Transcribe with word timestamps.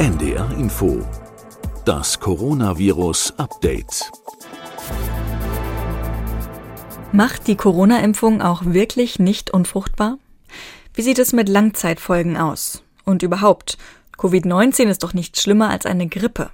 NDR 0.00 0.50
Info. 0.52 1.06
Das 1.84 2.18
Coronavirus 2.18 3.34
Update. 3.36 4.10
Macht 7.12 7.46
die 7.46 7.54
Corona-Impfung 7.54 8.40
auch 8.40 8.62
wirklich 8.64 9.18
nicht 9.18 9.50
unfruchtbar? 9.50 10.16
Wie 10.94 11.02
sieht 11.02 11.18
es 11.18 11.34
mit 11.34 11.50
Langzeitfolgen 11.50 12.38
aus? 12.38 12.82
Und 13.04 13.22
überhaupt, 13.22 13.76
Covid-19 14.16 14.88
ist 14.88 15.02
doch 15.02 15.12
nicht 15.12 15.38
schlimmer 15.38 15.68
als 15.68 15.84
eine 15.84 16.08
Grippe. 16.08 16.48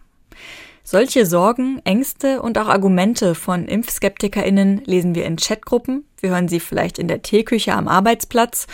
Solche 0.82 1.24
Sorgen, 1.24 1.80
Ängste 1.84 2.42
und 2.42 2.58
auch 2.58 2.66
Argumente 2.66 3.36
von 3.36 3.68
ImpfskeptikerInnen 3.68 4.82
lesen 4.86 5.14
wir 5.14 5.24
in 5.24 5.36
Chatgruppen, 5.36 6.04
wir 6.18 6.30
hören 6.30 6.48
sie 6.48 6.58
vielleicht 6.58 6.98
in 6.98 7.06
der 7.06 7.22
Teeküche 7.22 7.74
am 7.74 7.86
Arbeitsplatz 7.86 8.66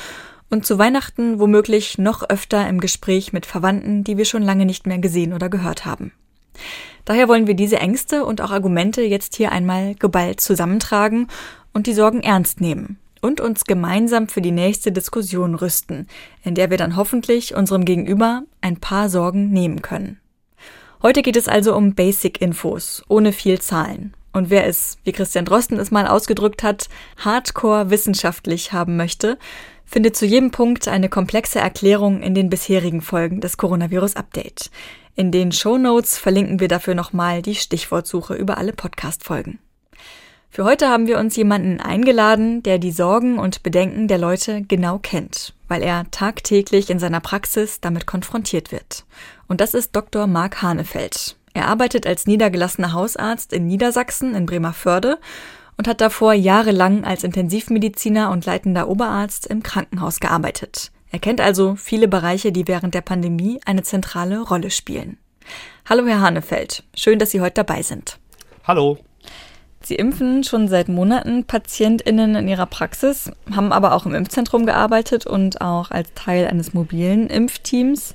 und 0.53 0.67
zu 0.67 0.79
Weihnachten 0.79 1.41
womöglich 1.41 1.97
noch 1.97 2.29
öfter 2.29 2.69
im 2.69 2.79
Gespräch 2.79 3.33
mit 3.33 3.47
Verwandten, 3.47 4.05
die 4.05 4.19
wir 4.19 4.27
schon 4.27 4.43
lange 4.43 4.67
nicht 4.67 4.87
mehr 4.87 4.99
gesehen 4.99 5.33
oder 5.33 5.49
gehört 5.49 5.87
haben. 5.87 6.13
Daher 7.07 7.27
wollen 7.27 7.47
wir 7.47 7.55
diese 7.55 7.79
Ängste 7.79 8.25
und 8.25 8.41
auch 8.43 8.51
Argumente 8.51 9.03
jetzt 9.03 9.35
hier 9.35 9.51
einmal 9.51 9.95
geballt 9.95 10.41
zusammentragen 10.41 11.29
und 11.73 11.87
die 11.87 11.95
Sorgen 11.95 12.21
ernst 12.21 12.61
nehmen 12.61 12.99
und 13.23 13.41
uns 13.41 13.65
gemeinsam 13.65 14.29
für 14.29 14.43
die 14.43 14.51
nächste 14.51 14.93
Diskussion 14.93 15.55
rüsten, 15.55 16.07
in 16.45 16.55
der 16.55 16.71
wir 16.71 16.77
dann 16.77 16.97
hoffentlich 16.97 17.55
unserem 17.55 17.87
Gegenüber 17.87 18.43
ein 18.61 18.77
paar 18.77 19.09
Sorgen 19.09 19.51
nehmen 19.51 19.81
können. 19.81 20.21
Heute 21.03 21.23
geht 21.23 21.37
es 21.37 21.49
also 21.49 21.75
um 21.75 21.95
Basic-Infos, 21.95 23.03
ohne 23.09 23.33
viel 23.33 23.61
Zahlen. 23.61 24.15
Und 24.33 24.51
wer 24.51 24.67
es, 24.67 24.99
wie 25.05 25.13
Christian 25.13 25.45
Drosten 25.45 25.79
es 25.79 25.91
mal 25.91 26.07
ausgedrückt 26.07 26.63
hat, 26.63 26.89
hardcore 27.19 27.91
wissenschaftlich 27.91 28.73
haben 28.73 28.97
möchte, 28.97 29.39
findet 29.93 30.17
zu 30.17 30.25
jedem 30.25 30.51
Punkt 30.51 30.89
eine 30.89 31.11
komplexe 31.11 31.59
Erklärung 31.59 32.23
in 32.23 32.35
den 32.35 32.49
bisherigen 32.49 33.03
Folgen 33.03 33.43
des 33.43 33.59
Coronavirus 33.59 34.17
Update. 34.17 34.71
In 35.17 35.31
den 35.31 35.53
Show 35.53 35.77
Notes 35.77 36.17
verlinken 36.17 36.61
wir 36.61 36.69
dafür 36.69 36.95
nochmal 36.95 37.43
die 37.43 37.55
Stichwortsuche 37.55 38.33
über 38.33 38.57
alle 38.57 38.73
Podcast-Folgen. 38.73 39.59
Für 40.49 40.65
heute 40.65 40.89
haben 40.89 41.07
wir 41.07 41.19
uns 41.19 41.37
jemanden 41.37 41.79
eingeladen, 41.79 42.63
der 42.63 42.79
die 42.79 42.91
Sorgen 42.91 43.39
und 43.39 43.63
Bedenken 43.63 44.09
der 44.09 44.17
Leute 44.17 44.63
genau 44.63 44.99
kennt, 44.99 45.53
weil 45.69 45.83
er 45.83 46.11
tagtäglich 46.11 46.89
in 46.89 46.99
seiner 46.99 47.21
Praxis 47.21 47.81
damit 47.83 48.07
konfrontiert 48.07 48.73
wird. 48.73 49.05
Und 49.47 49.61
das 49.61 49.75
ist 49.75 49.95
Dr. 49.95 50.27
Marc 50.27 50.63
Hanefeld. 50.63 51.37
Er 51.53 51.69
arbeitet 51.69 52.07
als 52.07 52.27
niedergelassener 52.27 52.95
Hausarzt 52.95 53.53
in 53.53 53.67
Niedersachsen 53.67 54.35
in 54.35 54.47
Bremerförde 54.47 55.19
und 55.83 55.89
hat 55.89 56.01
davor 56.01 56.33
jahrelang 56.33 57.03
als 57.03 57.25
Intensivmediziner 57.25 58.31
und 58.31 58.47
leitender 58.47 58.87
Oberarzt 58.87 59.49
im 59.49 59.65
Krankenhaus 59.65 60.21
gearbeitet. 60.21 60.93
Er 61.11 61.19
kennt 61.19 61.41
also 61.41 61.75
viele 61.75 62.07
Bereiche, 62.07 62.53
die 62.53 62.69
während 62.69 62.95
der 62.95 63.01
Pandemie 63.01 63.59
eine 63.67 63.83
zentrale 63.83 64.43
Rolle 64.43 64.71
spielen. 64.71 65.19
Hallo, 65.89 66.07
Herr 66.07 66.21
Hanefeld. 66.21 66.85
Schön, 66.95 67.19
dass 67.19 67.33
Sie 67.33 67.41
heute 67.41 67.65
dabei 67.65 67.83
sind. 67.83 68.21
Hallo. 68.63 68.99
Sie 69.81 69.97
impfen 69.97 70.45
schon 70.45 70.69
seit 70.69 70.89
Monaten 70.89 71.47
PatientInnen 71.47 72.37
in 72.37 72.47
Ihrer 72.47 72.67
Praxis, 72.67 73.33
haben 73.51 73.73
aber 73.73 73.93
auch 73.93 74.07
im 74.07 74.15
Impfzentrum 74.15 74.67
gearbeitet 74.67 75.27
und 75.27 75.61
auch 75.63 75.91
als 75.91 76.15
Teil 76.15 76.47
eines 76.47 76.75
mobilen 76.75 77.27
Impfteams. 77.27 78.15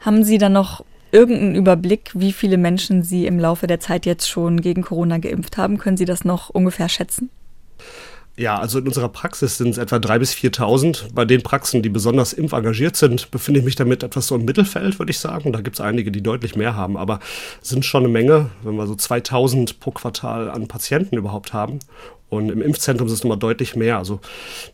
Haben 0.00 0.24
Sie 0.24 0.38
dann 0.38 0.54
noch 0.54 0.86
irgendeinen 1.14 1.54
Überblick, 1.54 2.10
wie 2.14 2.32
viele 2.32 2.58
Menschen 2.58 3.02
Sie 3.02 3.26
im 3.26 3.38
Laufe 3.38 3.66
der 3.66 3.80
Zeit 3.80 4.04
jetzt 4.04 4.28
schon 4.28 4.60
gegen 4.60 4.82
Corona 4.82 5.18
geimpft 5.18 5.56
haben? 5.56 5.78
Können 5.78 5.96
Sie 5.96 6.04
das 6.04 6.24
noch 6.24 6.50
ungefähr 6.50 6.88
schätzen? 6.88 7.30
Ja, 8.36 8.58
also 8.58 8.80
in 8.80 8.86
unserer 8.88 9.08
Praxis 9.08 9.58
sind 9.58 9.68
es 9.68 9.78
etwa 9.78 9.96
3.000 9.96 10.18
bis 10.18 10.34
4.000. 10.34 11.14
Bei 11.14 11.24
den 11.24 11.42
Praxen, 11.42 11.82
die 11.82 11.88
besonders 11.88 12.32
impfengagiert 12.32 12.96
sind, 12.96 13.30
befinde 13.30 13.60
ich 13.60 13.64
mich 13.64 13.76
damit 13.76 14.02
etwas 14.02 14.26
so 14.26 14.34
im 14.34 14.44
Mittelfeld, 14.44 14.98
würde 14.98 15.10
ich 15.10 15.20
sagen. 15.20 15.52
Da 15.52 15.60
gibt 15.60 15.76
es 15.76 15.80
einige, 15.80 16.10
die 16.10 16.20
deutlich 16.20 16.56
mehr 16.56 16.74
haben, 16.74 16.96
aber 16.96 17.20
sind 17.62 17.84
schon 17.84 18.02
eine 18.02 18.12
Menge, 18.12 18.50
wenn 18.64 18.74
wir 18.74 18.88
so 18.88 18.94
2.000 18.94 19.78
pro 19.78 19.92
Quartal 19.92 20.50
an 20.50 20.66
Patienten 20.66 21.16
überhaupt 21.16 21.52
haben. 21.52 21.78
Und 22.28 22.50
im 22.50 22.60
Impfzentrum 22.60 23.06
ist 23.06 23.14
es 23.14 23.22
nochmal 23.22 23.38
deutlich 23.38 23.76
mehr. 23.76 23.98
Also 23.98 24.18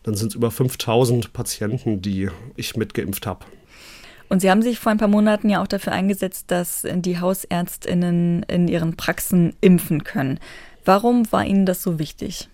dann 0.04 0.14
sind 0.14 0.28
es 0.28 0.36
über 0.36 0.48
5.000 0.48 1.26
Patienten, 1.30 2.00
die 2.00 2.30
ich 2.56 2.76
mitgeimpft 2.76 3.26
habe. 3.26 3.44
Und 4.30 4.40
Sie 4.40 4.50
haben 4.50 4.62
sich 4.62 4.78
vor 4.78 4.92
ein 4.92 4.98
paar 4.98 5.08
Monaten 5.08 5.50
ja 5.50 5.60
auch 5.60 5.66
dafür 5.66 5.92
eingesetzt, 5.92 6.50
dass 6.52 6.86
die 6.88 7.18
Hausärztinnen 7.18 8.44
in 8.44 8.68
ihren 8.68 8.96
Praxen 8.96 9.54
impfen 9.60 10.04
können. 10.04 10.38
Warum 10.84 11.30
war 11.32 11.44
Ihnen 11.44 11.66
das 11.66 11.82
so 11.82 11.98
wichtig? 11.98 12.48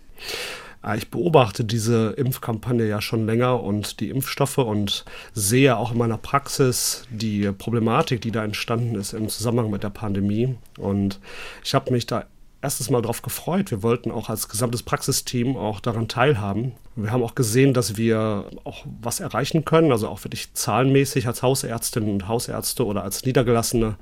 Ah, 0.81 0.94
ich 0.94 1.10
beobachte 1.10 1.64
diese 1.64 2.10
Impfkampagne 2.10 2.87
ja 2.87 3.03
schon 3.03 3.26
länger 3.26 3.62
und 3.62 4.00
die 4.00 4.09
Impfstoffe 4.09 4.59
und 4.59 5.04
sehe 5.34 5.76
auch 5.76 5.92
in 5.92 5.98
meiner 5.98 6.16
Praxis 6.16 7.06
die 7.10 7.50
Problematik, 7.53 8.22
die 8.22 8.31
da 8.31 8.43
entstanden 8.43 8.94
ist 8.94 9.12
im 9.12 9.28
Zusammenhang 9.28 9.70
mit 9.70 9.82
der 9.82 9.91
Pandemie. 9.91 10.54
Und 10.78 11.20
ich 11.62 11.75
habe 11.75 11.93
mich 11.93 12.06
da 12.06 12.25
erstes 12.62 12.91
Mal 12.91 13.03
darauf 13.03 13.22
gefreut. 13.22 13.71
Wir 13.71 13.83
wollten 13.83 14.11
auch 14.11 14.28
als 14.28 14.49
gesamtes 14.49 14.83
Praxisteam 14.83 15.56
auch 15.56 15.81
daran 15.81 16.09
teilhaben. 16.09 16.72
Wir 16.97 17.12
haben 17.12 17.22
auch 17.22 17.34
gesehen, 17.34 17.75
dass 17.75 17.97
wir 17.97 18.47
auch 18.65 18.84
was 19.00 19.21
erreichen 19.21 19.65
können, 19.65 19.93
also 19.93 20.09
auch 20.09 20.25
wirklich 20.25 20.53
zahlenmäßig 20.55 21.27
als 21.27 21.43
Hausärztinnen 21.43 22.11
und 22.11 22.28
Hausärzte 22.28 22.84
oder 22.84 23.03
als 23.03 23.25
Niedergelassene 23.25 23.97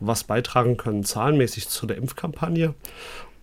was 0.00 0.24
beitragen 0.24 0.76
können, 0.76 1.04
zahlenmäßig 1.04 1.68
zu 1.68 1.86
der 1.86 1.96
Impfkampagne. 1.96 2.74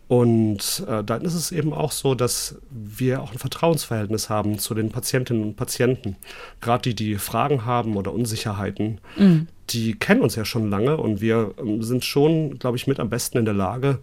Und 0.08 0.84
äh, 0.88 1.04
dann 1.04 1.24
ist 1.24 1.34
es 1.34 1.52
eben 1.52 1.74
auch 1.74 1.92
so, 1.92 2.14
dass 2.14 2.60
wir 2.70 3.24
auch 3.24 3.32
ein 3.32 3.40
Vertrauensverhältnis 3.40 4.30
haben 4.30 4.60
zu 4.60 4.76
den 4.76 4.92
Patientinnen 4.92 5.44
und 5.44 5.56
Patienten. 5.56 6.16
Gerade 6.62 6.90
die, 6.90 6.96
die 6.96 7.16
Fragen 7.16 7.66
haben 7.66 7.98
oder 7.98 8.14
Unsicherheiten, 8.14 9.00
mhm. 9.18 9.48
die 9.72 9.94
kennen 9.98 10.22
uns 10.22 10.36
ja 10.36 10.46
schon 10.46 10.70
lange 10.70 10.98
und 10.98 11.22
wir 11.22 11.56
ähm, 11.60 11.82
sind 11.82 12.06
schon, 12.06 12.60
glaube 12.60 12.78
ich, 12.78 12.86
mit 12.86 13.00
am 13.00 13.10
besten 13.10 13.40
in 13.40 13.46
der 13.46 13.56
Lage, 13.56 13.98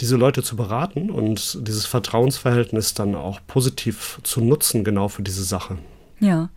diese 0.00 0.16
Leute 0.16 0.42
zu 0.42 0.56
beraten 0.56 1.10
und 1.10 1.66
dieses 1.66 1.86
Vertrauensverhältnis 1.86 2.92
dann 2.92 3.14
auch 3.14 3.40
positiv 3.46 4.20
zu 4.22 4.42
nutzen, 4.42 4.84
genau 4.84 5.08
für 5.08 5.22
diese 5.22 5.44
Sache. 5.44 5.78
Ja. 6.18 6.50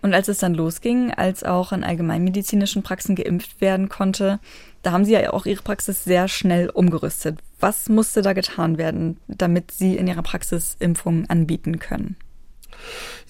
Und 0.00 0.14
als 0.14 0.26
es 0.26 0.38
dann 0.38 0.54
losging, 0.54 1.12
als 1.12 1.44
auch 1.44 1.70
in 1.70 1.84
allgemeinmedizinischen 1.84 2.82
Praxen 2.82 3.14
geimpft 3.14 3.60
werden 3.60 3.88
konnte, 3.88 4.40
da 4.82 4.90
haben 4.90 5.04
Sie 5.04 5.12
ja 5.12 5.32
auch 5.32 5.46
Ihre 5.46 5.62
Praxis 5.62 6.02
sehr 6.02 6.26
schnell 6.26 6.68
umgerüstet. 6.70 7.38
Was 7.62 7.88
musste 7.88 8.22
da 8.22 8.32
getan 8.32 8.76
werden, 8.76 9.18
damit 9.28 9.70
Sie 9.70 9.96
in 9.96 10.08
Ihrer 10.08 10.22
Praxis 10.22 10.74
Impfungen 10.80 11.30
anbieten 11.30 11.78
können? 11.78 12.16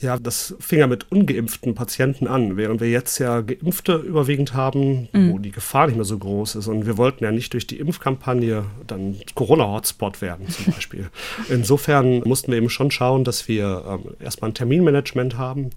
Ja, 0.00 0.18
das 0.18 0.54
fing 0.58 0.78
ja 0.78 0.86
mit 0.86 1.12
ungeimpften 1.12 1.74
Patienten 1.74 2.26
an, 2.26 2.56
während 2.56 2.80
wir 2.80 2.90
jetzt 2.90 3.18
ja 3.18 3.42
Geimpfte 3.42 3.96
überwiegend 3.96 4.54
haben, 4.54 5.08
mhm. 5.12 5.32
wo 5.32 5.38
die 5.38 5.50
Gefahr 5.50 5.86
nicht 5.86 5.96
mehr 5.96 6.04
so 6.04 6.18
groß 6.18 6.56
ist. 6.56 6.66
Und 6.66 6.86
wir 6.86 6.96
wollten 6.96 7.24
ja 7.24 7.30
nicht 7.30 7.52
durch 7.52 7.66
die 7.66 7.78
Impfkampagne 7.78 8.64
dann 8.86 9.16
Corona-Hotspot 9.34 10.22
werden, 10.22 10.48
zum 10.48 10.72
Beispiel. 10.72 11.10
Insofern 11.50 12.20
mussten 12.20 12.50
wir 12.50 12.58
eben 12.58 12.70
schon 12.70 12.90
schauen, 12.90 13.24
dass 13.24 13.48
wir 13.48 13.84
ähm, 13.86 14.14
erstmal 14.18 14.50
ein 14.50 14.54
Terminmanagement 14.54 15.36
haben. 15.36 15.70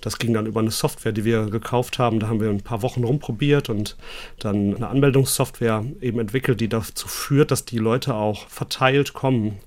Das 0.00 0.18
ging 0.18 0.32
dann 0.32 0.46
über 0.46 0.60
eine 0.60 0.70
Software, 0.70 1.12
die 1.12 1.24
wir 1.24 1.46
gekauft 1.46 1.98
haben. 1.98 2.20
Da 2.20 2.28
haben 2.28 2.40
wir 2.40 2.50
ein 2.50 2.62
paar 2.62 2.82
Wochen 2.82 3.04
rumprobiert 3.04 3.68
und 3.68 3.96
dann 4.38 4.76
eine 4.76 4.88
Anmeldungssoftware 4.88 5.84
eben 6.00 6.20
entwickelt, 6.20 6.60
die 6.60 6.68
dazu 6.68 7.08
führt, 7.08 7.50
dass 7.50 7.64
die 7.64 7.78
Leute 7.78 8.14
auch 8.14 8.48
verteilt 8.48 9.12
kommen. 9.12 9.58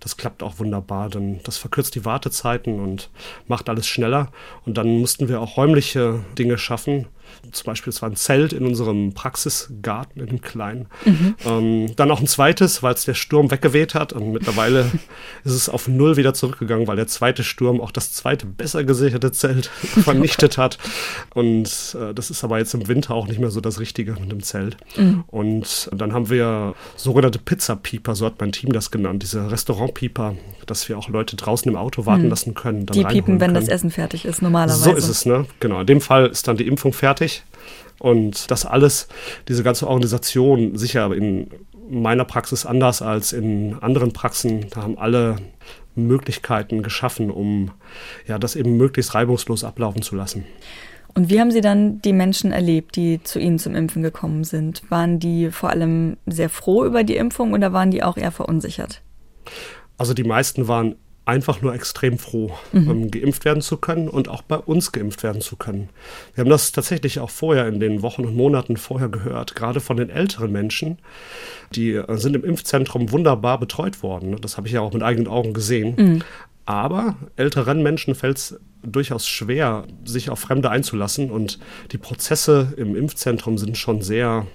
Das 0.00 0.16
klappt 0.16 0.42
auch 0.42 0.58
wunderbar. 0.58 1.08
Dann, 1.08 1.40
das 1.44 1.56
verkürzt 1.56 1.94
die 1.94 2.04
Wartezeiten 2.04 2.80
und 2.80 3.10
macht 3.46 3.68
alles 3.68 3.86
schneller. 3.86 4.30
Und 4.64 4.76
dann 4.76 4.98
mussten 4.98 5.28
wir 5.28 5.40
auch 5.40 5.56
räumliche 5.56 6.20
Dinge 6.38 6.58
schaffen, 6.58 7.06
zum 7.52 7.66
Beispiel, 7.66 7.90
es 7.90 8.02
war 8.02 8.08
ein 8.08 8.16
Zelt 8.16 8.52
in 8.52 8.66
unserem 8.66 9.12
Praxisgarten, 9.12 10.22
in 10.22 10.28
einem 10.28 10.40
kleinen. 10.40 10.86
Mhm. 11.04 11.34
Ähm, 11.44 11.96
dann 11.96 12.10
auch 12.10 12.20
ein 12.20 12.26
zweites, 12.26 12.82
weil 12.82 12.94
es 12.94 13.04
der 13.04 13.14
Sturm 13.14 13.50
weggeweht 13.50 13.94
hat. 13.94 14.12
Und 14.12 14.32
mittlerweile 14.32 14.90
ist 15.44 15.52
es 15.52 15.68
auf 15.68 15.88
Null 15.88 16.16
wieder 16.16 16.34
zurückgegangen, 16.34 16.86
weil 16.86 16.96
der 16.96 17.06
zweite 17.06 17.44
Sturm 17.44 17.80
auch 17.80 17.90
das 17.90 18.12
zweite 18.12 18.46
besser 18.46 18.84
gesicherte 18.84 19.32
Zelt 19.32 19.66
vernichtet 19.82 20.58
hat. 20.58 20.78
Und 21.34 21.96
äh, 22.00 22.12
das 22.14 22.30
ist 22.30 22.44
aber 22.44 22.58
jetzt 22.58 22.74
im 22.74 22.88
Winter 22.88 23.14
auch 23.14 23.26
nicht 23.26 23.40
mehr 23.40 23.50
so 23.50 23.60
das 23.60 23.80
Richtige 23.80 24.12
mit 24.12 24.30
dem 24.30 24.42
Zelt. 24.42 24.76
Mhm. 24.96 25.24
Und 25.26 25.90
dann 25.94 26.12
haben 26.12 26.30
wir 26.30 26.74
sogenannte 26.96 27.38
Pizza-Pieper, 27.38 28.14
so 28.14 28.26
hat 28.26 28.40
mein 28.40 28.52
Team 28.52 28.72
das 28.72 28.90
genannt, 28.90 29.22
diese 29.22 29.50
Restaurant-Pieper, 29.50 30.34
dass 30.66 30.88
wir 30.88 30.98
auch 30.98 31.08
Leute 31.08 31.36
draußen 31.36 31.70
im 31.70 31.76
Auto 31.76 32.06
warten 32.06 32.24
mhm. 32.24 32.30
lassen 32.30 32.54
können. 32.54 32.86
die 32.86 33.04
piepen, 33.04 33.40
wenn 33.40 33.52
können. 33.52 33.54
das 33.54 33.68
Essen 33.68 33.90
fertig 33.90 34.24
ist, 34.24 34.42
normalerweise. 34.42 34.82
So 34.82 34.94
ist 34.94 35.08
es, 35.08 35.24
ne? 35.24 35.46
Genau. 35.60 35.80
In 35.80 35.86
dem 35.86 36.00
Fall 36.00 36.26
ist 36.26 36.46
dann 36.48 36.56
die 36.56 36.66
Impfung 36.66 36.92
fertig 36.92 37.17
fertig. 37.18 37.42
Und 37.98 38.50
das 38.50 38.64
alles, 38.64 39.08
diese 39.48 39.64
ganze 39.64 39.88
Organisation, 39.88 40.76
sicher 40.78 41.12
in 41.12 41.48
meiner 41.90 42.24
Praxis 42.24 42.64
anders 42.64 43.02
als 43.02 43.32
in 43.32 43.76
anderen 43.80 44.12
Praxen, 44.12 44.66
da 44.70 44.82
haben 44.82 44.98
alle 44.98 45.36
Möglichkeiten 45.96 46.82
geschaffen, 46.82 47.30
um 47.30 47.72
ja, 48.28 48.38
das 48.38 48.54
eben 48.54 48.76
möglichst 48.76 49.14
reibungslos 49.14 49.64
ablaufen 49.64 50.02
zu 50.02 50.14
lassen. 50.14 50.44
Und 51.14 51.28
wie 51.30 51.40
haben 51.40 51.50
Sie 51.50 51.62
dann 51.62 52.00
die 52.02 52.12
Menschen 52.12 52.52
erlebt, 52.52 52.94
die 52.94 53.20
zu 53.24 53.40
Ihnen 53.40 53.58
zum 53.58 53.74
Impfen 53.74 54.02
gekommen 54.02 54.44
sind? 54.44 54.88
Waren 54.90 55.18
die 55.18 55.50
vor 55.50 55.70
allem 55.70 56.18
sehr 56.26 56.50
froh 56.50 56.84
über 56.84 57.02
die 57.02 57.16
Impfung 57.16 57.52
oder 57.52 57.72
waren 57.72 57.90
die 57.90 58.04
auch 58.04 58.16
eher 58.16 58.30
verunsichert? 58.30 59.00
Also 59.96 60.14
die 60.14 60.22
meisten 60.22 60.68
waren 60.68 60.94
einfach 61.28 61.60
nur 61.60 61.74
extrem 61.74 62.18
froh, 62.18 62.52
mhm. 62.72 62.90
ähm, 62.90 63.10
geimpft 63.10 63.44
werden 63.44 63.60
zu 63.60 63.76
können 63.76 64.08
und 64.08 64.28
auch 64.28 64.40
bei 64.40 64.56
uns 64.56 64.92
geimpft 64.92 65.22
werden 65.22 65.42
zu 65.42 65.56
können. 65.56 65.90
Wir 66.34 66.42
haben 66.42 66.50
das 66.50 66.72
tatsächlich 66.72 67.20
auch 67.20 67.28
vorher 67.28 67.68
in 67.68 67.80
den 67.80 68.00
Wochen 68.00 68.24
und 68.24 68.34
Monaten 68.34 68.78
vorher 68.78 69.10
gehört, 69.10 69.54
gerade 69.54 69.80
von 69.80 69.98
den 69.98 70.08
älteren 70.08 70.50
Menschen. 70.50 70.98
Die 71.74 71.92
äh, 71.92 72.16
sind 72.16 72.34
im 72.34 72.44
Impfzentrum 72.44 73.12
wunderbar 73.12 73.60
betreut 73.60 74.02
worden. 74.02 74.36
Das 74.40 74.56
habe 74.56 74.68
ich 74.68 74.72
ja 74.72 74.80
auch 74.80 74.94
mit 74.94 75.02
eigenen 75.02 75.28
Augen 75.28 75.52
gesehen. 75.52 75.94
Mhm. 75.98 76.22
Aber 76.64 77.16
älteren 77.36 77.82
Menschen 77.82 78.14
fällt 78.14 78.38
es 78.38 78.60
durchaus 78.82 79.28
schwer, 79.28 79.84
sich 80.04 80.30
auf 80.30 80.38
Fremde 80.38 80.70
einzulassen. 80.70 81.30
Und 81.30 81.58
die 81.92 81.98
Prozesse 81.98 82.72
im 82.78 82.96
Impfzentrum 82.96 83.58
sind 83.58 83.76
schon 83.76 84.00
sehr 84.00 84.46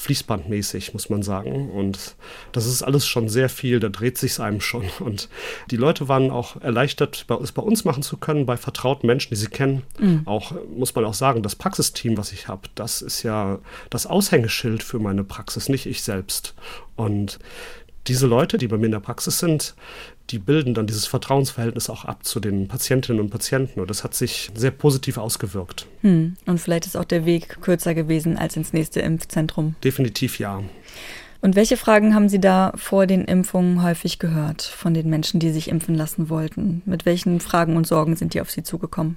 fließbandmäßig, 0.00 0.94
muss 0.94 1.10
man 1.10 1.22
sagen. 1.22 1.70
Und 1.70 2.16
das 2.52 2.66
ist 2.66 2.82
alles 2.82 3.06
schon 3.06 3.28
sehr 3.28 3.50
viel, 3.50 3.80
da 3.80 3.90
dreht 3.90 4.16
sich 4.16 4.40
einem 4.40 4.62
schon. 4.62 4.84
Und 4.98 5.28
die 5.70 5.76
Leute 5.76 6.08
waren 6.08 6.30
auch 6.30 6.60
erleichtert, 6.60 7.26
es 7.42 7.52
bei 7.52 7.62
uns 7.62 7.84
machen 7.84 8.02
zu 8.02 8.16
können, 8.16 8.46
bei 8.46 8.56
vertrauten 8.56 9.06
Menschen, 9.06 9.30
die 9.30 9.36
sie 9.36 9.48
kennen. 9.48 9.82
Mhm. 9.98 10.22
Auch, 10.24 10.52
muss 10.74 10.94
man 10.94 11.04
auch 11.04 11.14
sagen, 11.14 11.42
das 11.42 11.54
Praxisteam, 11.54 12.16
was 12.16 12.32
ich 12.32 12.48
habe, 12.48 12.68
das 12.74 13.02
ist 13.02 13.22
ja 13.22 13.58
das 13.90 14.06
Aushängeschild 14.06 14.82
für 14.82 14.98
meine 14.98 15.22
Praxis, 15.22 15.68
nicht 15.68 15.84
ich 15.84 16.02
selbst. 16.02 16.54
Und 16.96 17.38
diese 18.06 18.26
Leute, 18.26 18.56
die 18.56 18.68
bei 18.68 18.78
mir 18.78 18.86
in 18.86 18.92
der 18.92 19.00
Praxis 19.00 19.38
sind, 19.38 19.74
die 20.30 20.38
bilden 20.38 20.74
dann 20.74 20.86
dieses 20.86 21.06
Vertrauensverhältnis 21.06 21.90
auch 21.90 22.04
ab 22.04 22.24
zu 22.24 22.40
den 22.40 22.68
Patientinnen 22.68 23.20
und 23.20 23.30
Patienten. 23.30 23.80
Und 23.80 23.90
das 23.90 24.04
hat 24.04 24.14
sich 24.14 24.50
sehr 24.54 24.70
positiv 24.70 25.18
ausgewirkt. 25.18 25.86
Hm. 26.02 26.36
Und 26.46 26.58
vielleicht 26.58 26.86
ist 26.86 26.96
auch 26.96 27.04
der 27.04 27.26
Weg 27.26 27.60
kürzer 27.60 27.94
gewesen 27.94 28.38
als 28.38 28.56
ins 28.56 28.72
nächste 28.72 29.00
Impfzentrum. 29.00 29.74
Definitiv 29.82 30.38
ja. 30.38 30.62
Und 31.42 31.56
welche 31.56 31.78
Fragen 31.78 32.14
haben 32.14 32.28
Sie 32.28 32.40
da 32.40 32.72
vor 32.76 33.06
den 33.06 33.24
Impfungen 33.24 33.82
häufig 33.82 34.18
gehört 34.18 34.62
von 34.62 34.92
den 34.92 35.08
Menschen, 35.08 35.40
die 35.40 35.50
sich 35.50 35.68
impfen 35.68 35.94
lassen 35.94 36.28
wollten? 36.28 36.82
Mit 36.84 37.06
welchen 37.06 37.40
Fragen 37.40 37.76
und 37.76 37.86
Sorgen 37.86 38.16
sind 38.16 38.34
die 38.34 38.42
auf 38.42 38.50
Sie 38.50 38.62
zugekommen? 38.62 39.16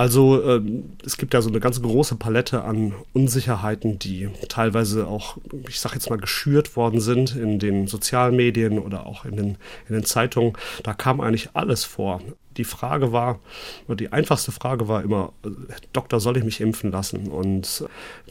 Also 0.00 0.42
ähm, 0.42 0.96
es 1.04 1.18
gibt 1.18 1.34
ja 1.34 1.42
so 1.42 1.50
eine 1.50 1.60
ganz 1.60 1.82
große 1.82 2.16
Palette 2.16 2.64
an 2.64 2.94
Unsicherheiten, 3.12 3.98
die 3.98 4.30
teilweise 4.48 5.06
auch, 5.06 5.36
ich 5.68 5.78
sage 5.78 5.96
jetzt 5.96 6.08
mal, 6.08 6.16
geschürt 6.16 6.74
worden 6.74 7.02
sind 7.02 7.36
in 7.36 7.58
den 7.58 7.86
sozialen 7.86 8.34
Medien 8.34 8.78
oder 8.78 9.04
auch 9.04 9.26
in 9.26 9.36
den, 9.36 9.58
in 9.90 9.94
den 9.94 10.04
Zeitungen. 10.06 10.54
Da 10.84 10.94
kam 10.94 11.20
eigentlich 11.20 11.50
alles 11.52 11.84
vor. 11.84 12.22
Die 12.56 12.64
Frage 12.64 13.12
war, 13.12 13.40
oder 13.88 13.96
die 13.96 14.10
einfachste 14.10 14.52
Frage 14.52 14.88
war 14.88 15.02
immer, 15.02 15.34
äh, 15.44 15.50
Doktor, 15.92 16.18
soll 16.18 16.38
ich 16.38 16.44
mich 16.44 16.62
impfen 16.62 16.90
lassen? 16.90 17.28
Und 17.28 17.84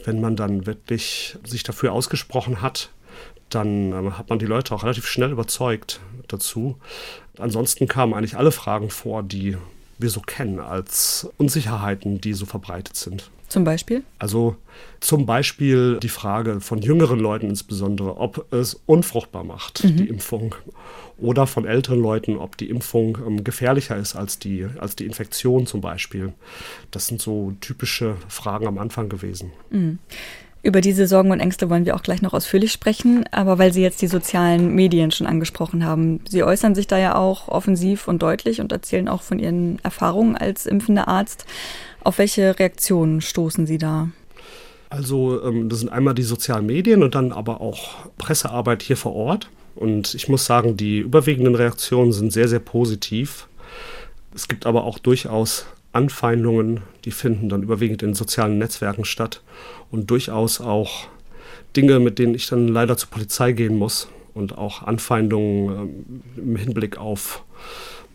wenn 0.04 0.20
man 0.20 0.34
dann 0.34 0.66
wirklich 0.66 1.36
sich 1.44 1.62
dafür 1.62 1.92
ausgesprochen 1.92 2.62
hat, 2.62 2.90
dann 3.48 3.92
äh, 3.92 4.10
hat 4.10 4.28
man 4.28 4.40
die 4.40 4.46
Leute 4.46 4.74
auch 4.74 4.82
relativ 4.82 5.06
schnell 5.06 5.30
überzeugt 5.30 6.00
dazu. 6.26 6.78
Ansonsten 7.38 7.86
kamen 7.86 8.12
eigentlich 8.12 8.36
alle 8.36 8.50
Fragen 8.50 8.90
vor, 8.90 9.22
die 9.22 9.56
wir 10.00 10.10
so 10.10 10.20
kennen 10.20 10.60
als 10.60 11.28
Unsicherheiten, 11.38 12.20
die 12.20 12.32
so 12.32 12.46
verbreitet 12.46 12.96
sind. 12.96 13.30
Zum 13.50 13.64
Beispiel? 13.64 14.04
Also 14.20 14.54
zum 15.00 15.26
Beispiel 15.26 15.98
die 16.00 16.08
Frage 16.08 16.60
von 16.60 16.80
jüngeren 16.80 17.18
Leuten 17.18 17.48
insbesondere, 17.48 18.16
ob 18.16 18.52
es 18.52 18.80
unfruchtbar 18.86 19.42
macht, 19.42 19.82
mhm. 19.82 19.96
die 19.96 20.08
Impfung. 20.08 20.54
Oder 21.18 21.46
von 21.48 21.66
älteren 21.66 22.00
Leuten, 22.00 22.36
ob 22.36 22.56
die 22.56 22.70
Impfung 22.70 23.18
ähm, 23.26 23.44
gefährlicher 23.44 23.96
ist 23.96 24.14
als 24.14 24.38
die, 24.38 24.66
als 24.78 24.94
die 24.94 25.04
Infektion 25.04 25.66
zum 25.66 25.80
Beispiel. 25.80 26.32
Das 26.92 27.08
sind 27.08 27.20
so 27.20 27.52
typische 27.60 28.16
Fragen 28.28 28.68
am 28.68 28.78
Anfang 28.78 29.08
gewesen. 29.08 29.52
Mhm. 29.70 29.98
Über 30.62 30.82
diese 30.82 31.06
Sorgen 31.06 31.30
und 31.30 31.40
Ängste 31.40 31.70
wollen 31.70 31.86
wir 31.86 31.96
auch 31.96 32.02
gleich 32.02 32.20
noch 32.20 32.34
ausführlich 32.34 32.70
sprechen, 32.70 33.24
aber 33.30 33.58
weil 33.58 33.72
Sie 33.72 33.80
jetzt 33.80 34.02
die 34.02 34.06
sozialen 34.06 34.74
Medien 34.74 35.10
schon 35.10 35.26
angesprochen 35.26 35.86
haben, 35.86 36.20
Sie 36.28 36.42
äußern 36.42 36.74
sich 36.74 36.86
da 36.86 36.98
ja 36.98 37.14
auch 37.16 37.48
offensiv 37.48 38.08
und 38.08 38.20
deutlich 38.20 38.60
und 38.60 38.70
erzählen 38.70 39.08
auch 39.08 39.22
von 39.22 39.38
Ihren 39.38 39.78
Erfahrungen 39.82 40.36
als 40.36 40.66
impfender 40.66 41.08
Arzt. 41.08 41.46
Auf 42.04 42.18
welche 42.18 42.58
Reaktionen 42.58 43.22
stoßen 43.22 43.66
Sie 43.66 43.78
da? 43.78 44.08
Also 44.90 45.42
ähm, 45.42 45.70
das 45.70 45.78
sind 45.78 45.88
einmal 45.88 46.14
die 46.14 46.24
sozialen 46.24 46.66
Medien 46.66 47.02
und 47.02 47.14
dann 47.14 47.32
aber 47.32 47.62
auch 47.62 48.08
Pressearbeit 48.18 48.82
hier 48.82 48.96
vor 48.96 49.14
Ort. 49.14 49.48
Und 49.76 50.14
ich 50.14 50.28
muss 50.28 50.44
sagen, 50.44 50.76
die 50.76 50.98
überwiegenden 50.98 51.54
Reaktionen 51.54 52.12
sind 52.12 52.32
sehr, 52.32 52.48
sehr 52.48 52.58
positiv. 52.58 53.46
Es 54.34 54.46
gibt 54.46 54.66
aber 54.66 54.84
auch 54.84 54.98
durchaus 54.98 55.64
Anfeindungen, 55.92 56.80
die 57.04 57.10
finden 57.10 57.48
dann 57.48 57.62
überwiegend 57.62 58.02
in 58.02 58.14
sozialen 58.14 58.58
Netzwerken 58.58 59.04
statt 59.04 59.42
und 59.90 60.10
durchaus 60.10 60.60
auch 60.60 61.08
Dinge, 61.76 61.98
mit 62.00 62.18
denen 62.18 62.34
ich 62.34 62.46
dann 62.48 62.68
leider 62.68 62.96
zur 62.96 63.10
Polizei 63.10 63.52
gehen 63.52 63.76
muss 63.76 64.08
und 64.34 64.56
auch 64.56 64.82
Anfeindungen 64.82 66.28
äh, 66.36 66.40
im 66.40 66.56
Hinblick 66.56 66.98
auf 66.98 67.44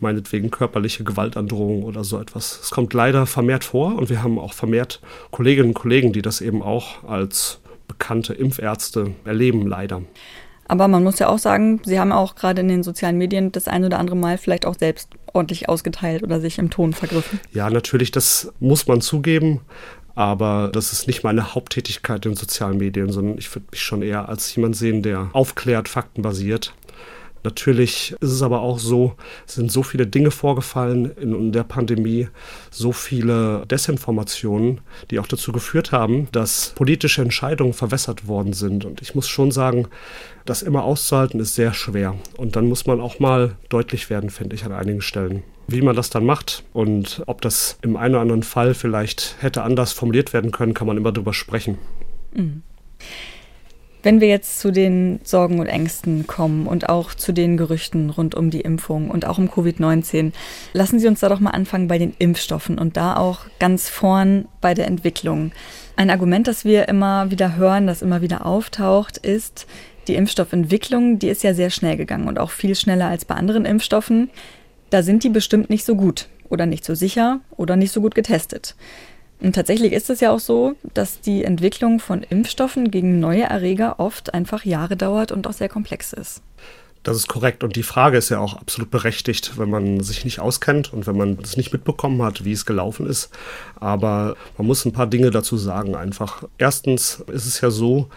meinetwegen 0.00 0.50
körperliche 0.50 1.04
Gewaltandrohung 1.04 1.82
oder 1.82 2.04
so 2.04 2.18
etwas. 2.18 2.60
Es 2.62 2.70
kommt 2.70 2.92
leider 2.92 3.26
vermehrt 3.26 3.64
vor 3.64 3.96
und 3.96 4.10
wir 4.10 4.22
haben 4.22 4.38
auch 4.38 4.52
vermehrt 4.52 5.00
Kolleginnen 5.30 5.68
und 5.68 5.74
Kollegen, 5.74 6.12
die 6.12 6.22
das 6.22 6.40
eben 6.42 6.62
auch 6.62 7.04
als 7.04 7.60
bekannte 7.88 8.34
Impfärzte 8.34 9.12
erleben, 9.24 9.66
leider. 9.66 10.02
Aber 10.68 10.88
man 10.88 11.04
muss 11.04 11.18
ja 11.18 11.28
auch 11.28 11.38
sagen, 11.38 11.80
Sie 11.84 11.98
haben 12.00 12.12
auch 12.12 12.34
gerade 12.34 12.60
in 12.60 12.68
den 12.68 12.82
sozialen 12.82 13.16
Medien 13.16 13.52
das 13.52 13.68
ein 13.68 13.84
oder 13.84 13.98
andere 13.98 14.16
Mal 14.16 14.36
vielleicht 14.36 14.66
auch 14.66 14.74
selbst 14.74 15.10
ordentlich 15.36 15.68
ausgeteilt 15.68 16.22
oder 16.22 16.40
sich 16.40 16.58
im 16.58 16.70
Ton 16.70 16.92
vergriffen. 16.92 17.40
Ja, 17.52 17.70
natürlich, 17.70 18.10
das 18.10 18.52
muss 18.58 18.86
man 18.88 19.00
zugeben. 19.00 19.60
Aber 20.16 20.70
das 20.72 20.92
ist 20.94 21.06
nicht 21.06 21.24
meine 21.24 21.54
Haupttätigkeit 21.54 22.24
in 22.24 22.34
sozialen 22.34 22.78
Medien, 22.78 23.12
sondern 23.12 23.36
ich 23.36 23.54
würde 23.54 23.66
mich 23.70 23.82
schon 23.82 24.00
eher 24.00 24.30
als 24.30 24.56
jemand 24.56 24.74
sehen, 24.74 25.02
der 25.02 25.28
aufklärt, 25.34 25.90
faktenbasiert. 25.90 26.72
Natürlich 27.44 28.14
ist 28.20 28.32
es 28.32 28.42
aber 28.42 28.60
auch 28.60 28.78
so, 28.78 29.14
es 29.46 29.54
sind 29.54 29.70
so 29.70 29.82
viele 29.82 30.06
Dinge 30.06 30.30
vorgefallen 30.30 31.12
in 31.16 31.52
der 31.52 31.62
Pandemie, 31.62 32.28
so 32.70 32.92
viele 32.92 33.64
Desinformationen, 33.66 34.80
die 35.10 35.18
auch 35.18 35.26
dazu 35.26 35.52
geführt 35.52 35.92
haben, 35.92 36.28
dass 36.32 36.72
politische 36.74 37.22
Entscheidungen 37.22 37.72
verwässert 37.72 38.26
worden 38.26 38.52
sind. 38.52 38.84
Und 38.84 39.00
ich 39.00 39.14
muss 39.14 39.28
schon 39.28 39.52
sagen, 39.52 39.88
das 40.44 40.62
immer 40.62 40.84
auszuhalten 40.84 41.40
ist 41.40 41.54
sehr 41.54 41.72
schwer. 41.72 42.16
Und 42.36 42.56
dann 42.56 42.68
muss 42.68 42.86
man 42.86 43.00
auch 43.00 43.18
mal 43.18 43.56
deutlich 43.68 44.10
werden, 44.10 44.30
finde 44.30 44.56
ich, 44.56 44.64
an 44.64 44.72
einigen 44.72 45.00
Stellen. 45.00 45.42
Wie 45.68 45.82
man 45.82 45.96
das 45.96 46.10
dann 46.10 46.24
macht 46.24 46.64
und 46.72 47.22
ob 47.26 47.40
das 47.40 47.78
im 47.82 47.96
einen 47.96 48.14
oder 48.14 48.22
anderen 48.22 48.44
Fall 48.44 48.74
vielleicht 48.74 49.36
hätte 49.40 49.62
anders 49.62 49.92
formuliert 49.92 50.32
werden 50.32 50.52
können, 50.52 50.74
kann 50.74 50.86
man 50.86 50.96
immer 50.96 51.12
drüber 51.12 51.32
sprechen. 51.32 51.78
Mhm. 52.34 52.62
Wenn 54.06 54.20
wir 54.20 54.28
jetzt 54.28 54.60
zu 54.60 54.70
den 54.70 55.18
Sorgen 55.24 55.58
und 55.58 55.66
Ängsten 55.66 56.28
kommen 56.28 56.68
und 56.68 56.88
auch 56.88 57.12
zu 57.12 57.32
den 57.32 57.56
Gerüchten 57.56 58.10
rund 58.10 58.36
um 58.36 58.50
die 58.50 58.60
Impfung 58.60 59.10
und 59.10 59.26
auch 59.26 59.36
um 59.36 59.48
Covid-19, 59.50 60.30
lassen 60.72 61.00
Sie 61.00 61.08
uns 61.08 61.18
da 61.18 61.28
doch 61.28 61.40
mal 61.40 61.50
anfangen 61.50 61.88
bei 61.88 61.98
den 61.98 62.14
Impfstoffen 62.20 62.78
und 62.78 62.96
da 62.96 63.16
auch 63.16 63.40
ganz 63.58 63.88
vorn 63.88 64.46
bei 64.60 64.74
der 64.74 64.86
Entwicklung. 64.86 65.50
Ein 65.96 66.10
Argument, 66.10 66.46
das 66.46 66.64
wir 66.64 66.86
immer 66.86 67.32
wieder 67.32 67.56
hören, 67.56 67.88
das 67.88 68.00
immer 68.00 68.22
wieder 68.22 68.46
auftaucht, 68.46 69.16
ist, 69.16 69.66
die 70.06 70.14
Impfstoffentwicklung, 70.14 71.18
die 71.18 71.26
ist 71.26 71.42
ja 71.42 71.52
sehr 71.52 71.70
schnell 71.70 71.96
gegangen 71.96 72.28
und 72.28 72.38
auch 72.38 72.52
viel 72.52 72.76
schneller 72.76 73.08
als 73.08 73.24
bei 73.24 73.34
anderen 73.34 73.64
Impfstoffen. 73.64 74.30
Da 74.90 75.02
sind 75.02 75.24
die 75.24 75.30
bestimmt 75.30 75.68
nicht 75.68 75.84
so 75.84 75.96
gut 75.96 76.28
oder 76.48 76.66
nicht 76.66 76.84
so 76.84 76.94
sicher 76.94 77.40
oder 77.56 77.74
nicht 77.74 77.90
so 77.90 78.00
gut 78.00 78.14
getestet. 78.14 78.76
Und 79.40 79.54
tatsächlich 79.54 79.92
ist 79.92 80.08
es 80.10 80.20
ja 80.20 80.30
auch 80.30 80.40
so, 80.40 80.74
dass 80.94 81.20
die 81.20 81.44
Entwicklung 81.44 82.00
von 82.00 82.22
Impfstoffen 82.22 82.90
gegen 82.90 83.20
neue 83.20 83.42
Erreger 83.42 84.00
oft 84.00 84.32
einfach 84.34 84.64
Jahre 84.64 84.96
dauert 84.96 85.30
und 85.30 85.46
auch 85.46 85.52
sehr 85.52 85.68
komplex 85.68 86.12
ist. 86.12 86.42
Das 87.02 87.16
ist 87.16 87.28
korrekt. 87.28 87.62
Und 87.62 87.76
die 87.76 87.84
Frage 87.84 88.18
ist 88.18 88.30
ja 88.30 88.40
auch 88.40 88.54
absolut 88.54 88.90
berechtigt, 88.90 89.58
wenn 89.58 89.70
man 89.70 90.00
sich 90.00 90.24
nicht 90.24 90.40
auskennt 90.40 90.92
und 90.92 91.06
wenn 91.06 91.16
man 91.16 91.38
es 91.40 91.56
nicht 91.56 91.72
mitbekommen 91.72 92.20
hat, 92.22 92.44
wie 92.44 92.50
es 92.50 92.66
gelaufen 92.66 93.06
ist. 93.06 93.30
Aber 93.76 94.36
man 94.58 94.66
muss 94.66 94.84
ein 94.84 94.92
paar 94.92 95.06
Dinge 95.06 95.30
dazu 95.30 95.56
sagen 95.56 95.94
einfach. 95.94 96.42
Erstens 96.58 97.22
ist 97.30 97.46
es 97.46 97.60
ja 97.60 97.70
so, 97.70 98.08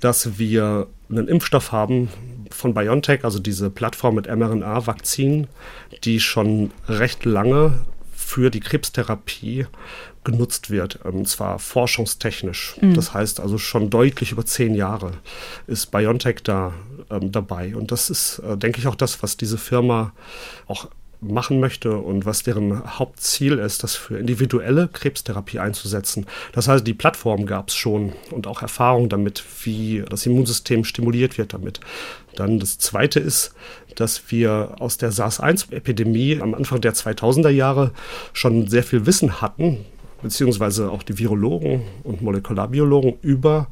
dass 0.00 0.38
wir 0.38 0.88
einen 1.08 1.28
Impfstoff 1.28 1.70
haben 1.70 2.08
von 2.50 2.74
BioNTech, 2.74 3.24
also 3.24 3.38
diese 3.38 3.70
Plattform 3.70 4.16
mit 4.16 4.26
mRNA-Vakzinen, 4.26 5.46
die 6.02 6.18
schon 6.18 6.72
recht 6.88 7.24
lange 7.24 7.74
für 8.12 8.50
die 8.50 8.60
Krebstherapie 8.60 9.66
genutzt 10.24 10.70
wird, 10.70 11.04
und 11.04 11.14
ähm, 11.14 11.26
zwar 11.26 11.58
forschungstechnisch. 11.58 12.76
Mhm. 12.80 12.94
Das 12.94 13.14
heißt 13.14 13.40
also 13.40 13.58
schon 13.58 13.90
deutlich 13.90 14.32
über 14.32 14.44
zehn 14.44 14.74
Jahre 14.74 15.12
ist 15.66 15.90
BioNTech 15.90 16.42
da 16.42 16.72
ähm, 17.10 17.32
dabei. 17.32 17.74
Und 17.74 17.92
das 17.92 18.10
ist, 18.10 18.38
äh, 18.40 18.56
denke 18.56 18.78
ich, 18.78 18.86
auch 18.86 18.94
das, 18.94 19.22
was 19.22 19.36
diese 19.36 19.58
Firma 19.58 20.12
auch 20.66 20.88
machen 21.22 21.60
möchte 21.60 21.96
und 21.96 22.26
was 22.26 22.42
deren 22.42 22.98
Hauptziel 22.98 23.58
ist, 23.58 23.84
das 23.84 23.94
für 23.94 24.18
individuelle 24.18 24.88
Krebstherapie 24.88 25.60
einzusetzen. 25.60 26.26
Das 26.52 26.66
heißt, 26.66 26.84
die 26.84 26.94
Plattform 26.94 27.46
gab 27.46 27.68
es 27.68 27.76
schon 27.76 28.12
und 28.32 28.48
auch 28.48 28.60
Erfahrung 28.60 29.08
damit, 29.08 29.44
wie 29.62 30.04
das 30.08 30.26
Immunsystem 30.26 30.84
stimuliert 30.84 31.38
wird 31.38 31.52
damit. 31.52 31.78
Dann 32.34 32.58
das 32.58 32.78
Zweite 32.78 33.20
ist, 33.20 33.54
dass 33.94 34.32
wir 34.32 34.76
aus 34.80 34.96
der 34.96 35.12
SARS-1-Epidemie 35.12 36.40
am 36.40 36.54
Anfang 36.54 36.80
der 36.80 36.94
2000er 36.94 37.50
Jahre 37.50 37.92
schon 38.32 38.66
sehr 38.66 38.82
viel 38.82 39.06
Wissen 39.06 39.40
hatten, 39.40 39.84
beziehungsweise 40.22 40.90
auch 40.90 41.02
die 41.02 41.18
Virologen 41.18 41.82
und 42.04 42.22
Molekularbiologen 42.22 43.14
über 43.22 43.68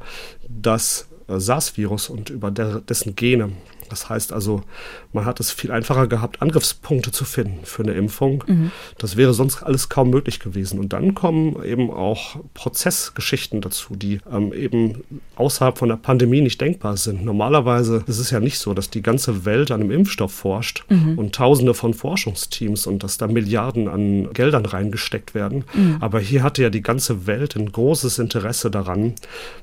das 0.47 1.07
äh, 1.27 1.39
SARS-Virus 1.39 2.09
und 2.09 2.29
über 2.29 2.51
dessen 2.51 3.15
Gene. 3.15 3.51
Das 3.89 4.09
heißt 4.09 4.31
also, 4.31 4.63
man 5.13 5.25
hat 5.25 5.39
es 5.39 5.51
viel 5.51 5.71
einfacher 5.71 6.07
gehabt, 6.07 6.41
Angriffspunkte 6.41 7.11
zu 7.11 7.25
finden 7.25 7.65
für 7.65 7.83
eine 7.83 7.93
Impfung. 7.93 8.43
Mhm. 8.47 8.71
Das 8.97 9.17
wäre 9.17 9.33
sonst 9.33 9.63
alles 9.63 9.89
kaum 9.89 10.09
möglich 10.09 10.39
gewesen. 10.39 10.79
Und 10.79 10.93
dann 10.93 11.13
kommen 11.13 11.63
eben 11.63 11.91
auch 11.91 12.37
Prozessgeschichten 12.53 13.61
dazu, 13.61 13.95
die 13.95 14.19
ähm, 14.31 14.53
eben 14.53 15.03
außerhalb 15.35 15.77
von 15.77 15.89
der 15.89 15.97
Pandemie 15.97 16.41
nicht 16.41 16.61
denkbar 16.61 16.97
sind. 16.97 17.25
Normalerweise 17.25 18.03
ist 18.07 18.19
es 18.19 18.31
ja 18.31 18.39
nicht 18.39 18.59
so, 18.59 18.73
dass 18.73 18.89
die 18.89 19.01
ganze 19.01 19.45
Welt 19.45 19.71
an 19.71 19.81
einem 19.81 19.91
Impfstoff 19.91 20.33
forscht 20.33 20.85
mhm. 20.89 21.17
und 21.17 21.35
tausende 21.35 21.73
von 21.73 21.93
Forschungsteams 21.93 22.87
und 22.87 23.03
dass 23.03 23.17
da 23.17 23.27
Milliarden 23.27 23.87
an 23.87 24.31
Geldern 24.33 24.65
reingesteckt 24.65 25.33
werden. 25.33 25.65
Mhm. 25.73 25.97
Aber 25.99 26.19
hier 26.19 26.43
hatte 26.43 26.61
ja 26.61 26.69
die 26.69 26.81
ganze 26.81 27.27
Welt 27.27 27.55
ein 27.55 27.71
großes 27.71 28.19
Interesse 28.19 28.71
daran, 28.71 29.13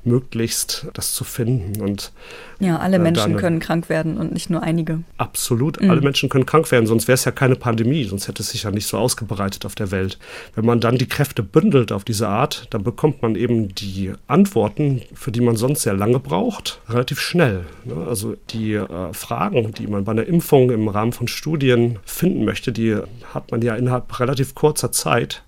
möglichst 0.03 0.87
das 0.93 1.13
zu 1.13 1.23
finden. 1.23 1.81
Und 1.81 2.11
ja, 2.59 2.77
alle 2.77 2.97
äh, 2.97 2.99
Menschen 2.99 3.37
können 3.37 3.59
krank 3.59 3.89
werden 3.89 4.17
und 4.17 4.33
nicht 4.33 4.49
nur 4.49 4.61
einige. 4.61 5.01
Absolut, 5.17 5.38
mhm. 5.81 5.89
alle 5.89 6.01
Menschen 6.01 6.29
können 6.29 6.45
krank 6.45 6.71
werden, 6.71 6.87
sonst 6.87 7.07
wäre 7.07 7.15
es 7.15 7.25
ja 7.25 7.31
keine 7.31 7.55
Pandemie, 7.55 8.03
sonst 8.05 8.27
hätte 8.27 8.41
es 8.41 8.49
sich 8.49 8.63
ja 8.63 8.71
nicht 8.71 8.87
so 8.87 8.97
ausgebreitet 8.97 9.65
auf 9.65 9.75
der 9.75 9.91
Welt. 9.91 10.17
Wenn 10.55 10.65
man 10.65 10.79
dann 10.79 10.97
die 10.97 11.07
Kräfte 11.07 11.43
bündelt 11.43 11.91
auf 11.91 12.03
diese 12.03 12.27
Art, 12.27 12.67
dann 12.71 12.83
bekommt 12.83 13.21
man 13.21 13.35
eben 13.35 13.73
die 13.75 14.13
Antworten, 14.27 15.01
für 15.13 15.31
die 15.31 15.41
man 15.41 15.55
sonst 15.55 15.83
sehr 15.83 15.93
lange 15.93 16.19
braucht, 16.19 16.81
relativ 16.89 17.19
schnell. 17.19 17.65
Ne? 17.85 18.05
Also 18.07 18.35
die 18.49 18.73
äh, 18.73 19.13
Fragen, 19.13 19.73
die 19.73 19.87
man 19.87 20.05
bei 20.05 20.11
einer 20.11 20.25
Impfung 20.25 20.71
im 20.71 20.87
Rahmen 20.87 21.13
von 21.13 21.27
Studien 21.27 21.99
finden 22.05 22.45
möchte, 22.45 22.71
die 22.71 22.97
hat 23.33 23.51
man 23.51 23.61
ja 23.61 23.75
innerhalb 23.75 24.19
relativ 24.19 24.55
kurzer 24.55 24.91
Zeit 24.91 25.43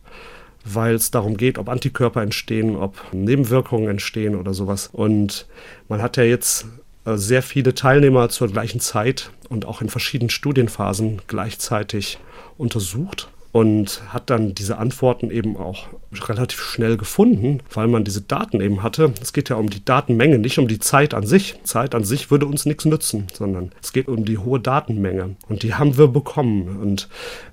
weil 0.64 0.96
es 0.96 1.12
darum 1.12 1.38
geht, 1.38 1.58
ob 1.58 1.70
Antikörper 1.70 2.22
entstehen, 2.22 2.76
ob 2.76 2.96
Nebenwirkungen 3.14 3.90
entstehen 3.90 4.36
oder 4.36 4.54
sowas. 4.54 4.90
Und 4.92 5.48
man 5.90 6.02
hat 6.02 6.18
ja 6.18 6.24
jetzt 6.24 6.68
sehr 7.06 7.42
viele 7.42 7.74
Teilnehmer 7.74 8.30
zur 8.30 8.50
gleichen 8.50 8.80
Zeit 8.80 9.32
und 9.50 9.66
auch 9.66 9.82
in 9.82 9.90
verschiedenen 9.90 10.30
Studienphasen 10.30 11.22
gleichzeitig 11.28 12.20
untersucht 12.58 13.30
und 13.52 14.02
hat 14.08 14.30
dann 14.30 14.56
diese 14.56 14.78
Antworten 14.78 15.30
eben 15.30 15.58
auch 15.58 15.88
relativ 16.14 16.62
schnell 16.62 16.96
gefunden, 16.96 17.60
weil 17.74 17.88
man 17.88 18.04
diese 18.04 18.22
Daten 18.22 18.62
eben 18.62 18.82
hatte. 18.82 19.14
Es 19.22 19.34
geht 19.34 19.50
ja 19.50 19.58
um 19.58 19.70
die 19.70 19.84
Datenmenge, 19.84 20.40
nicht 20.40 20.58
um 20.58 20.68
die 20.68 20.80
Zeit 20.80 21.14
an 21.14 21.26
sich. 21.26 21.56
Zeit 21.64 21.94
an 21.94 22.04
sich 22.04 22.32
würde 22.32 22.46
uns 22.46 22.66
nichts 22.66 22.86
nützen, 22.86 23.28
sondern 23.34 23.72
es 23.82 23.92
geht 23.92 24.08
um 24.08 24.24
die 24.24 24.38
hohe 24.38 24.60
Datenmenge. 24.60 25.36
Und 25.50 25.64
die 25.64 25.74
haben 25.74 25.98
wir 25.98 26.08
bekommen. 26.08 26.80
Und 26.82 27.10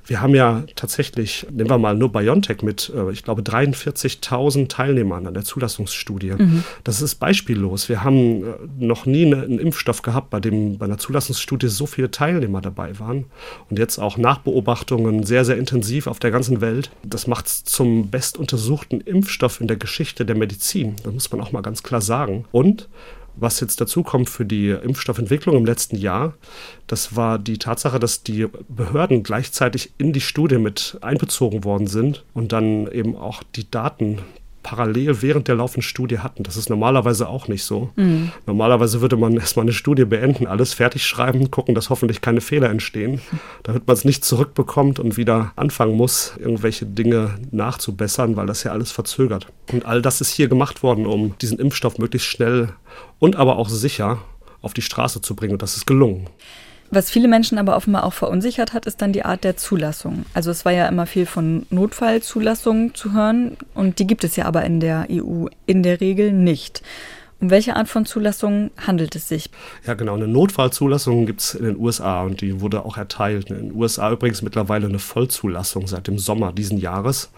wir 0.08 0.22
haben 0.22 0.34
ja 0.34 0.64
tatsächlich, 0.74 1.46
nehmen 1.50 1.68
wir 1.68 1.76
mal 1.76 1.94
nur 1.94 2.10
BioNTech 2.10 2.62
mit, 2.62 2.90
äh, 2.96 3.12
ich 3.12 3.22
glaube, 3.22 3.42
43.000 3.42 4.68
Teilnehmern 4.68 5.26
an 5.26 5.34
der 5.34 5.44
Zulassungsstudie. 5.44 6.32
Mhm. 6.32 6.64
Das 6.82 7.02
ist 7.02 7.16
beispiellos. 7.16 7.90
Wir 7.90 8.02
haben 8.02 8.42
äh, 8.42 8.46
noch 8.78 9.04
nie 9.04 9.26
einen 9.26 9.58
Impfstoff 9.58 10.00
gehabt, 10.00 10.30
bei 10.30 10.40
dem 10.40 10.78
bei 10.78 10.86
einer 10.86 10.96
Zulassungsstudie 10.96 11.68
so 11.68 11.84
viele 11.84 12.10
Teilnehmer 12.10 12.62
dabei 12.62 12.98
waren. 12.98 13.26
Und 13.68 13.78
jetzt 13.78 13.98
auch 13.98 14.16
Nachbeobachtungen 14.16 15.24
sehr, 15.24 15.44
sehr 15.44 15.58
intensiv 15.58 16.06
auf 16.06 16.18
der 16.18 16.30
ganzen 16.30 16.62
Welt. 16.62 16.90
Das 17.02 17.26
macht 17.26 17.46
es 17.46 17.64
zum 17.64 18.10
bestuntersuchten 18.10 19.02
Impfstoff 19.02 19.60
in 19.60 19.68
der 19.68 19.76
Geschichte 19.76 20.24
der 20.24 20.36
Medizin. 20.36 20.96
Das 21.04 21.12
muss 21.12 21.30
man 21.30 21.42
auch 21.42 21.52
mal 21.52 21.60
ganz 21.60 21.82
klar 21.82 22.00
sagen. 22.00 22.46
Und 22.50 22.88
was 23.40 23.61
jetzt 23.61 23.80
dazu 23.80 24.02
kommt 24.02 24.28
für 24.28 24.45
die 24.45 24.71
Impfstoffentwicklung 24.71 25.57
im 25.57 25.66
letzten 25.66 25.97
Jahr, 25.97 26.35
das 26.87 27.16
war 27.16 27.38
die 27.38 27.59
Tatsache, 27.59 27.99
dass 27.99 28.23
die 28.23 28.47
Behörden 28.68 29.23
gleichzeitig 29.23 29.92
in 29.99 30.12
die 30.12 30.21
Studie 30.21 30.59
mit 30.59 30.99
einbezogen 31.00 31.64
worden 31.64 31.87
sind 31.87 32.25
und 32.35 32.52
dann 32.52 32.90
eben 32.90 33.16
auch 33.16 33.42
die 33.54 33.71
Daten 33.71 34.18
parallel 34.68 35.22
während 35.22 35.48
der 35.48 35.54
laufenden 35.54 35.80
Studie 35.80 36.18
hatten. 36.18 36.42
Das 36.42 36.58
ist 36.58 36.68
normalerweise 36.68 37.26
auch 37.26 37.48
nicht 37.48 37.64
so. 37.64 37.90
Mhm. 37.96 38.32
Normalerweise 38.44 39.00
würde 39.00 39.16
man 39.16 39.34
erstmal 39.34 39.64
eine 39.64 39.72
Studie 39.72 40.04
beenden, 40.04 40.46
alles 40.46 40.75
fertig 40.75 41.06
schreiben, 41.06 41.50
gucken, 41.50 41.75
dass 41.75 41.88
hoffentlich 41.88 42.20
keine 42.20 42.42
Fehler 42.42 42.68
entstehen, 42.68 43.22
damit 43.62 43.87
man 43.87 43.94
es 43.94 44.04
nicht 44.04 44.26
zurückbekommt 44.26 45.00
und 45.00 45.16
wieder 45.16 45.52
anfangen 45.56 45.96
muss, 45.96 46.34
irgendwelche 46.38 46.84
Dinge 46.84 47.37
nachzubessern, 47.50 48.37
weil 48.37 48.46
das 48.46 48.62
ja 48.62 48.72
alles 48.72 48.90
verzögert. 48.90 49.46
Und 49.72 49.87
all 49.87 50.02
das 50.02 50.20
ist 50.20 50.32
hier 50.32 50.48
gemacht 50.48 50.82
worden, 50.82 51.06
um 51.06 51.34
diesen 51.40 51.58
Impfstoff 51.58 51.96
möglichst 51.96 52.28
schnell 52.28 52.68
und 53.18 53.37
aber 53.37 53.56
auch 53.56 53.70
sicher 53.70 54.18
auf 54.60 54.75
die 54.75 54.82
Straße 54.82 55.22
zu 55.22 55.34
bringen. 55.34 55.54
Und 55.54 55.62
das 55.62 55.78
ist 55.78 55.87
gelungen. 55.87 56.28
Was 56.90 57.11
viele 57.11 57.28
Menschen 57.28 57.59
aber 57.59 57.76
offenbar 57.76 58.04
auch 58.04 58.14
verunsichert 58.14 58.73
hat, 58.73 58.87
ist 58.87 59.02
dann 59.02 59.12
die 59.12 59.25
Art 59.25 59.45
der 59.45 59.57
Zulassung. 59.57 60.25
Also 60.33 60.50
es 60.50 60.64
war 60.64 60.73
ja 60.73 60.88
immer 60.88 61.07
viel 61.07 61.26
von 61.26 61.66
Notfallzulassungen 61.71 62.95
zu 62.95 63.12
hören 63.12 63.59
und 63.75 63.99
die 63.99 64.07
gibt 64.07 64.25
es 64.25 64.37
ja 64.37 64.47
aber 64.47 64.64
in 64.64 64.80
der 64.80 65.07
EU 65.11 65.47
in 65.66 65.83
der 65.83 66.00
Regel 66.00 66.33
nicht. 66.33 66.83
Um 67.40 67.50
welche 67.50 67.76
Art 67.76 67.88
von 67.88 68.04
Zulassung 68.04 68.73
handelt 68.85 69.14
es 69.14 69.28
sich? 69.28 69.50
Ja, 69.87 69.95
genau. 69.95 70.14
Eine 70.14 70.26
Notfallzulassung 70.26 71.25
gibt 71.25 71.40
es 71.40 71.54
in 71.54 71.66
den 71.66 71.76
USA 71.76 72.23
und 72.23 72.40
die 72.40 72.61
wurde 72.61 72.85
auch 72.85 72.97
erteilt. 72.97 73.50
In 73.50 73.68
den 73.68 73.75
USA 73.76 74.11
übrigens 74.11 74.42
mittlerweile 74.42 74.88
eine 74.88 74.99
Vollzulassung 74.99 75.87
seit 75.87 76.09
dem 76.09 76.18
Sommer 76.18 76.52
diesen 76.52 76.78
Jahres. 76.78 77.30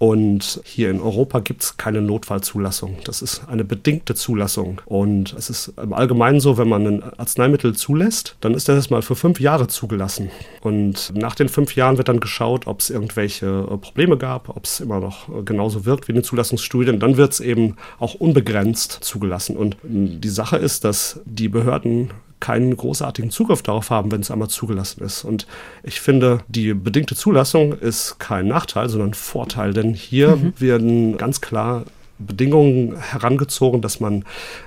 Und 0.00 0.62
hier 0.64 0.88
in 0.88 0.98
Europa 0.98 1.40
gibt 1.40 1.62
es 1.62 1.76
keine 1.76 2.00
Notfallzulassung. 2.00 2.96
Das 3.04 3.20
ist 3.20 3.42
eine 3.48 3.64
bedingte 3.64 4.14
Zulassung. 4.14 4.80
Und 4.86 5.34
es 5.34 5.50
ist 5.50 5.74
im 5.76 5.92
Allgemeinen 5.92 6.40
so, 6.40 6.56
wenn 6.56 6.70
man 6.70 6.86
ein 6.86 7.02
Arzneimittel 7.18 7.74
zulässt, 7.74 8.34
dann 8.40 8.54
ist 8.54 8.66
das 8.66 8.76
erstmal 8.76 9.02
für 9.02 9.14
fünf 9.14 9.40
Jahre 9.40 9.66
zugelassen. 9.66 10.30
Und 10.62 11.12
nach 11.14 11.34
den 11.34 11.50
fünf 11.50 11.76
Jahren 11.76 11.98
wird 11.98 12.08
dann 12.08 12.18
geschaut, 12.18 12.66
ob 12.66 12.80
es 12.80 12.88
irgendwelche 12.88 13.46
äh, 13.70 13.76
Probleme 13.76 14.16
gab, 14.16 14.48
ob 14.48 14.64
es 14.64 14.80
immer 14.80 15.00
noch 15.00 15.28
äh, 15.28 15.42
genauso 15.42 15.84
wirkt 15.84 16.08
wie 16.08 16.12
in 16.12 16.16
den 16.16 16.24
Zulassungsstudien. 16.24 16.98
Dann 16.98 17.18
wird 17.18 17.34
es 17.34 17.40
eben 17.40 17.76
auch 17.98 18.14
unbegrenzt 18.14 18.92
zugelassen. 19.02 19.54
Und 19.54 19.76
die 19.82 20.30
Sache 20.30 20.56
ist, 20.56 20.84
dass 20.84 21.20
die 21.26 21.50
Behörden 21.50 22.10
keinen 22.40 22.76
großartigen 22.76 23.30
Zugriff 23.30 23.62
darauf 23.62 23.90
haben, 23.90 24.10
wenn 24.10 24.20
es 24.20 24.30
einmal 24.30 24.48
zugelassen 24.48 25.04
ist. 25.04 25.24
Und 25.24 25.46
ich 25.82 26.00
finde, 26.00 26.40
die 26.48 26.74
bedingte 26.74 27.14
Zulassung 27.14 27.72
ist 27.72 28.18
kein 28.18 28.48
Nachteil, 28.48 28.88
sondern 28.88 29.14
Vorteil, 29.14 29.72
denn 29.72 29.94
hier 29.94 30.36
mhm. 30.36 30.52
werden 30.58 31.16
ganz 31.16 31.40
klar 31.40 31.84
Bedingungen 32.20 32.96
herangezogen, 33.00 33.80
dass 33.80 33.98
man 33.98 34.24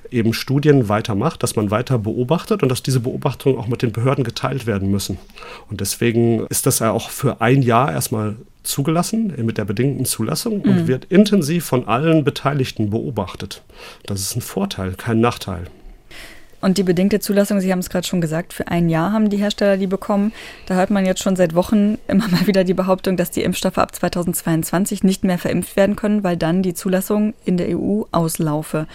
eben 0.10 0.34
Studien 0.34 0.90
weitermacht, 0.90 1.44
dass 1.44 1.56
man 1.56 1.72
weiter 1.72 2.00
beobachtet 2.00 2.64
und 2.64 2.70
dass 2.70 2.84
diese 2.84 3.00
Beobachtungen 3.00 3.58
auch 3.58 3.68
mit 3.68 3.82
den 3.82 3.92
Behörden 3.92 4.24
geteilt 4.24 4.66
werden 4.66 4.90
müssen. 4.90 5.18
Und 5.70 5.80
deswegen 5.80 6.46
ist 6.48 6.66
das 6.66 6.80
ja 6.80 6.92
auch 6.92 7.10
für 7.10 7.42
ein 7.42 7.62
Jahr 7.62 7.92
erstmal 7.92 8.36
zugelassen 8.64 9.34
mit 9.46 9.58
der 9.58 9.66
bedingten 9.66 10.06
Zulassung 10.06 10.62
und 10.62 10.84
mhm. 10.84 10.88
wird 10.88 11.06
intensiv 11.06 11.66
von 11.66 11.88
allen 11.88 12.24
Beteiligten 12.24 12.90
beobachtet. 12.90 13.62
Das 14.06 14.22
ist 14.22 14.36
ein 14.36 14.42
Vorteil, 14.42 14.94
kein 14.94 15.20
Nachteil. 15.20 15.66
Und 16.64 16.78
die 16.78 16.84
bedingte 16.84 17.20
Zulassung, 17.20 17.60
Sie 17.60 17.74
haben 17.74 17.80
es 17.80 17.90
gerade 17.90 18.08
schon 18.08 18.22
gesagt, 18.22 18.54
für 18.54 18.70
ein 18.70 18.88
Jahr 18.88 19.12
haben 19.12 19.30
die 19.30 19.36
Hersteller 19.36 19.76
die 19.76 19.86
bekommen. 19.86 20.32
Da 20.66 20.76
hört 20.76 20.92
man 20.92 21.06
jetzt 21.06 21.22
schon 21.22 21.36
seit 21.36 21.56
Wochen 21.56 21.98
immer 22.08 22.30
mal 22.30 22.48
wieder 22.48 22.64
die 22.64 22.74
Behauptung, 22.74 23.18
dass 23.18 23.32
die 23.32 23.44
Impfstoffe 23.44 23.78
ab 23.78 23.94
2022 23.94 25.04
nicht 25.04 25.26
mehr 25.26 25.38
verimpft 25.38 25.76
werden 25.76 25.98
können, 25.98 26.24
weil 26.24 26.38
dann 26.38 26.64
die 26.64 26.74
Zulassung 26.74 27.34
in 27.44 27.58
der 27.58 27.78
EU 27.78 28.04
auslaufe. 28.14 28.88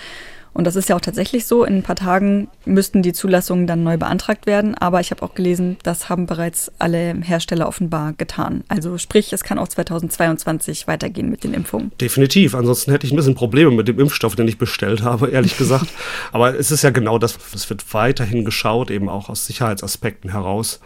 Und 0.58 0.64
das 0.64 0.74
ist 0.74 0.88
ja 0.88 0.96
auch 0.96 1.00
tatsächlich 1.00 1.46
so. 1.46 1.62
In 1.62 1.76
ein 1.76 1.82
paar 1.84 1.94
Tagen 1.94 2.48
müssten 2.64 3.00
die 3.00 3.12
Zulassungen 3.12 3.68
dann 3.68 3.84
neu 3.84 3.96
beantragt 3.96 4.46
werden. 4.46 4.74
Aber 4.74 4.98
ich 4.98 5.12
habe 5.12 5.22
auch 5.22 5.34
gelesen, 5.34 5.76
das 5.84 6.08
haben 6.08 6.26
bereits 6.26 6.72
alle 6.80 7.14
Hersteller 7.22 7.68
offenbar 7.68 8.12
getan. 8.14 8.64
Also 8.66 8.98
sprich, 8.98 9.32
es 9.32 9.44
kann 9.44 9.60
auch 9.60 9.68
2022 9.68 10.88
weitergehen 10.88 11.30
mit 11.30 11.44
den 11.44 11.54
Impfungen. 11.54 11.92
Definitiv. 12.00 12.56
Ansonsten 12.56 12.90
hätte 12.90 13.06
ich 13.06 13.12
ein 13.12 13.16
bisschen 13.16 13.36
Probleme 13.36 13.70
mit 13.70 13.86
dem 13.86 14.00
Impfstoff, 14.00 14.34
den 14.34 14.48
ich 14.48 14.58
bestellt 14.58 15.02
habe, 15.02 15.28
ehrlich 15.28 15.56
gesagt. 15.58 15.86
Aber 16.32 16.58
es 16.58 16.72
ist 16.72 16.82
ja 16.82 16.90
genau 16.90 17.20
das. 17.20 17.38
Es 17.54 17.70
wird 17.70 17.94
weiterhin 17.94 18.44
geschaut, 18.44 18.90
eben 18.90 19.08
auch 19.08 19.28
aus 19.28 19.46
Sicherheitsaspekten 19.46 20.32
heraus. 20.32 20.80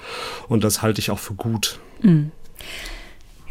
Und 0.49 0.64
das 0.64 0.83
halte 0.83 1.00
ich 1.00 1.11
auch 1.11 1.19
für 1.19 1.33
gut. 1.33 1.79
Mhm. 2.02 2.31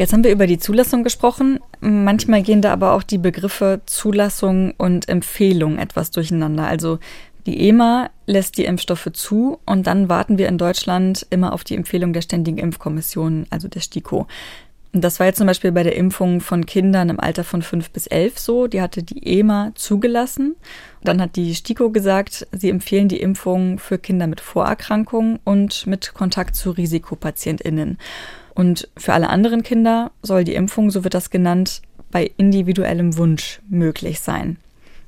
Jetzt 0.02 0.14
haben 0.14 0.24
wir 0.24 0.32
über 0.32 0.48
die 0.48 0.58
Zulassung 0.58 1.04
gesprochen. 1.04 1.60
Manchmal 1.80 2.42
gehen 2.42 2.64
da 2.64 2.74
aber 2.74 2.94
auch 2.94 3.04
die 3.04 3.20
Begriffe 3.20 3.82
Zulassung 3.86 4.74
und 4.80 5.08
Empfehlung 5.08 5.78
etwas 5.78 6.10
durcheinander. 6.10 6.66
Also 6.66 6.98
die 7.46 7.68
EMA 7.68 8.10
lässt 8.26 8.58
die 8.58 8.66
Impfstoffe 8.66 9.10
zu 9.14 9.60
und 9.64 9.86
dann 9.86 10.10
warten 10.10 10.40
wir 10.40 10.48
in 10.48 10.58
Deutschland 10.58 11.28
immer 11.30 11.54
auf 11.54 11.64
die 11.64 11.76
Empfehlung 11.76 12.14
der 12.14 12.24
Ständigen 12.24 12.58
Impfkommission, 12.58 13.46
also 13.52 13.68
der 13.68 13.82
STIKO. 13.82 14.26
Und 14.92 15.04
das 15.04 15.20
war 15.20 15.28
jetzt 15.28 15.38
zum 15.38 15.46
Beispiel 15.46 15.72
bei 15.72 15.84
der 15.84 15.96
Impfung 15.96 16.42
von 16.42 16.66
Kindern 16.66 17.10
im 17.10 17.20
Alter 17.20 17.44
von 17.44 17.62
fünf 17.62 17.92
bis 17.92 18.08
elf 18.08 18.40
so. 18.40 18.66
Die 18.66 18.82
hatte 18.82 19.04
die 19.04 19.24
EMA 19.38 19.72
zugelassen. 19.76 20.56
Dann 21.04 21.22
hat 21.22 21.36
die 21.36 21.54
STIKO 21.54 21.92
gesagt, 21.92 22.48
sie 22.52 22.72
empfehlen 22.72 23.08
die 23.08 23.22
Impfung 23.22 23.78
für 23.78 24.00
Kinder 24.00 24.26
mit 24.26 24.42
Vorerkrankungen 24.42 25.38
und 25.44 25.86
mit 25.86 26.16
Kontakt 26.16 26.56
zu 26.56 26.72
RisikopatientInnen. 26.72 28.00
Und 28.54 28.90
für 28.98 29.14
alle 29.14 29.30
anderen 29.30 29.64
Kinder 29.64 30.12
soll 30.22 30.44
die 30.44 30.56
Impfung, 30.56 30.92
so 30.92 31.04
wird 31.04 31.14
das 31.14 31.30
genannt, 31.30 31.82
bei 32.12 32.32
individuellem 32.38 33.18
Wunsch 33.18 33.62
möglich 33.70 34.20
sein. 34.20 34.58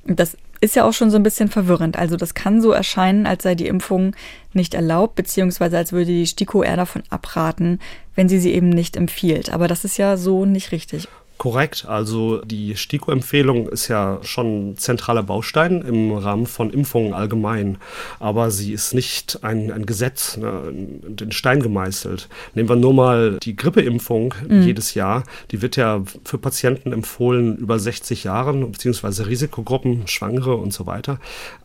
Das 0.05 0.38
ist 0.62 0.77
ja 0.77 0.85
auch 0.85 0.93
schon 0.93 1.12
so 1.12 1.17
ein 1.17 1.23
bisschen 1.23 1.50
verwirrend. 1.50 1.97
Also 1.97 2.15
das 2.15 2.33
kann 2.33 2.62
so 2.62 2.71
erscheinen, 2.71 3.27
als 3.27 3.43
sei 3.43 3.53
die 3.53 3.67
Impfung 3.67 4.15
nicht 4.53 4.73
erlaubt, 4.73 5.15
beziehungsweise 5.15 5.77
als 5.77 5.91
würde 5.91 6.05
die 6.05 6.25
STIKO 6.25 6.63
eher 6.63 6.77
davon 6.77 7.03
abraten, 7.09 7.79
wenn 8.15 8.29
sie 8.29 8.39
sie 8.39 8.53
eben 8.53 8.69
nicht 8.69 8.95
empfiehlt. 8.95 9.51
Aber 9.51 9.67
das 9.67 9.83
ist 9.83 9.97
ja 9.97 10.15
so 10.15 10.45
nicht 10.45 10.71
richtig. 10.71 11.09
Korrekt, 11.43 11.85
also 11.89 12.38
die 12.38 12.77
STIKO-Empfehlung 12.77 13.67
ist 13.67 13.89
ja 13.89 14.19
schon 14.21 14.69
ein 14.69 14.77
zentraler 14.77 15.23
Baustein 15.23 15.81
im 15.81 16.13
Rahmen 16.13 16.47
von 16.47 16.69
Impfungen 16.69 17.13
allgemein, 17.13 17.79
aber 18.21 18.50
sie 18.50 18.71
ist 18.71 18.93
nicht 18.93 19.43
ein, 19.43 19.69
ein 19.69 19.85
Gesetz, 19.85 20.38
ne, 20.38 20.62
in 20.69 21.17
den 21.17 21.33
Stein 21.33 21.62
gemeißelt. 21.62 22.29
Nehmen 22.53 22.69
wir 22.69 22.77
nur 22.77 22.93
mal 22.93 23.39
die 23.43 23.57
Grippeimpfung 23.57 24.33
mhm. 24.47 24.62
jedes 24.62 24.93
Jahr, 24.93 25.25
die 25.51 25.62
wird 25.62 25.75
ja 25.75 26.03
für 26.23 26.38
Patienten 26.38 26.93
empfohlen 26.93 27.57
über 27.57 27.77
60 27.77 28.23
Jahren, 28.23 28.71
beziehungsweise 28.71 29.27
Risikogruppen, 29.27 30.07
Schwangere 30.07 30.55
und 30.55 30.71
so 30.71 30.85
weiter. 30.85 31.19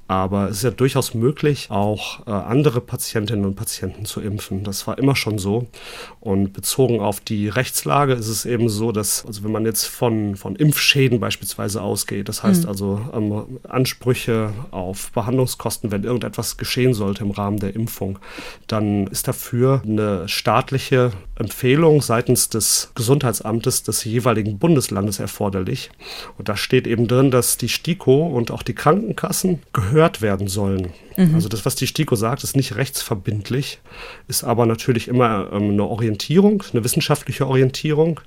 Aber 0.08 0.49
es 0.49 0.58
ist 0.58 0.62
ja 0.62 0.70
durchaus 0.70 1.12
möglich, 1.12 1.66
auch 1.70 2.26
äh, 2.26 2.30
andere 2.30 2.80
Patientinnen 2.80 3.44
und 3.44 3.56
Patienten 3.56 4.06
zu 4.06 4.23
impfen. 4.23 4.64
Das 4.64 4.87
war 4.87 4.97
immer 4.97 5.14
schon 5.14 5.38
so. 5.38 5.66
Und 6.18 6.54
bezogen 6.54 7.00
auf 7.00 7.20
die 7.20 7.50
Rechtslage 7.50 8.14
ist 8.14 8.28
es 8.28 8.47
eben 8.47 8.70
so, 8.70 8.90
dass, 8.90 9.26
also 9.26 9.44
wenn 9.44 9.52
man 9.52 9.66
jetzt 9.69 9.87
von, 9.87 10.37
von 10.37 10.57
Impfschäden 10.57 11.21
beispielsweise 11.21 11.83
ausgeht, 11.83 12.29
das 12.29 12.43
heißt 12.43 12.65
mhm. 12.65 12.69
also 12.69 13.01
ähm, 13.15 13.61
Ansprüche 13.69 14.53
auf 14.71 15.13
Behandlungskosten, 15.13 15.91
wenn 15.91 16.05
irgendetwas 16.05 16.57
geschehen 16.57 16.95
sollte 16.95 17.25
im 17.25 17.31
Rahmen 17.31 17.59
der 17.59 17.75
Impfung, 17.77 18.19
dann 18.67 19.07
ist 19.07 19.29
dafür 19.29 19.83
eine 19.85 20.29
staatliche 20.29 21.13
Empfehlung 21.38 22.02
seitens 22.02 22.49
des 22.49 22.90
Gesundheitsamtes 22.95 23.83
des 23.83 24.04
jeweiligen 24.04 24.59
Bundeslandes 24.59 25.18
erforderlich. 25.21 25.90
Und 26.37 26.49
da 26.49 26.57
steht 26.57 26.87
eben 26.87 27.07
drin, 27.07 27.30
dass 27.30 27.57
die 27.57 27.68
STIKO 27.68 28.26
und 28.26 28.50
auch 28.50 28.62
die 28.62 28.75
Krankenkassen 28.75 29.61
gehört 29.73 30.21
werden 30.21 30.49
sollen. 30.49 30.92
Mhm. 31.18 31.35
Also 31.35 31.49
das, 31.49 31.66
was 31.66 31.75
die 31.75 31.87
STIKO 31.87 32.14
sagt, 32.14 32.45
ist 32.45 32.57
nicht 32.57 32.76
rechtsverbindlich, 32.76 33.80
ist 34.28 34.45
aber 34.45 34.66
natürlich 34.66 35.09
immer 35.09 35.50
ähm, 35.52 35.71
eine 35.71 35.85
Orientierung, 35.85 36.62
eine 36.73 36.85
wissenschaftliche 36.85 37.47
Orientierung. 37.47 38.21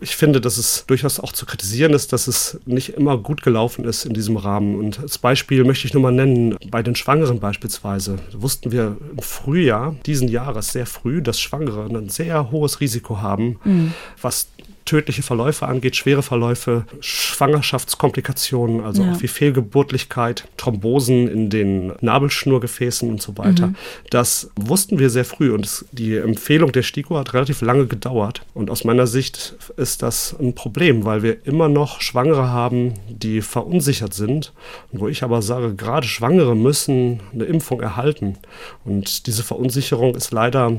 Ich 0.00 0.16
finde, 0.16 0.40
dass 0.40 0.56
es 0.56 0.84
durchaus 0.86 1.20
auch 1.20 1.32
zu 1.32 1.46
kritisieren 1.46 1.92
ist, 1.92 2.12
dass 2.12 2.26
es 2.26 2.58
nicht 2.64 2.94
immer 2.94 3.18
gut 3.18 3.42
gelaufen 3.42 3.84
ist 3.84 4.04
in 4.04 4.14
diesem 4.14 4.36
Rahmen. 4.36 4.76
Und 4.76 4.98
als 4.98 5.18
Beispiel 5.18 5.62
möchte 5.64 5.86
ich 5.86 5.94
nur 5.94 6.02
mal 6.02 6.10
nennen, 6.10 6.56
bei 6.70 6.82
den 6.82 6.96
Schwangeren 6.96 7.38
beispielsweise, 7.38 8.16
wussten 8.32 8.72
wir 8.72 8.96
im 9.12 9.22
Frühjahr 9.22 9.94
diesen 10.06 10.28
Jahres 10.28 10.72
sehr 10.72 10.86
früh, 10.86 11.22
dass 11.22 11.38
Schwangere 11.38 11.84
ein 11.84 12.08
sehr 12.08 12.41
hohes 12.50 12.80
Risiko 12.80 13.20
haben, 13.20 13.58
mhm. 13.64 13.94
was 14.20 14.48
tödliche 14.84 15.22
Verläufe 15.22 15.66
angeht, 15.66 15.96
schwere 15.96 16.22
Verläufe, 16.22 16.84
Schwangerschaftskomplikationen, 17.00 18.82
also 18.82 19.02
ja. 19.02 19.12
auch 19.12 19.22
wie 19.22 19.28
Fehlgeburtlichkeit, 19.28 20.48
Thrombosen 20.56 21.28
in 21.28 21.50
den 21.50 21.92
Nabelschnurgefäßen 22.00 23.08
und 23.08 23.22
so 23.22 23.38
weiter. 23.38 23.68
Mhm. 23.68 23.76
Das 24.10 24.50
wussten 24.56 24.98
wir 24.98 25.10
sehr 25.10 25.24
früh 25.24 25.52
und 25.52 25.64
es, 25.64 25.84
die 25.92 26.16
Empfehlung 26.16 26.72
der 26.72 26.82
STIKO 26.82 27.16
hat 27.16 27.34
relativ 27.34 27.60
lange 27.62 27.86
gedauert. 27.86 28.42
Und 28.54 28.70
aus 28.70 28.84
meiner 28.84 29.06
Sicht 29.06 29.54
ist 29.76 30.02
das 30.02 30.36
ein 30.38 30.54
Problem, 30.54 31.04
weil 31.04 31.22
wir 31.22 31.46
immer 31.46 31.68
noch 31.68 32.00
Schwangere 32.00 32.48
haben, 32.48 32.94
die 33.08 33.40
verunsichert 33.40 34.14
sind. 34.14 34.52
Und 34.92 35.00
wo 35.00 35.08
ich 35.08 35.22
aber 35.22 35.42
sage, 35.42 35.74
gerade 35.74 36.06
Schwangere 36.06 36.56
müssen 36.56 37.20
eine 37.32 37.44
Impfung 37.44 37.80
erhalten. 37.80 38.36
Und 38.84 39.26
diese 39.26 39.42
Verunsicherung 39.42 40.14
ist 40.14 40.32
leider 40.32 40.76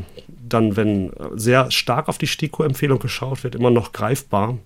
dann, 0.48 0.76
wenn 0.76 1.12
sehr 1.36 1.72
stark 1.72 2.10
auf 2.10 2.18
die 2.18 2.28
STIKO-Empfehlung 2.28 3.00
geschaut 3.00 3.44
wird, 3.44 3.56
immer 3.56 3.70
noch 3.70 3.92
greifbar. 3.92 4.58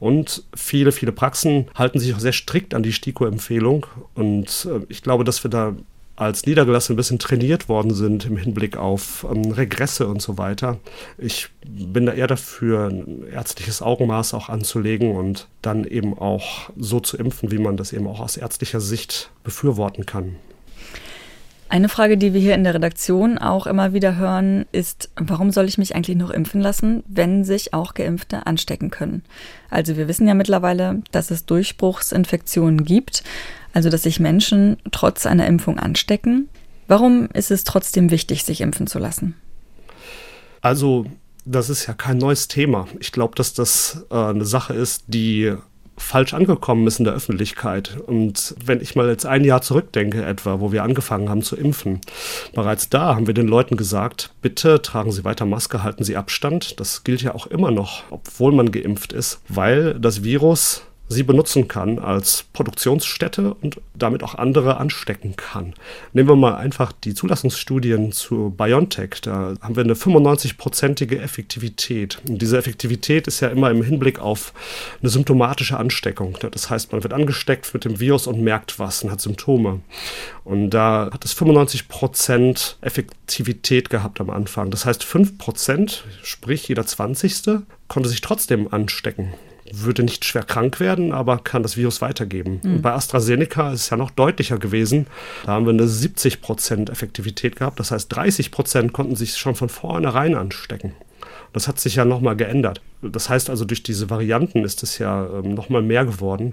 Und 0.00 0.44
viele, 0.54 0.92
viele 0.92 1.12
Praxen 1.12 1.66
halten 1.74 1.98
sich 1.98 2.14
auch 2.14 2.20
sehr 2.20 2.32
strikt 2.32 2.74
an 2.74 2.82
die 2.82 2.92
STIKO-Empfehlung. 2.92 3.86
Und 4.14 4.68
äh, 4.70 4.84
ich 4.88 5.02
glaube, 5.02 5.24
dass 5.24 5.44
wir 5.44 5.50
da 5.50 5.74
als 6.16 6.46
Niedergelassen 6.46 6.94
ein 6.94 6.96
bisschen 6.96 7.18
trainiert 7.18 7.68
worden 7.68 7.92
sind 7.92 8.24
im 8.24 8.38
Hinblick 8.38 8.78
auf 8.78 9.26
ähm, 9.30 9.50
Regresse 9.50 10.08
und 10.08 10.22
so 10.22 10.38
weiter. 10.38 10.78
Ich 11.18 11.48
bin 11.66 12.06
da 12.06 12.14
eher 12.14 12.26
dafür, 12.26 12.88
ein 12.88 13.24
ärztliches 13.30 13.82
Augenmaß 13.82 14.32
auch 14.32 14.48
anzulegen 14.48 15.14
und 15.14 15.46
dann 15.60 15.84
eben 15.84 16.18
auch 16.18 16.70
so 16.76 17.00
zu 17.00 17.18
impfen, 17.18 17.50
wie 17.50 17.58
man 17.58 17.76
das 17.76 17.92
eben 17.92 18.06
auch 18.06 18.20
aus 18.20 18.38
ärztlicher 18.38 18.80
Sicht 18.80 19.30
befürworten 19.44 20.06
kann. 20.06 20.36
Eine 21.68 21.88
Frage, 21.88 22.16
die 22.16 22.32
wir 22.32 22.40
hier 22.40 22.54
in 22.54 22.62
der 22.62 22.74
Redaktion 22.74 23.38
auch 23.38 23.66
immer 23.66 23.92
wieder 23.92 24.16
hören, 24.16 24.66
ist, 24.70 25.10
warum 25.16 25.50
soll 25.50 25.64
ich 25.64 25.78
mich 25.78 25.96
eigentlich 25.96 26.16
noch 26.16 26.30
impfen 26.30 26.60
lassen, 26.60 27.02
wenn 27.08 27.44
sich 27.44 27.74
auch 27.74 27.94
Geimpfte 27.94 28.46
anstecken 28.46 28.90
können? 28.90 29.24
Also 29.68 29.96
wir 29.96 30.06
wissen 30.06 30.28
ja 30.28 30.34
mittlerweile, 30.34 31.02
dass 31.10 31.32
es 31.32 31.44
Durchbruchsinfektionen 31.44 32.84
gibt, 32.84 33.24
also 33.72 33.90
dass 33.90 34.04
sich 34.04 34.20
Menschen 34.20 34.76
trotz 34.92 35.26
einer 35.26 35.46
Impfung 35.46 35.78
anstecken. 35.78 36.48
Warum 36.86 37.28
ist 37.32 37.50
es 37.50 37.64
trotzdem 37.64 38.12
wichtig, 38.12 38.44
sich 38.44 38.60
impfen 38.60 38.86
zu 38.86 39.00
lassen? 39.00 39.34
Also 40.60 41.06
das 41.44 41.68
ist 41.68 41.86
ja 41.86 41.94
kein 41.94 42.18
neues 42.18 42.46
Thema. 42.46 42.86
Ich 43.00 43.10
glaube, 43.10 43.34
dass 43.34 43.54
das 43.54 44.04
äh, 44.10 44.14
eine 44.14 44.44
Sache 44.44 44.74
ist, 44.74 45.04
die 45.08 45.56
falsch 45.96 46.34
angekommen 46.34 46.86
ist 46.86 46.98
in 46.98 47.04
der 47.04 47.14
Öffentlichkeit. 47.14 47.96
Und 48.06 48.54
wenn 48.64 48.80
ich 48.80 48.94
mal 48.96 49.08
jetzt 49.08 49.26
ein 49.26 49.44
Jahr 49.44 49.62
zurückdenke 49.62 50.24
etwa, 50.24 50.60
wo 50.60 50.72
wir 50.72 50.82
angefangen 50.82 51.28
haben 51.28 51.42
zu 51.42 51.56
impfen, 51.56 52.00
bereits 52.54 52.88
da 52.88 53.14
haben 53.14 53.26
wir 53.26 53.34
den 53.34 53.48
Leuten 53.48 53.76
gesagt, 53.76 54.30
bitte 54.42 54.82
tragen 54.82 55.12
Sie 55.12 55.24
weiter 55.24 55.46
Maske, 55.46 55.82
halten 55.82 56.04
Sie 56.04 56.16
Abstand. 56.16 56.78
Das 56.80 57.04
gilt 57.04 57.22
ja 57.22 57.34
auch 57.34 57.46
immer 57.46 57.70
noch, 57.70 58.04
obwohl 58.10 58.52
man 58.52 58.70
geimpft 58.70 59.12
ist, 59.12 59.40
weil 59.48 59.94
das 59.98 60.22
Virus 60.22 60.82
sie 61.08 61.22
benutzen 61.22 61.68
kann 61.68 61.98
als 61.98 62.44
Produktionsstätte 62.52 63.54
und 63.54 63.80
damit 63.94 64.22
auch 64.22 64.34
andere 64.34 64.78
anstecken 64.78 65.36
kann. 65.36 65.74
Nehmen 66.12 66.28
wir 66.28 66.36
mal 66.36 66.56
einfach 66.56 66.92
die 66.92 67.14
Zulassungsstudien 67.14 68.12
zu 68.12 68.54
BioNTech. 68.56 69.20
Da 69.22 69.54
haben 69.60 69.76
wir 69.76 69.84
eine 69.84 69.94
95-prozentige 69.94 71.18
Effektivität. 71.20 72.18
Und 72.28 72.42
diese 72.42 72.58
Effektivität 72.58 73.28
ist 73.28 73.40
ja 73.40 73.48
immer 73.48 73.70
im 73.70 73.82
Hinblick 73.82 74.18
auf 74.18 74.52
eine 75.00 75.10
symptomatische 75.10 75.76
Ansteckung. 75.76 76.36
Das 76.50 76.70
heißt, 76.70 76.92
man 76.92 77.02
wird 77.02 77.12
angesteckt 77.12 77.72
mit 77.72 77.84
dem 77.84 78.00
Virus 78.00 78.26
und 78.26 78.40
merkt 78.40 78.78
was 78.78 79.04
und 79.04 79.10
hat 79.10 79.20
Symptome. 79.20 79.80
Und 80.44 80.70
da 80.70 81.10
hat 81.12 81.24
es 81.24 81.32
95 81.32 81.88
Prozent 81.88 82.78
Effektivität 82.80 83.90
gehabt 83.90 84.20
am 84.20 84.30
Anfang. 84.30 84.70
Das 84.70 84.84
heißt, 84.84 85.04
5 85.04 85.38
Prozent, 85.38 86.04
sprich 86.22 86.68
jeder 86.68 86.86
20. 86.86 87.60
konnte 87.88 88.08
sich 88.08 88.20
trotzdem 88.20 88.72
anstecken 88.72 89.34
würde 89.82 90.02
nicht 90.02 90.24
schwer 90.24 90.42
krank 90.42 90.80
werden, 90.80 91.12
aber 91.12 91.38
kann 91.38 91.62
das 91.62 91.76
Virus 91.76 92.00
weitergeben. 92.00 92.60
Mhm. 92.62 92.74
Und 92.76 92.82
bei 92.82 92.92
AstraZeneca 92.92 93.72
ist 93.72 93.82
es 93.82 93.90
ja 93.90 93.96
noch 93.96 94.10
deutlicher 94.10 94.58
gewesen. 94.58 95.06
Da 95.44 95.52
haben 95.52 95.66
wir 95.66 95.72
eine 95.72 95.88
70 95.88 96.40
Prozent 96.40 96.90
Effektivität 96.90 97.56
gehabt. 97.56 97.80
Das 97.80 97.90
heißt, 97.90 98.14
30 98.14 98.50
Prozent 98.50 98.92
konnten 98.92 99.16
sich 99.16 99.36
schon 99.36 99.54
von 99.54 99.68
vornherein 99.68 100.34
anstecken. 100.34 100.92
Das 101.56 101.68
hat 101.68 101.80
sich 101.80 101.94
ja 101.94 102.04
nochmal 102.04 102.36
geändert. 102.36 102.82
Das 103.00 103.30
heißt 103.30 103.48
also, 103.48 103.64
durch 103.64 103.82
diese 103.82 104.10
Varianten 104.10 104.62
ist 104.62 104.82
es 104.82 104.98
ja 104.98 105.26
ähm, 105.26 105.54
nochmal 105.54 105.80
mehr 105.80 106.04
geworden. 106.04 106.52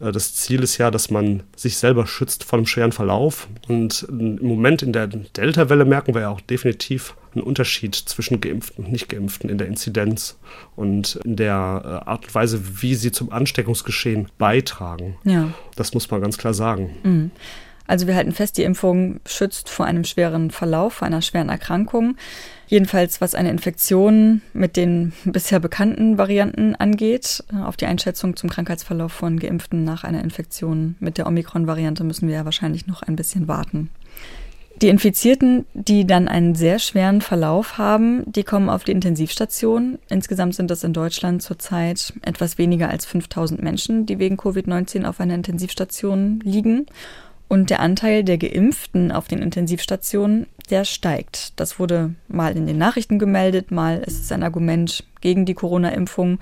Äh, 0.00 0.10
das 0.10 0.34
Ziel 0.34 0.64
ist 0.64 0.78
ja, 0.78 0.90
dass 0.90 1.12
man 1.12 1.44
sich 1.54 1.76
selber 1.76 2.08
schützt 2.08 2.42
vor 2.42 2.56
einem 2.58 2.66
schweren 2.66 2.90
Verlauf. 2.90 3.46
Und 3.68 4.04
im 4.08 4.44
Moment 4.44 4.82
in 4.82 4.92
der 4.92 5.06
Delta-Welle 5.06 5.84
merken 5.84 6.14
wir 6.14 6.22
ja 6.22 6.28
auch 6.30 6.40
definitiv 6.40 7.14
einen 7.36 7.44
Unterschied 7.44 7.94
zwischen 7.94 8.40
Geimpften 8.40 8.84
und 8.84 8.90
Nicht-Geimpften 8.90 9.48
in 9.48 9.58
der 9.58 9.68
Inzidenz 9.68 10.36
und 10.74 11.20
in 11.24 11.36
der 11.36 12.02
äh, 12.04 12.10
Art 12.10 12.24
und 12.24 12.34
Weise, 12.34 12.82
wie 12.82 12.96
sie 12.96 13.12
zum 13.12 13.30
Ansteckungsgeschehen 13.30 14.26
beitragen. 14.38 15.18
Ja. 15.22 15.54
Das 15.76 15.94
muss 15.94 16.10
man 16.10 16.20
ganz 16.20 16.36
klar 16.36 16.52
sagen. 16.52 16.90
Mhm. 17.04 17.30
Also 17.86 18.06
wir 18.06 18.14
halten 18.14 18.32
fest, 18.32 18.58
die 18.58 18.62
Impfung 18.62 19.20
schützt 19.26 19.68
vor 19.68 19.86
einem 19.86 20.04
schweren 20.04 20.50
Verlauf, 20.50 20.94
vor 20.94 21.06
einer 21.06 21.22
schweren 21.22 21.48
Erkrankung. 21.48 22.16
Jedenfalls 22.66 23.20
was 23.20 23.34
eine 23.34 23.50
Infektion 23.50 24.40
mit 24.52 24.76
den 24.76 25.12
bisher 25.24 25.60
bekannten 25.60 26.18
Varianten 26.18 26.74
angeht. 26.74 27.44
Auf 27.64 27.76
die 27.76 27.86
Einschätzung 27.86 28.36
zum 28.36 28.48
Krankheitsverlauf 28.48 29.12
von 29.12 29.38
Geimpften 29.38 29.84
nach 29.84 30.04
einer 30.04 30.22
Infektion 30.22 30.96
mit 31.00 31.18
der 31.18 31.26
Omikron-Variante 31.26 32.04
müssen 32.04 32.28
wir 32.28 32.36
ja 32.36 32.44
wahrscheinlich 32.44 32.86
noch 32.86 33.02
ein 33.02 33.16
bisschen 33.16 33.48
warten. 33.48 33.90
Die 34.80 34.88
Infizierten, 34.88 35.66
die 35.74 36.06
dann 36.06 36.26
einen 36.26 36.54
sehr 36.54 36.78
schweren 36.78 37.20
Verlauf 37.20 37.78
haben, 37.78 38.24
die 38.26 38.42
kommen 38.42 38.68
auf 38.68 38.82
die 38.82 38.92
Intensivstation. 38.92 39.98
Insgesamt 40.08 40.56
sind 40.56 40.70
es 40.70 40.82
in 40.82 40.92
Deutschland 40.92 41.42
zurzeit 41.42 42.14
etwas 42.22 42.58
weniger 42.58 42.88
als 42.88 43.06
5000 43.06 43.62
Menschen, 43.62 44.06
die 44.06 44.18
wegen 44.18 44.36
Covid-19 44.36 45.04
auf 45.04 45.20
einer 45.20 45.34
Intensivstation 45.34 46.40
liegen. 46.42 46.86
Und 47.46 47.70
der 47.70 47.80
Anteil 47.80 48.24
der 48.24 48.38
Geimpften 48.38 49.12
auf 49.12 49.28
den 49.28 49.42
Intensivstationen, 49.42 50.46
der 50.70 50.84
steigt. 50.84 51.58
Das 51.58 51.78
wurde 51.78 52.14
mal 52.28 52.56
in 52.56 52.66
den 52.66 52.78
Nachrichten 52.78 53.18
gemeldet, 53.18 53.70
mal 53.70 53.98
ist 53.98 54.20
es 54.20 54.32
ein 54.32 54.42
Argument 54.42 55.04
gegen 55.20 55.46
die 55.46 55.54
Corona-Impfung. 55.54 56.38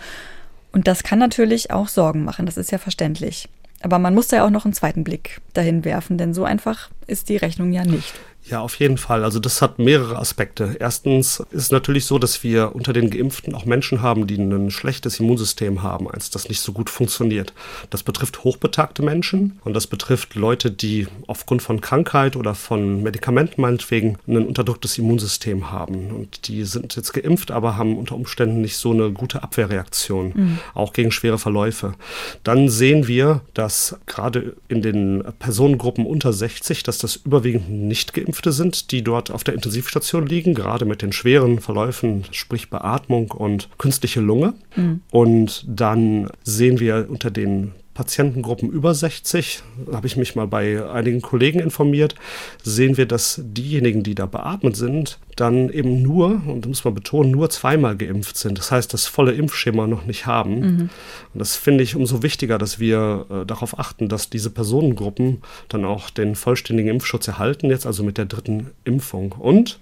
Und 0.72 0.86
das 0.86 1.02
kann 1.02 1.18
natürlich 1.18 1.70
auch 1.70 1.88
Sorgen 1.88 2.24
machen, 2.24 2.46
das 2.46 2.56
ist 2.56 2.70
ja 2.70 2.78
verständlich. 2.78 3.48
Aber 3.82 3.98
man 3.98 4.14
muss 4.14 4.28
da 4.28 4.38
ja 4.38 4.46
auch 4.46 4.50
noch 4.50 4.64
einen 4.64 4.74
zweiten 4.74 5.04
Blick 5.04 5.40
dahin 5.54 5.84
werfen, 5.84 6.18
denn 6.18 6.34
so 6.34 6.44
einfach 6.44 6.90
ist 7.06 7.28
die 7.28 7.36
Rechnung 7.36 7.72
ja 7.72 7.84
nicht. 7.84 8.14
Ja, 8.48 8.60
auf 8.60 8.76
jeden 8.76 8.96
Fall. 8.96 9.22
Also 9.22 9.38
das 9.38 9.60
hat 9.60 9.78
mehrere 9.78 10.16
Aspekte. 10.16 10.76
Erstens 10.80 11.40
ist 11.50 11.62
es 11.62 11.70
natürlich 11.70 12.06
so, 12.06 12.18
dass 12.18 12.42
wir 12.42 12.74
unter 12.74 12.92
den 12.92 13.10
Geimpften 13.10 13.54
auch 13.54 13.66
Menschen 13.66 14.00
haben, 14.00 14.26
die 14.26 14.36
ein 14.36 14.70
schlechtes 14.70 15.20
Immunsystem 15.20 15.82
haben, 15.82 16.10
eins, 16.10 16.30
das 16.30 16.48
nicht 16.48 16.60
so 16.60 16.72
gut 16.72 16.88
funktioniert. 16.88 17.52
Das 17.90 18.02
betrifft 18.02 18.42
hochbetagte 18.42 19.02
Menschen 19.02 19.60
und 19.62 19.74
das 19.74 19.86
betrifft 19.86 20.34
Leute, 20.34 20.70
die 20.70 21.06
aufgrund 21.26 21.62
von 21.62 21.82
Krankheit 21.82 22.34
oder 22.34 22.54
von 22.54 23.02
Medikamenten 23.02 23.60
meinetwegen 23.60 24.18
ein 24.26 24.46
unterdrücktes 24.46 24.96
Immunsystem 24.96 25.70
haben. 25.70 26.10
Und 26.10 26.48
die 26.48 26.64
sind 26.64 26.96
jetzt 26.96 27.12
geimpft, 27.12 27.50
aber 27.50 27.76
haben 27.76 27.98
unter 27.98 28.14
Umständen 28.14 28.62
nicht 28.62 28.78
so 28.78 28.92
eine 28.92 29.12
gute 29.12 29.42
Abwehrreaktion, 29.42 30.32
mhm. 30.34 30.58
auch 30.74 30.94
gegen 30.94 31.12
schwere 31.12 31.38
Verläufe. 31.38 31.94
Dann 32.42 32.68
sehen 32.70 33.06
wir, 33.06 33.42
dass 33.52 33.96
gerade 34.06 34.56
in 34.68 34.80
den 34.80 35.22
Personengruppen 35.38 36.06
unter 36.06 36.32
60, 36.32 36.82
dass 36.82 36.98
das 37.00 37.16
überwiegend 37.16 37.70
nicht 37.70 38.14
geimpft 38.14 38.30
Geimpfte 38.30 38.52
sind, 38.52 38.90
die 38.90 39.02
dort 39.02 39.30
auf 39.30 39.44
der 39.44 39.54
Intensivstation 39.54 40.26
liegen, 40.26 40.54
gerade 40.54 40.84
mit 40.84 41.02
den 41.02 41.12
schweren 41.12 41.60
Verläufen, 41.60 42.24
sprich 42.30 42.70
Beatmung 42.70 43.30
und 43.32 43.68
künstliche 43.76 44.20
Lunge. 44.20 44.54
Mhm. 44.76 45.00
Und 45.10 45.64
dann 45.68 46.30
sehen 46.42 46.80
wir 46.80 47.06
unter 47.08 47.30
den 47.30 47.72
Patientengruppen 47.94 48.70
über 48.70 48.94
60, 48.94 49.62
habe 49.92 50.06
ich 50.06 50.16
mich 50.16 50.36
mal 50.36 50.46
bei 50.46 50.88
einigen 50.90 51.20
Kollegen 51.20 51.58
informiert, 51.58 52.14
sehen 52.62 52.96
wir, 52.96 53.06
dass 53.06 53.40
diejenigen, 53.42 54.02
die 54.02 54.14
da 54.14 54.26
beatmet 54.26 54.76
sind, 54.76 55.18
dann 55.36 55.70
eben 55.70 56.02
nur, 56.02 56.40
und 56.46 56.62
das 56.62 56.68
muss 56.68 56.84
man 56.84 56.94
betonen, 56.94 57.30
nur 57.30 57.50
zweimal 57.50 57.96
geimpft 57.96 58.36
sind. 58.36 58.58
Das 58.58 58.70
heißt, 58.70 58.92
das 58.94 59.06
volle 59.06 59.32
Impfschema 59.32 59.86
noch 59.86 60.06
nicht 60.06 60.26
haben. 60.26 60.60
Mhm. 60.60 60.90
Und 61.34 61.38
das 61.38 61.56
finde 61.56 61.82
ich 61.82 61.96
umso 61.96 62.22
wichtiger, 62.22 62.58
dass 62.58 62.78
wir 62.78 63.26
äh, 63.30 63.46
darauf 63.46 63.78
achten, 63.78 64.08
dass 64.08 64.30
diese 64.30 64.50
Personengruppen 64.50 65.42
dann 65.68 65.84
auch 65.84 66.10
den 66.10 66.36
vollständigen 66.36 66.90
Impfschutz 66.90 67.26
erhalten, 67.26 67.70
jetzt 67.70 67.86
also 67.86 68.04
mit 68.04 68.18
der 68.18 68.26
dritten 68.26 68.70
Impfung. 68.84 69.32
Und 69.32 69.80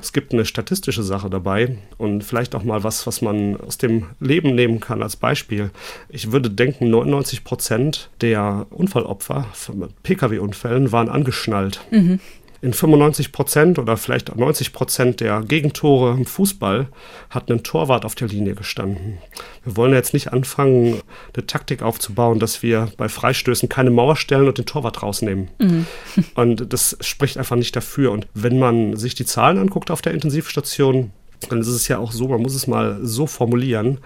es 0.00 0.12
gibt 0.12 0.32
eine 0.32 0.44
statistische 0.44 1.02
Sache 1.02 1.30
dabei 1.30 1.78
und 1.96 2.22
vielleicht 2.22 2.54
auch 2.54 2.62
mal 2.62 2.84
was, 2.84 3.06
was 3.06 3.22
man 3.22 3.56
aus 3.60 3.78
dem 3.78 4.06
Leben 4.20 4.54
nehmen 4.54 4.80
kann 4.80 5.02
als 5.02 5.16
Beispiel. 5.16 5.70
Ich 6.08 6.32
würde 6.32 6.50
denken, 6.50 6.90
99 6.90 7.44
Prozent 7.44 8.10
der 8.20 8.66
Unfallopfer 8.70 9.46
von 9.52 9.88
Pkw-Unfällen 10.02 10.92
waren 10.92 11.08
angeschnallt. 11.08 11.80
Mhm 11.90 12.20
in 12.60 12.72
95 12.72 13.30
Prozent 13.30 13.78
oder 13.78 13.96
vielleicht 13.96 14.34
90 14.34 14.72
Prozent 14.72 15.20
der 15.20 15.42
Gegentore 15.42 16.12
im 16.12 16.26
Fußball 16.26 16.88
hat 17.30 17.50
ein 17.50 17.62
Torwart 17.62 18.04
auf 18.04 18.16
der 18.16 18.28
Linie 18.28 18.54
gestanden. 18.54 19.18
Wir 19.64 19.76
wollen 19.76 19.92
jetzt 19.92 20.12
nicht 20.12 20.32
anfangen, 20.32 21.00
eine 21.34 21.46
Taktik 21.46 21.82
aufzubauen, 21.82 22.40
dass 22.40 22.62
wir 22.62 22.90
bei 22.96 23.08
Freistößen 23.08 23.68
keine 23.68 23.90
Mauer 23.90 24.16
stellen 24.16 24.48
und 24.48 24.58
den 24.58 24.66
Torwart 24.66 25.02
rausnehmen. 25.02 25.48
Mhm. 25.58 25.86
Und 26.34 26.72
das 26.72 26.96
spricht 27.00 27.38
einfach 27.38 27.56
nicht 27.56 27.76
dafür. 27.76 28.10
Und 28.10 28.26
wenn 28.34 28.58
man 28.58 28.96
sich 28.96 29.14
die 29.14 29.26
Zahlen 29.26 29.58
anguckt 29.58 29.92
auf 29.92 30.02
der 30.02 30.14
Intensivstation, 30.14 31.12
dann 31.48 31.60
ist 31.60 31.68
es 31.68 31.86
ja 31.86 31.98
auch 31.98 32.10
so, 32.10 32.26
man 32.26 32.42
muss 32.42 32.56
es 32.56 32.66
mal 32.66 32.98
so 33.02 33.28
formulieren, 33.28 33.98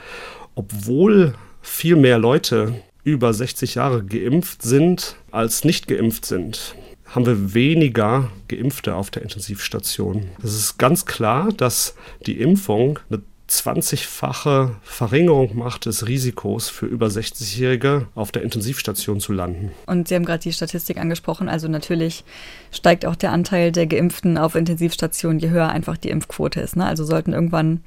obwohl 0.54 1.34
viel 1.62 1.96
mehr 1.96 2.18
Leute 2.18 2.74
über 3.02 3.32
60 3.32 3.76
Jahre 3.76 4.04
geimpft 4.04 4.62
sind, 4.62 5.16
als 5.30 5.64
nicht 5.64 5.88
geimpft 5.88 6.26
sind 6.26 6.76
haben 7.12 7.26
wir 7.26 7.54
weniger 7.54 8.30
Geimpfte 8.48 8.94
auf 8.94 9.10
der 9.10 9.22
Intensivstation. 9.22 10.30
Es 10.42 10.54
ist 10.54 10.78
ganz 10.78 11.06
klar, 11.06 11.52
dass 11.52 11.94
die 12.26 12.40
Impfung 12.40 12.98
eine 13.10 13.22
20-fache 13.52 14.70
Verringerung 14.82 15.56
macht 15.56 15.84
des 15.84 16.08
Risikos 16.08 16.70
für 16.70 16.86
über 16.86 17.08
60-Jährige 17.08 18.06
auf 18.14 18.32
der 18.32 18.42
Intensivstation 18.42 19.20
zu 19.20 19.34
landen. 19.34 19.72
Und 19.86 20.08
Sie 20.08 20.14
haben 20.14 20.24
gerade 20.24 20.42
die 20.42 20.54
Statistik 20.54 20.96
angesprochen. 20.96 21.50
Also 21.50 21.68
natürlich 21.68 22.24
steigt 22.70 23.04
auch 23.04 23.16
der 23.16 23.32
Anteil 23.32 23.70
der 23.70 23.86
Geimpften 23.86 24.38
auf 24.38 24.54
Intensivstationen, 24.54 25.38
je 25.38 25.50
höher 25.50 25.68
einfach 25.68 25.98
die 25.98 26.08
Impfquote 26.08 26.60
ist. 26.60 26.76
Ne? 26.76 26.86
Also 26.86 27.04
sollten 27.04 27.34
irgendwann 27.34 27.82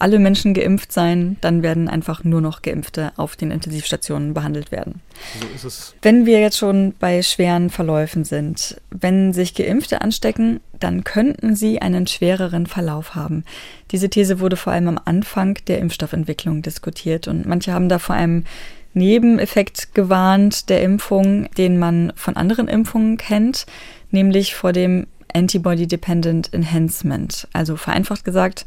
alle 0.00 0.18
Menschen 0.18 0.54
geimpft 0.54 0.92
sein, 0.92 1.36
dann 1.40 1.62
werden 1.62 1.88
einfach 1.88 2.24
nur 2.24 2.40
noch 2.40 2.62
Geimpfte 2.62 3.12
auf 3.16 3.36
den 3.36 3.50
Intensivstationen 3.50 4.34
behandelt 4.34 4.72
werden. 4.72 5.00
So 5.38 5.46
ist 5.54 5.64
es. 5.64 5.94
Wenn 6.02 6.26
wir 6.26 6.40
jetzt 6.40 6.58
schon 6.58 6.94
bei 6.98 7.22
schweren 7.22 7.70
Verläufen 7.70 8.24
sind, 8.24 8.80
wenn 8.90 9.32
sich 9.32 9.54
Geimpfte 9.54 10.00
anstecken, 10.00 10.60
dann 10.78 11.04
könnten 11.04 11.54
sie 11.54 11.82
einen 11.82 12.06
schwereren 12.06 12.66
Verlauf 12.66 13.14
haben. 13.14 13.44
Diese 13.90 14.08
These 14.08 14.40
wurde 14.40 14.56
vor 14.56 14.72
allem 14.72 14.88
am 14.88 15.00
Anfang 15.04 15.58
der 15.66 15.78
Impfstoffentwicklung 15.78 16.62
diskutiert 16.62 17.28
und 17.28 17.46
manche 17.46 17.72
haben 17.72 17.88
da 17.88 17.98
vor 17.98 18.16
allem 18.16 18.44
Nebeneffekt 18.92 19.94
gewarnt 19.94 20.68
der 20.68 20.82
Impfung, 20.82 21.48
den 21.56 21.78
man 21.78 22.12
von 22.16 22.36
anderen 22.36 22.66
Impfungen 22.66 23.18
kennt, 23.18 23.66
nämlich 24.10 24.54
vor 24.54 24.72
dem 24.72 25.06
Antibody-Dependent 25.32 26.52
Enhancement. 26.52 27.46
Also 27.52 27.76
vereinfacht 27.76 28.24
gesagt, 28.24 28.66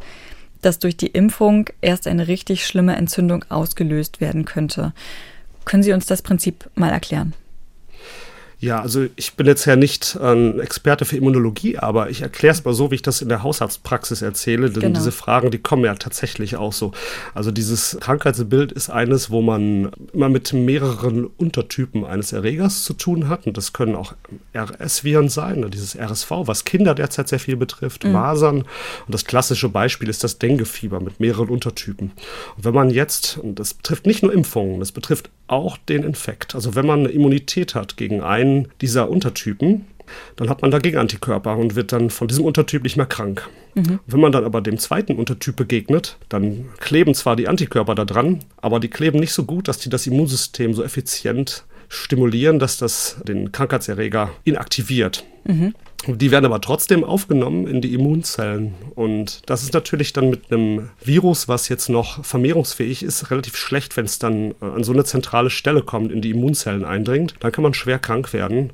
dass 0.66 0.80
durch 0.80 0.98
die 0.98 1.08
Impfung 1.08 1.70
erst 1.82 2.08
eine 2.08 2.28
richtig 2.28 2.66
schlimme 2.66 2.96
Entzündung 2.96 3.46
ausgelöst 3.50 4.22
werden 4.22 4.46
könnte. 4.46 4.94
Können 5.66 5.84
Sie 5.84 5.94
uns 5.94 6.06
das 6.06 6.22
Prinzip 6.22 6.70
mal 6.76 6.90
erklären? 6.90 7.34
Ja, 8.64 8.82
also 8.82 9.08
ich 9.18 9.34
bin 9.34 9.46
jetzt 9.46 9.66
ja 9.66 9.76
nicht 9.76 10.18
ein 10.22 10.58
Experte 10.62 11.04
für 11.04 11.18
Immunologie, 11.18 11.78
aber 11.80 12.10
ich 12.10 12.22
erkläre 12.22 12.54
es 12.54 12.64
mal 12.64 12.74
so, 12.74 12.92
wie 12.92 12.96
ich 12.96 13.02
das 13.02 13.22
in 13.22 13.28
der 13.28 13.44
Hausarztpraxis 13.44 14.22
erzähle, 14.22 14.70
denn 14.70 14.82
genau. 14.82 15.00
diese 15.00 15.12
Fragen, 15.12 15.52
die 15.52 15.58
kommen 15.58 15.84
ja 15.84 15.94
tatsächlich 15.96 16.56
auch 16.56 16.72
so. 16.72 16.94
Also 17.34 17.52
dieses 17.52 17.98
Krankheitsbild 18.00 18.72
ist 18.72 18.90
eines, 18.90 19.30
wo 19.30 19.42
man 19.42 19.92
immer 20.14 20.30
mit 20.30 20.54
mehreren 20.54 21.26
Untertypen 21.26 22.06
eines 22.06 22.32
Erregers 22.32 22.86
zu 22.86 22.94
tun 22.94 23.28
hat 23.28 23.48
und 23.48 23.58
das 23.58 23.74
können 23.74 23.96
auch 23.96 24.14
RS-Viren 24.56 25.28
sein, 25.28 25.60
ne, 25.60 25.70
dieses 25.70 25.98
RSV, 25.98 26.32
was 26.46 26.64
Kinder 26.64 26.96
derzeit 26.96 27.28
sehr 27.28 27.40
viel 27.40 27.58
betrifft, 27.58 28.06
mhm. 28.06 28.14
Masern 28.14 28.60
und 28.60 29.14
das 29.14 29.26
klassische 29.26 29.68
Beispiel 29.68 30.08
ist 30.08 30.24
das 30.24 30.40
Dengue-Fieber 30.40 31.02
mit 31.02 31.20
mehreren 31.20 31.50
Untertypen. 31.50 32.14
Und 32.56 32.64
wenn 32.64 32.74
man 32.74 32.92
jetzt, 32.92 33.38
und 33.40 33.60
das 33.60 33.74
betrifft 33.74 34.06
nicht 34.06 34.24
nur 34.24 34.32
Impfungen, 34.32 34.80
das 34.80 34.94
betrifft 34.94 35.30
auch 35.48 35.78
den 35.78 36.04
Infekt, 36.04 36.56
also 36.56 36.76
wenn 36.76 36.86
man 36.86 37.00
eine 37.00 37.10
Immunität 37.10 37.76
hat 37.76 37.98
gegen 37.98 38.22
einen 38.22 38.70
dieser 38.82 39.10
Untertypen, 39.10 39.86
dann 40.36 40.50
hat 40.50 40.62
man 40.62 40.72
dagegen 40.72 40.98
Antikörper 40.98 41.58
und 41.58 41.76
wird 41.76 41.92
dann 41.92 42.10
von 42.10 42.28
diesem 42.28 42.46
Untertyp 42.46 42.84
nicht 42.84 42.98
mehr 42.98 43.06
krank. 43.06 43.50
Mhm. 43.76 44.00
Wenn 44.06 44.20
man 44.20 44.32
dann 44.32 44.46
aber 44.46 44.62
dem 44.62 44.78
zweiten 44.78 45.16
Untertyp 45.16 45.56
begegnet, 45.56 46.18
dann 46.30 46.70
kleben 46.80 47.14
zwar 47.14 47.36
die 47.36 47.48
Antikörper 47.48 47.96
da 47.96 48.06
dran, 48.06 48.40
aber 48.58 48.80
die 48.80 48.90
kleben 48.90 49.20
nicht 49.20 49.34
so 49.34 49.46
gut, 49.46 49.68
dass 49.68 49.80
die 49.80 49.90
das 49.90 50.08
Immunsystem 50.08 50.74
so 50.74 50.84
effizient 50.84 51.66
stimulieren, 51.90 52.60
dass 52.60 52.78
das 52.78 53.18
den 53.24 53.52
Krankheitserreger 53.52 54.32
inaktiviert. 54.44 55.24
Mhm. 55.46 55.74
Die 56.06 56.32
werden 56.32 56.46
aber 56.46 56.60
trotzdem 56.60 57.04
aufgenommen 57.04 57.66
in 57.66 57.82
die 57.82 57.94
Immunzellen. 57.94 58.74
Und 58.96 59.42
das 59.46 59.64
ist 59.64 59.74
natürlich 59.74 60.12
dann 60.12 60.30
mit 60.30 60.52
einem 60.52 60.90
Virus, 61.02 61.48
was 61.48 61.70
jetzt 61.70 61.88
noch 61.88 62.26
vermehrungsfähig 62.26 63.04
ist, 63.04 63.32
relativ 63.32 63.56
schlecht, 63.56 63.96
wenn 63.96 64.06
es 64.06 64.20
dann 64.20 64.52
äh, 64.62 64.66
an 64.66 64.84
so 64.84 64.92
eine 64.92 65.06
zentrale 65.06 65.50
Stelle 65.50 65.82
kommt, 65.82 66.12
in 66.12 66.22
die 66.22 66.32
Immunzellen 66.32 66.84
eindringt. 66.84 67.36
Dann 67.40 67.52
kann 67.52 67.64
man 67.64 67.74
schwer 67.74 68.00
krank 68.00 68.34
werden. 68.34 68.74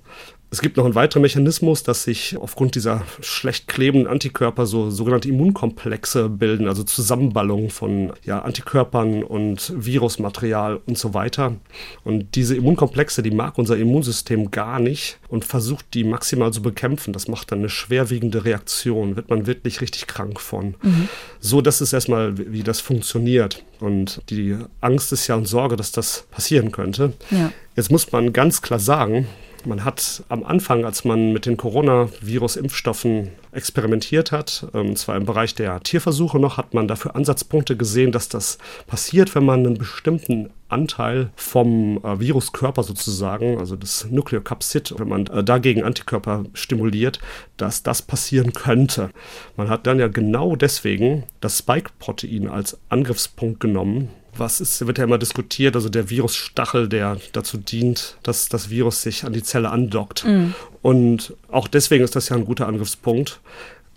Es 0.51 0.61
gibt 0.61 0.77
noch 0.77 0.85
einen 0.85 0.95
weiteren 0.95 1.21
Mechanismus, 1.21 1.83
dass 1.83 2.03
sich 2.03 2.35
aufgrund 2.37 2.73
dieser 2.73 3.03
schlecht 3.21 3.67
klebenden 3.67 4.07
Antikörper 4.07 4.65
so 4.65 4.89
sogenannte 4.89 5.29
Immunkomplexe 5.29 6.27
bilden, 6.27 6.67
also 6.67 6.81
Zusammenballungen 6.83 7.69
von 7.69 8.13
ja, 8.23 8.41
Antikörpern 8.41 9.23
und 9.23 9.71
Virusmaterial 9.75 10.79
und 10.87 10.97
so 10.97 11.13
weiter. 11.13 11.55
Und 12.03 12.35
diese 12.35 12.55
Immunkomplexe, 12.55 13.21
die 13.21 13.29
mag 13.29 13.59
unser 13.59 13.77
Immunsystem 13.77 14.49
gar 14.49 14.79
nicht 14.79 15.19
und 15.27 15.45
versucht 15.45 15.93
die 15.93 16.03
maximal 16.03 16.51
zu 16.51 16.63
bekämpfen. 16.63 17.13
Das 17.13 17.27
macht 17.27 17.51
dann 17.51 17.59
eine 17.59 17.69
schwerwiegende 17.69 18.43
Reaktion, 18.43 19.15
wird 19.15 19.29
man 19.29 19.45
wirklich 19.45 19.81
richtig 19.81 20.07
krank 20.07 20.39
von. 20.39 20.73
Mhm. 20.81 21.09
So, 21.39 21.61
das 21.61 21.79
ist 21.79 21.93
erstmal, 21.93 22.37
wie 22.37 22.63
das 22.63 22.79
funktioniert. 22.79 23.63
Und 23.79 24.21
die 24.31 24.57
Angst 24.81 25.13
ist 25.13 25.27
ja 25.27 25.35
und 25.35 25.45
Sorge, 25.45 25.75
dass 25.75 25.91
das 25.91 26.25
passieren 26.31 26.71
könnte. 26.71 27.13
Ja. 27.29 27.51
Jetzt 27.75 27.91
muss 27.91 28.11
man 28.11 28.33
ganz 28.33 28.63
klar 28.63 28.79
sagen, 28.79 29.27
man 29.65 29.83
hat 29.85 30.23
am 30.29 30.43
Anfang, 30.43 30.85
als 30.85 31.05
man 31.05 31.33
mit 31.33 31.45
den 31.45 31.57
Coronavirus-Impfstoffen 31.57 33.29
experimentiert 33.51 34.31
hat, 34.31 34.67
und 34.73 34.87
ähm, 34.89 34.95
zwar 34.95 35.15
im 35.15 35.25
Bereich 35.25 35.55
der 35.55 35.79
Tierversuche 35.81 36.39
noch, 36.39 36.57
hat 36.57 36.73
man 36.73 36.87
dafür 36.87 37.15
Ansatzpunkte 37.15 37.75
gesehen, 37.75 38.11
dass 38.11 38.29
das 38.29 38.57
passiert, 38.87 39.33
wenn 39.35 39.45
man 39.45 39.65
einen 39.65 39.77
bestimmten 39.77 40.51
Anteil 40.67 41.31
vom 41.35 41.97
äh, 42.03 42.19
Viruskörper 42.19 42.83
sozusagen, 42.83 43.57
also 43.57 43.75
das 43.75 44.07
Nukleokapsid, 44.09 44.95
wenn 44.99 45.09
man 45.09 45.27
äh, 45.27 45.43
dagegen 45.43 45.83
Antikörper 45.83 46.45
stimuliert, 46.53 47.19
dass 47.57 47.81
das 47.81 48.01
passieren 48.01 48.53
könnte. 48.53 49.09
Man 49.57 49.69
hat 49.69 49.87
dann 49.87 49.99
ja 49.99 50.07
genau 50.07 50.55
deswegen 50.55 51.23
das 51.41 51.57
Spike-Protein 51.57 52.47
als 52.47 52.77
Angriffspunkt 52.89 53.59
genommen, 53.59 54.09
was 54.39 54.61
ist, 54.61 54.85
wird 54.85 54.97
ja 54.97 55.03
immer 55.03 55.17
diskutiert, 55.17 55.75
also 55.75 55.89
der 55.89 56.09
Virusstachel, 56.09 56.87
der 56.87 57.17
dazu 57.33 57.57
dient, 57.57 58.17
dass 58.23 58.49
das 58.49 58.69
Virus 58.69 59.01
sich 59.01 59.25
an 59.25 59.33
die 59.33 59.43
Zelle 59.43 59.69
andockt. 59.69 60.25
Mhm. 60.25 60.53
Und 60.81 61.33
auch 61.49 61.67
deswegen 61.67 62.03
ist 62.03 62.15
das 62.15 62.29
ja 62.29 62.35
ein 62.35 62.45
guter 62.45 62.67
Angriffspunkt. 62.67 63.39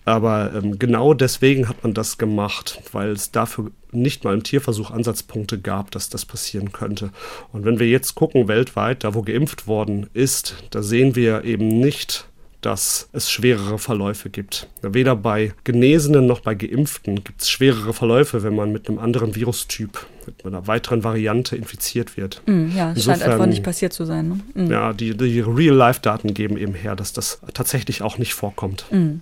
Aber 0.04 0.52
ähm, 0.54 0.78
genau 0.78 1.14
deswegen 1.14 1.68
hat 1.68 1.84
man 1.84 1.94
das 1.94 2.18
gemacht, 2.18 2.80
weil 2.90 3.10
es 3.10 3.30
dafür 3.30 3.70
nicht 3.92 4.24
mal 4.24 4.34
im 4.34 4.42
Tierversuch 4.42 4.90
Ansatzpunkte 4.90 5.60
gab, 5.60 5.92
dass 5.92 6.08
das 6.08 6.26
passieren 6.26 6.72
könnte. 6.72 7.10
Und 7.52 7.64
wenn 7.64 7.78
wir 7.78 7.88
jetzt 7.88 8.16
gucken 8.16 8.48
weltweit, 8.48 9.04
da 9.04 9.14
wo 9.14 9.22
geimpft 9.22 9.68
worden 9.68 10.08
ist, 10.12 10.56
da 10.70 10.82
sehen 10.82 11.14
wir 11.14 11.44
eben 11.44 11.68
nicht 11.68 12.26
dass 12.62 13.08
es 13.12 13.30
schwerere 13.30 13.78
Verläufe 13.78 14.30
gibt. 14.30 14.68
Weder 14.80 15.16
bei 15.16 15.52
Genesenen 15.64 16.26
noch 16.26 16.40
bei 16.40 16.54
Geimpften 16.54 17.22
gibt 17.22 17.42
es 17.42 17.50
schwerere 17.50 17.92
Verläufe, 17.92 18.42
wenn 18.42 18.54
man 18.54 18.72
mit 18.72 18.88
einem 18.88 18.98
anderen 18.98 19.34
Virustyp, 19.34 20.06
mit 20.26 20.46
einer 20.46 20.66
weiteren 20.66 21.04
Variante 21.04 21.56
infiziert 21.56 22.16
wird. 22.16 22.40
Mm, 22.46 22.68
ja, 22.76 22.92
es 22.92 23.04
scheint 23.04 23.22
einfach 23.22 23.46
nicht 23.46 23.64
passiert 23.64 23.92
zu 23.92 24.04
sein. 24.04 24.42
Ne? 24.54 24.64
Mm. 24.64 24.70
Ja, 24.70 24.92
die, 24.92 25.16
die 25.16 25.40
Real-Life-Daten 25.40 26.32
geben 26.34 26.56
eben 26.56 26.74
her, 26.74 26.96
dass 26.96 27.12
das 27.12 27.40
tatsächlich 27.52 28.02
auch 28.02 28.18
nicht 28.18 28.34
vorkommt. 28.34 28.86
Mm. 28.90 29.20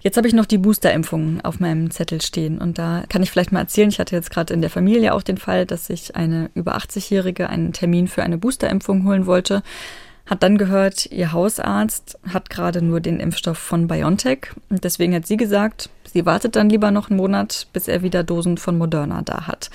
Jetzt 0.00 0.18
habe 0.18 0.28
ich 0.28 0.34
noch 0.34 0.44
die 0.44 0.58
Boosterimpfungen 0.58 1.40
auf 1.42 1.60
meinem 1.60 1.90
Zettel 1.90 2.20
stehen 2.20 2.58
und 2.58 2.76
da 2.76 3.04
kann 3.08 3.22
ich 3.22 3.30
vielleicht 3.30 3.52
mal 3.52 3.60
erzählen, 3.60 3.88
ich 3.88 3.98
hatte 3.98 4.14
jetzt 4.14 4.30
gerade 4.30 4.52
in 4.52 4.60
der 4.60 4.68
Familie 4.68 5.14
auch 5.14 5.22
den 5.22 5.38
Fall, 5.38 5.64
dass 5.64 5.86
sich 5.86 6.14
eine 6.14 6.50
über 6.54 6.76
80-Jährige 6.76 7.48
einen 7.48 7.72
Termin 7.72 8.06
für 8.06 8.22
eine 8.22 8.36
Boosterimpfung 8.36 9.06
holen 9.06 9.24
wollte, 9.24 9.62
hat 10.26 10.42
dann 10.42 10.56
gehört, 10.56 11.06
ihr 11.06 11.32
Hausarzt 11.32 12.18
hat 12.32 12.48
gerade 12.48 12.80
nur 12.80 13.00
den 13.00 13.20
Impfstoff 13.20 13.58
von 13.58 13.88
BioNTech 13.88 14.48
und 14.70 14.84
deswegen 14.84 15.14
hat 15.14 15.26
sie 15.26 15.36
gesagt, 15.36 15.90
sie 16.10 16.24
wartet 16.24 16.56
dann 16.56 16.70
lieber 16.70 16.90
noch 16.90 17.10
einen 17.10 17.18
Monat, 17.18 17.66
bis 17.72 17.88
er 17.88 18.02
wieder 18.02 18.24
Dosen 18.24 18.56
von 18.56 18.78
Moderna 18.78 19.22
da 19.22 19.46
hat. 19.46 19.70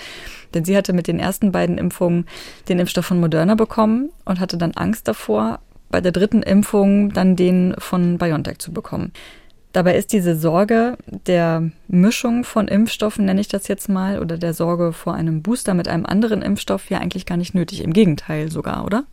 Denn 0.53 0.65
sie 0.65 0.75
hatte 0.75 0.93
mit 0.93 1.07
den 1.07 1.19
ersten 1.19 1.51
beiden 1.51 1.77
Impfungen 1.77 2.25
den 2.67 2.79
Impfstoff 2.79 3.05
von 3.05 3.19
Moderna 3.19 3.53
bekommen 3.53 4.09
und 4.25 4.39
hatte 4.39 4.57
dann 4.57 4.71
Angst 4.71 5.07
davor, 5.07 5.59
bei 5.91 6.01
der 6.01 6.11
dritten 6.11 6.43
Impfung 6.43 7.13
dann 7.13 7.35
den 7.35 7.75
von 7.77 8.17
BioNTech 8.17 8.59
zu 8.59 8.71
bekommen. 8.71 9.11
Dabei 9.71 9.95
ist 9.95 10.13
diese 10.13 10.35
Sorge 10.35 10.97
der 11.27 11.69
Mischung 11.87 12.43
von 12.43 12.67
Impfstoffen, 12.67 13.25
nenne 13.25 13.41
ich 13.41 13.49
das 13.49 13.67
jetzt 13.67 13.87
mal, 13.87 14.19
oder 14.19 14.37
der 14.39 14.55
Sorge 14.55 14.93
vor 14.93 15.13
einem 15.13 15.43
Booster 15.43 15.75
mit 15.75 15.87
einem 15.87 16.07
anderen 16.07 16.41
Impfstoff 16.41 16.89
ja 16.89 16.97
eigentlich 16.97 17.27
gar 17.27 17.37
nicht 17.37 17.53
nötig. 17.53 17.83
Im 17.83 17.93
Gegenteil 17.93 18.51
sogar, 18.51 18.83
oder? 18.83 19.05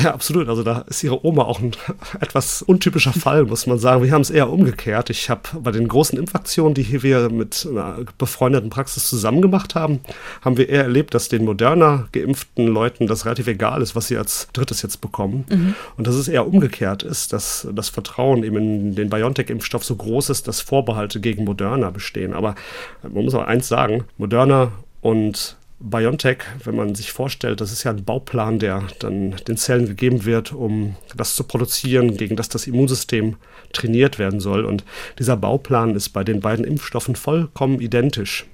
Ja, 0.00 0.14
absolut. 0.14 0.48
Also 0.48 0.62
da 0.62 0.84
ist 0.88 1.02
ihre 1.02 1.24
Oma 1.24 1.42
auch 1.42 1.60
ein 1.60 1.72
etwas 2.20 2.62
untypischer 2.62 3.12
Fall, 3.12 3.44
muss 3.44 3.66
man 3.66 3.78
sagen. 3.78 4.02
Wir 4.02 4.12
haben 4.12 4.22
es 4.22 4.30
eher 4.30 4.50
umgekehrt. 4.50 5.10
Ich 5.10 5.28
habe 5.28 5.42
bei 5.60 5.70
den 5.70 5.88
großen 5.88 6.18
Impfaktionen, 6.18 6.74
die 6.74 6.82
hier 6.82 7.02
wir 7.02 7.28
mit 7.28 7.66
einer 7.68 7.98
befreundeten 8.16 8.70
Praxis 8.70 9.06
zusammen 9.06 9.42
gemacht 9.42 9.74
haben, 9.74 10.00
haben 10.40 10.56
wir 10.56 10.68
eher 10.68 10.84
erlebt, 10.84 11.14
dass 11.14 11.28
den 11.28 11.44
moderner 11.44 12.08
geimpften 12.12 12.66
Leuten 12.66 13.06
das 13.06 13.26
relativ 13.26 13.46
egal 13.48 13.82
ist, 13.82 13.94
was 13.94 14.08
sie 14.08 14.16
als 14.16 14.48
drittes 14.52 14.82
jetzt 14.82 15.00
bekommen. 15.00 15.44
Mhm. 15.50 15.74
Und 15.96 16.06
dass 16.06 16.14
es 16.14 16.28
eher 16.28 16.46
umgekehrt 16.46 17.02
ist, 17.02 17.32
dass 17.32 17.66
das 17.72 17.88
Vertrauen 17.90 18.44
eben 18.44 18.56
in 18.56 18.94
den 18.94 19.10
BioNTech-Impfstoff 19.10 19.84
so 19.84 19.96
groß 19.96 20.30
ist, 20.30 20.48
dass 20.48 20.60
Vorbehalte 20.60 21.20
gegen 21.20 21.44
Moderna 21.44 21.90
bestehen. 21.90 22.32
Aber 22.32 22.54
man 23.02 23.24
muss 23.24 23.34
auch 23.34 23.44
eins 23.44 23.68
sagen, 23.68 24.04
Moderna 24.16 24.72
und 25.00 25.56
BioNTech, 25.82 26.38
wenn 26.64 26.76
man 26.76 26.94
sich 26.94 27.12
vorstellt, 27.12 27.60
das 27.60 27.72
ist 27.72 27.84
ja 27.84 27.90
ein 27.90 28.04
Bauplan, 28.04 28.58
der 28.58 28.84
dann 29.00 29.36
den 29.48 29.56
Zellen 29.56 29.86
gegeben 29.86 30.24
wird, 30.24 30.52
um 30.52 30.96
das 31.16 31.34
zu 31.34 31.44
produzieren, 31.44 32.16
gegen 32.16 32.36
das 32.36 32.48
das 32.48 32.66
Immunsystem 32.66 33.36
trainiert 33.72 34.18
werden 34.18 34.40
soll. 34.40 34.64
Und 34.64 34.84
dieser 35.18 35.36
Bauplan 35.36 35.94
ist 35.94 36.10
bei 36.10 36.24
den 36.24 36.40
beiden 36.40 36.64
Impfstoffen 36.64 37.16
vollkommen 37.16 37.80
identisch. 37.80 38.46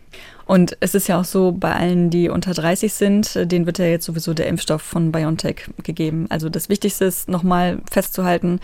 Und 0.46 0.78
es 0.80 0.94
ist 0.94 1.08
ja 1.08 1.20
auch 1.20 1.26
so, 1.26 1.52
bei 1.52 1.74
allen, 1.74 2.08
die 2.08 2.30
unter 2.30 2.54
30 2.54 2.92
sind, 2.94 3.34
denen 3.52 3.66
wird 3.66 3.78
ja 3.78 3.84
jetzt 3.84 4.06
sowieso 4.06 4.32
der 4.32 4.46
Impfstoff 4.46 4.80
von 4.80 5.12
BioNTech 5.12 5.68
gegeben. 5.82 6.26
Also 6.30 6.48
das 6.48 6.70
Wichtigste 6.70 7.04
ist 7.04 7.28
nochmal 7.28 7.80
festzuhalten, 7.90 8.58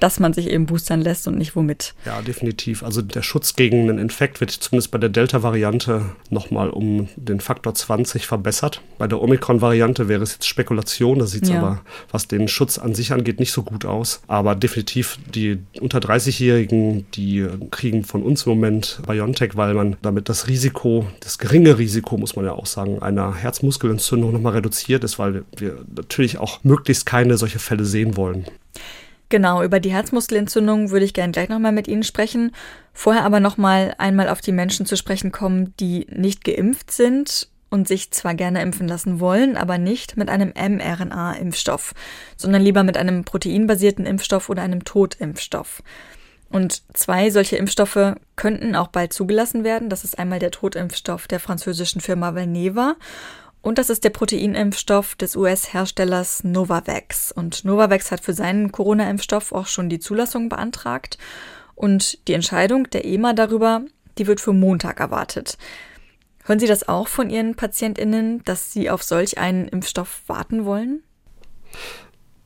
dass 0.00 0.18
man 0.18 0.32
sich 0.32 0.48
eben 0.48 0.66
boostern 0.66 1.00
lässt 1.00 1.28
und 1.28 1.38
nicht 1.38 1.54
womit. 1.54 1.94
Ja, 2.04 2.22
definitiv. 2.22 2.82
Also 2.82 3.02
der 3.02 3.22
Schutz 3.22 3.54
gegen 3.54 3.88
einen 3.88 3.98
Infekt 3.98 4.40
wird 4.40 4.50
zumindest 4.50 4.90
bei 4.90 4.98
der 4.98 5.10
Delta-Variante 5.10 6.06
nochmal 6.30 6.70
um 6.70 7.08
den 7.16 7.40
Faktor 7.40 7.74
20 7.74 8.26
verbessert. 8.26 8.80
Bei 8.98 9.06
der 9.06 9.20
Omikron-Variante 9.20 10.08
wäre 10.08 10.22
es 10.22 10.32
jetzt 10.32 10.48
Spekulation, 10.48 11.18
da 11.18 11.26
sieht 11.26 11.44
es 11.44 11.50
ja. 11.50 11.58
aber, 11.58 11.82
was 12.10 12.26
den 12.26 12.48
Schutz 12.48 12.78
an 12.78 12.94
sich 12.94 13.12
angeht, 13.12 13.38
nicht 13.38 13.52
so 13.52 13.62
gut 13.62 13.84
aus. 13.84 14.22
Aber 14.26 14.54
definitiv 14.54 15.18
die 15.34 15.58
unter 15.80 15.98
30-Jährigen, 15.98 17.06
die 17.12 17.46
kriegen 17.70 18.04
von 18.04 18.22
uns 18.22 18.46
im 18.46 18.50
Moment 18.50 19.02
BioNTech, 19.06 19.56
weil 19.56 19.74
man 19.74 19.96
damit 20.02 20.28
das 20.28 20.48
Risiko, 20.48 21.06
das 21.20 21.38
geringe 21.38 21.78
Risiko, 21.78 22.16
muss 22.16 22.36
man 22.36 22.46
ja 22.46 22.52
auch 22.52 22.66
sagen, 22.66 23.02
einer 23.02 23.34
Herzmuskelentzündung 23.34 24.32
nochmal 24.32 24.54
reduziert 24.54 25.04
ist, 25.04 25.18
weil 25.18 25.44
wir 25.56 25.84
natürlich 25.94 26.38
auch 26.38 26.64
möglichst 26.64 27.04
keine 27.04 27.36
solche 27.36 27.58
Fälle 27.58 27.84
sehen 27.84 28.16
wollen. 28.16 28.46
Genau, 29.30 29.62
über 29.62 29.78
die 29.78 29.92
Herzmuskelentzündung 29.92 30.90
würde 30.90 31.04
ich 31.04 31.14
gerne 31.14 31.30
gleich 31.30 31.48
nochmal 31.48 31.70
mit 31.70 31.86
Ihnen 31.86 32.02
sprechen. 32.02 32.50
Vorher 32.92 33.24
aber 33.24 33.38
nochmal 33.38 33.94
einmal 33.96 34.28
auf 34.28 34.40
die 34.40 34.50
Menschen 34.50 34.86
zu 34.86 34.96
sprechen 34.96 35.30
kommen, 35.30 35.72
die 35.78 36.06
nicht 36.10 36.44
geimpft 36.44 36.90
sind 36.90 37.48
und 37.70 37.86
sich 37.86 38.10
zwar 38.10 38.34
gerne 38.34 38.60
impfen 38.60 38.88
lassen 38.88 39.20
wollen, 39.20 39.56
aber 39.56 39.78
nicht 39.78 40.16
mit 40.16 40.28
einem 40.28 40.52
mRNA-Impfstoff, 40.56 41.94
sondern 42.36 42.60
lieber 42.60 42.82
mit 42.82 42.96
einem 42.96 43.24
proteinbasierten 43.24 44.04
Impfstoff 44.04 44.48
oder 44.48 44.62
einem 44.62 44.84
Totimpfstoff. 44.84 45.84
Und 46.50 46.82
zwei 46.94 47.30
solche 47.30 47.56
Impfstoffe 47.56 48.16
könnten 48.34 48.74
auch 48.74 48.88
bald 48.88 49.12
zugelassen 49.12 49.62
werden. 49.62 49.88
Das 49.88 50.02
ist 50.02 50.18
einmal 50.18 50.40
der 50.40 50.50
Totimpfstoff 50.50 51.28
der 51.28 51.38
französischen 51.38 52.00
Firma 52.00 52.34
Valneva 52.34 52.96
und 53.62 53.78
das 53.78 53.90
ist 53.90 54.04
der 54.04 54.10
Proteinimpfstoff 54.10 55.14
des 55.16 55.36
US-Herstellers 55.36 56.44
Novavax. 56.44 57.30
Und 57.30 57.64
Novavax 57.64 58.10
hat 58.10 58.20
für 58.22 58.32
seinen 58.32 58.72
Corona-Impfstoff 58.72 59.52
auch 59.52 59.66
schon 59.66 59.90
die 59.90 59.98
Zulassung 59.98 60.48
beantragt. 60.48 61.18
Und 61.74 62.26
die 62.26 62.32
Entscheidung 62.32 62.88
der 62.90 63.04
EMA 63.04 63.34
darüber, 63.34 63.82
die 64.18 64.26
wird 64.26 64.40
für 64.40 64.54
Montag 64.54 65.00
erwartet. 65.00 65.58
Hören 66.44 66.58
Sie 66.58 66.66
das 66.66 66.88
auch 66.88 67.08
von 67.08 67.28
Ihren 67.28 67.54
PatientInnen, 67.54 68.42
dass 68.44 68.72
Sie 68.72 68.88
auf 68.88 69.02
solch 69.02 69.36
einen 69.36 69.68
Impfstoff 69.68 70.22
warten 70.26 70.64
wollen? 70.64 71.02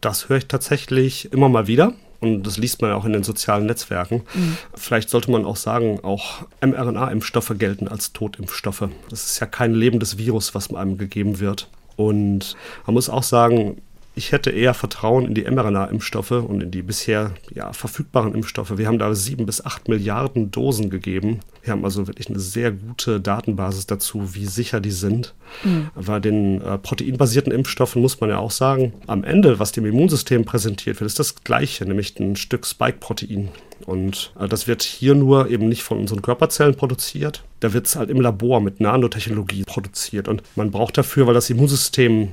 Das 0.01 0.29
höre 0.29 0.39
ich 0.39 0.49
tatsächlich 0.49 1.33
immer 1.33 1.49
mal 1.49 1.69
wieder. 1.69 1.95
Und 2.25 2.43
das 2.45 2.57
liest 2.57 2.81
man 2.81 2.91
ja 2.91 2.97
auch 2.97 3.05
in 3.05 3.13
den 3.13 3.23
sozialen 3.23 3.67
Netzwerken. 3.67 4.23
Mhm. 4.35 4.57
Vielleicht 4.75 5.11
sollte 5.11 5.31
man 5.31 5.45
auch 5.45 5.57
sagen, 5.57 6.01
auch 6.03 6.43
mRNA-Impfstoffe 6.61 7.53
gelten 7.59 7.89
als 7.89 8.13
Totimpfstoffe. 8.13 8.89
Das 9.11 9.25
ist 9.27 9.41
ja 9.41 9.47
kein 9.47 9.75
lebendes 9.75 10.19
Virus, 10.19 10.55
was 10.55 10.73
einem 10.75 10.99
gegeben 10.99 11.41
wird. 11.41 11.69
Und 11.97 12.57
man 12.87 12.95
muss 12.95 13.09
auch 13.09 13.23
sagen, 13.23 13.81
ich 14.17 14.33
hätte 14.33 14.51
eher 14.51 14.75
Vertrauen 14.75 15.27
in 15.27 15.35
die 15.35 15.43
mRNA-Impfstoffe 15.43 16.31
und 16.31 16.63
in 16.63 16.71
die 16.71 16.83
bisher 16.83 17.33
ja, 17.53 17.73
verfügbaren 17.73 18.35
Impfstoffe. 18.35 18.79
Wir 18.79 18.87
haben 18.87 18.99
da 18.99 19.13
sieben 19.15 19.45
bis 19.45 19.65
acht 19.65 19.89
Milliarden 19.89 20.51
Dosen 20.53 20.89
gegeben. 20.89 21.41
Wir 21.63 21.73
haben 21.73 21.85
also 21.85 22.07
wirklich 22.07 22.29
eine 22.29 22.39
sehr 22.39 22.71
gute 22.71 23.21
Datenbasis 23.21 23.87
dazu, 23.87 24.35
wie 24.35 24.47
sicher 24.47 24.81
die 24.81 24.93
sind. 24.93 25.35
Mhm. 25.65 25.89
Bei 25.95 26.21
den 26.21 26.61
äh, 26.61 26.79
proteinbasierten 26.79 27.53
Impfstoffen 27.53 28.03
muss 28.03 28.21
man 28.21 28.31
ja 28.31 28.39
auch 28.39 28.53
sagen, 28.53 28.93
am 29.07 29.25
Ende, 29.25 29.59
was 29.59 29.73
dem 29.73 29.87
Immunsystem 29.87 30.45
präsentiert 30.45 31.01
wird, 31.01 31.07
ist 31.07 31.19
das 31.19 31.43
Gleiche, 31.43 31.85
nämlich 31.85 32.19
ein 32.21 32.37
Stück 32.37 32.67
Spike-Protein. 32.67 33.49
Und 33.85 34.33
äh, 34.39 34.47
das 34.47 34.69
wird 34.69 34.83
hier 34.83 35.17
nur 35.17 35.51
eben 35.51 35.69
nicht 35.69 35.83
von 35.83 35.99
unseren 35.99 36.23
Körperzellen 36.23 36.77
produziert. 36.77 37.43
Da 37.61 37.73
wird 37.73 37.87
es 37.87 37.97
halt 37.97 38.11
im 38.11 38.21
Labor 38.21 38.61
mit 38.61 38.79
Nanotechnologie 38.79 39.65
produziert. 39.65 40.29
Und 40.29 40.43
man 40.55 40.71
braucht 40.71 40.99
dafür, 40.99 41.27
weil 41.27 41.35
das 41.35 41.51
Immunsystem 41.51 42.29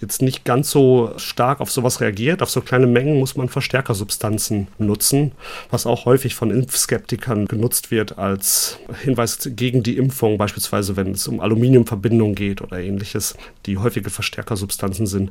jetzt 0.00 0.22
nicht 0.22 0.44
ganz 0.44 0.70
so 0.70 1.12
stark 1.16 1.60
auf 1.60 1.70
sowas 1.70 2.00
reagiert. 2.00 2.42
Auf 2.42 2.50
so 2.50 2.60
kleine 2.60 2.86
Mengen 2.86 3.18
muss 3.18 3.36
man 3.36 3.48
Verstärkersubstanzen 3.48 4.68
nutzen, 4.78 5.32
was 5.70 5.86
auch 5.86 6.04
häufig 6.04 6.34
von 6.34 6.50
Impfskeptikern 6.50 7.46
genutzt 7.46 7.90
wird 7.90 8.18
als 8.18 8.78
Hinweis 9.02 9.38
gegen 9.56 9.82
die 9.82 9.96
Impfung, 9.96 10.38
beispielsweise 10.38 10.96
wenn 10.96 11.12
es 11.12 11.26
um 11.28 11.40
Aluminiumverbindungen 11.40 12.34
geht 12.34 12.62
oder 12.62 12.78
ähnliches, 12.78 13.36
die 13.66 13.78
häufige 13.78 14.10
Verstärkersubstanzen 14.10 15.06
sind. 15.06 15.30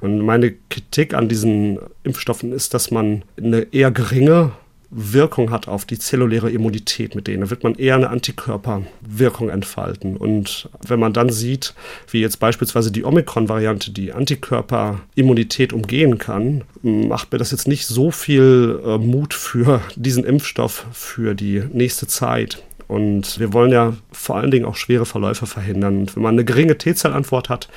Und 0.00 0.20
meine 0.20 0.52
Kritik 0.70 1.14
an 1.14 1.28
diesen 1.28 1.78
Impfstoffen 2.04 2.52
ist, 2.52 2.74
dass 2.74 2.90
man 2.90 3.24
eine 3.36 3.62
eher 3.72 3.90
geringe 3.90 4.52
Wirkung 4.94 5.50
hat 5.50 5.68
auf 5.68 5.86
die 5.86 5.98
zelluläre 5.98 6.50
Immunität 6.50 7.14
mit 7.14 7.26
denen. 7.26 7.40
Da 7.40 7.50
wird 7.50 7.64
man 7.64 7.74
eher 7.76 7.94
eine 7.94 8.10
Antikörperwirkung 8.10 9.48
entfalten. 9.48 10.18
Und 10.18 10.68
wenn 10.86 11.00
man 11.00 11.14
dann 11.14 11.30
sieht, 11.30 11.74
wie 12.10 12.20
jetzt 12.20 12.38
beispielsweise 12.40 12.92
die 12.92 13.04
Omikron-Variante 13.04 13.90
die 13.90 14.12
Antikörperimmunität 14.12 15.72
umgehen 15.72 16.18
kann, 16.18 16.64
macht 16.82 17.32
mir 17.32 17.38
das 17.38 17.52
jetzt 17.52 17.66
nicht 17.66 17.86
so 17.86 18.10
viel 18.10 18.80
äh, 18.84 18.98
Mut 18.98 19.32
für 19.32 19.80
diesen 19.96 20.24
Impfstoff 20.24 20.86
für 20.92 21.34
die 21.34 21.62
nächste 21.72 22.06
Zeit. 22.06 22.62
Und 22.86 23.40
wir 23.40 23.54
wollen 23.54 23.72
ja 23.72 23.94
vor 24.10 24.36
allen 24.36 24.50
Dingen 24.50 24.66
auch 24.66 24.76
schwere 24.76 25.06
Verläufe 25.06 25.46
verhindern. 25.46 26.00
Und 26.00 26.14
wenn 26.14 26.22
man 26.22 26.34
eine 26.34 26.44
geringe 26.44 26.76
T-Zellantwort 26.76 27.48
hat, 27.48 27.68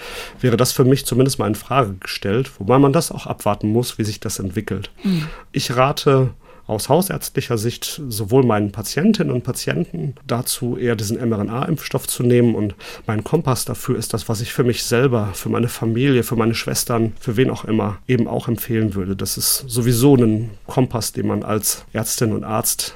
wäre 0.41 0.58
das 0.58 0.73
für 0.73 0.84
mich 0.84 1.06
zumindest 1.06 1.39
mal 1.39 1.47
in 1.47 1.56
Frage 1.56 1.93
gestellt, 1.93 2.51
wobei 2.60 2.78
man 2.78 2.91
das 2.91 3.13
auch 3.13 3.25
abwarten 3.25 3.69
muss, 3.69 3.97
wie 3.97 4.04
sich 4.04 4.19
das 4.19 4.39
entwickelt. 4.39 4.91
Mhm. 5.04 5.28
Ich 5.54 5.78
rate 5.78 6.32
aus 6.67 6.89
hausärztlicher 6.89 7.58
Sicht 7.58 8.01
sowohl 8.10 8.43
meinen 8.43 8.71
Patientinnen 8.71 9.34
und 9.34 9.43
Patienten 9.43 10.15
dazu, 10.25 10.78
eher 10.78 10.95
diesen 10.95 11.17
mRNA-Impfstoff 11.17 12.08
zu 12.08 12.23
nehmen. 12.23 12.56
Und 12.56 12.75
mein 13.06 13.23
Kompass 13.23 13.65
dafür 13.65 13.97
ist 13.97 14.13
das, 14.13 14.28
was 14.30 14.41
ich 14.41 14.54
für 14.54 14.63
mich 14.63 14.84
selber, 14.84 15.32
für 15.34 15.49
meine 15.49 15.67
Familie, 15.67 16.23
für 16.23 16.36
meine 16.36 16.56
Schwestern, 16.56 17.13
für 17.19 17.38
wen 17.38 17.49
auch 17.49 17.65
immer 17.65 17.97
eben 18.08 18.28
auch 18.28 18.47
empfehlen 18.47 18.95
würde. 18.95 19.15
Das 19.15 19.38
ist 19.38 19.65
sowieso 19.67 20.15
ein 20.15 20.51
Kompass, 20.65 21.12
den 21.13 21.28
man 21.28 21.43
als 21.43 21.86
Ärztin 21.93 22.34
und 22.34 22.43
Arzt 22.43 22.95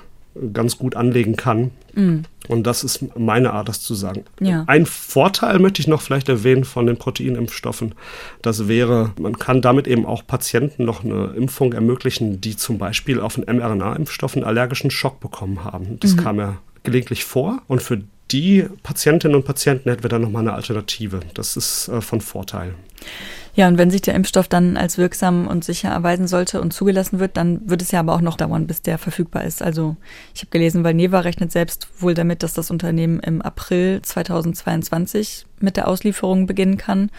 ganz 0.53 0.77
gut 0.77 0.95
anlegen 0.95 1.36
kann. 1.36 1.71
Mhm. 1.93 2.23
Und 2.49 2.63
das 2.63 2.83
ist 2.83 3.15
meine 3.15 3.53
Art, 3.53 3.69
das 3.69 3.79
zu 3.81 3.93
sagen. 3.93 4.25
Ja. 4.39 4.63
Ein 4.65 4.88
Vorteil 4.88 5.59
möchte 5.59 5.81
ich 5.81 5.88
noch 5.88 6.01
vielleicht 6.01 6.29
erwähnen 6.29 6.65
von 6.65 6.88
den 6.88 6.97
Proteinimpfstoffen. 6.97 7.93
Das 8.41 8.67
wäre, 8.67 9.12
man 9.19 9.38
kann 9.38 9.62
damit 9.62 9.88
eben 9.88 10.05
auch 10.05 10.25
Patienten 10.25 10.83
noch 10.83 11.03
eine 11.03 11.33
Impfung 11.38 11.73
ermöglichen, 11.73 12.41
die 12.41 12.55
zum 12.55 12.79
Beispiel 12.79 13.21
auf 13.21 13.38
einen 13.38 13.57
mRNA-Impfstoff 13.57 14.35
einen 14.35 14.45
allergischen 14.45 14.89
Schock 14.89 15.19
bekommen 15.19 15.63
haben. 15.63 15.99
Das 15.99 16.15
mhm. 16.15 16.17
kam 16.17 16.39
ja 16.39 16.57
gelegentlich 16.81 17.23
vor. 17.23 17.62
Und 17.67 17.83
für 17.83 18.01
die 18.31 18.65
Patientinnen 18.81 19.35
und 19.35 19.45
Patienten 19.45 19.89
hätten 19.89 20.03
wir 20.03 20.09
dann 20.09 20.23
nochmal 20.23 20.41
eine 20.41 20.53
Alternative. 20.53 21.19
Das 21.35 21.55
ist 21.55 21.88
äh, 21.88 22.01
von 22.01 22.19
Vorteil. 22.19 22.73
Ja, 23.60 23.67
und 23.67 23.78
wenn 23.78 23.91
sich 23.91 24.00
der 24.00 24.13
Impfstoff 24.15 24.48
dann 24.48 24.78
als 24.78 24.98
wirksam 24.98 25.45
und 25.45 25.65
sicher 25.65 25.89
erweisen 25.89 26.30
sollte 26.30 26.62
und 26.62 26.72
zugelassen 26.72 27.19
wird, 27.19 27.36
dann 27.36 27.69
wird 27.69 27.82
es 27.82 27.91
ja 27.91 28.00
aber 28.00 28.13
auch 28.13 28.22
noch 28.22 28.38
dauern, 28.38 28.67
bis 28.67 28.82
der 28.82 28.98
verfügbar 28.98 29.43
ist. 29.43 29.62
Also 29.62 29.98
ich 30.34 30.39
habe 30.39 30.52
gelesen, 30.52 30.86
Valneva 30.86 31.19
rechnet 31.19 31.52
selbst 31.52 31.89
wohl 32.00 32.13
damit, 32.13 32.41
dass 32.41 32.54
das 32.54 32.72
Unternehmen 32.72 33.19
im 33.19 33.41
April 33.41 34.02
2022 34.02 35.45
mit 35.60 35.76
der 35.76 35.89
Auslieferung 35.89 36.48
beginnen 36.48 36.78
kann. 36.78 37.12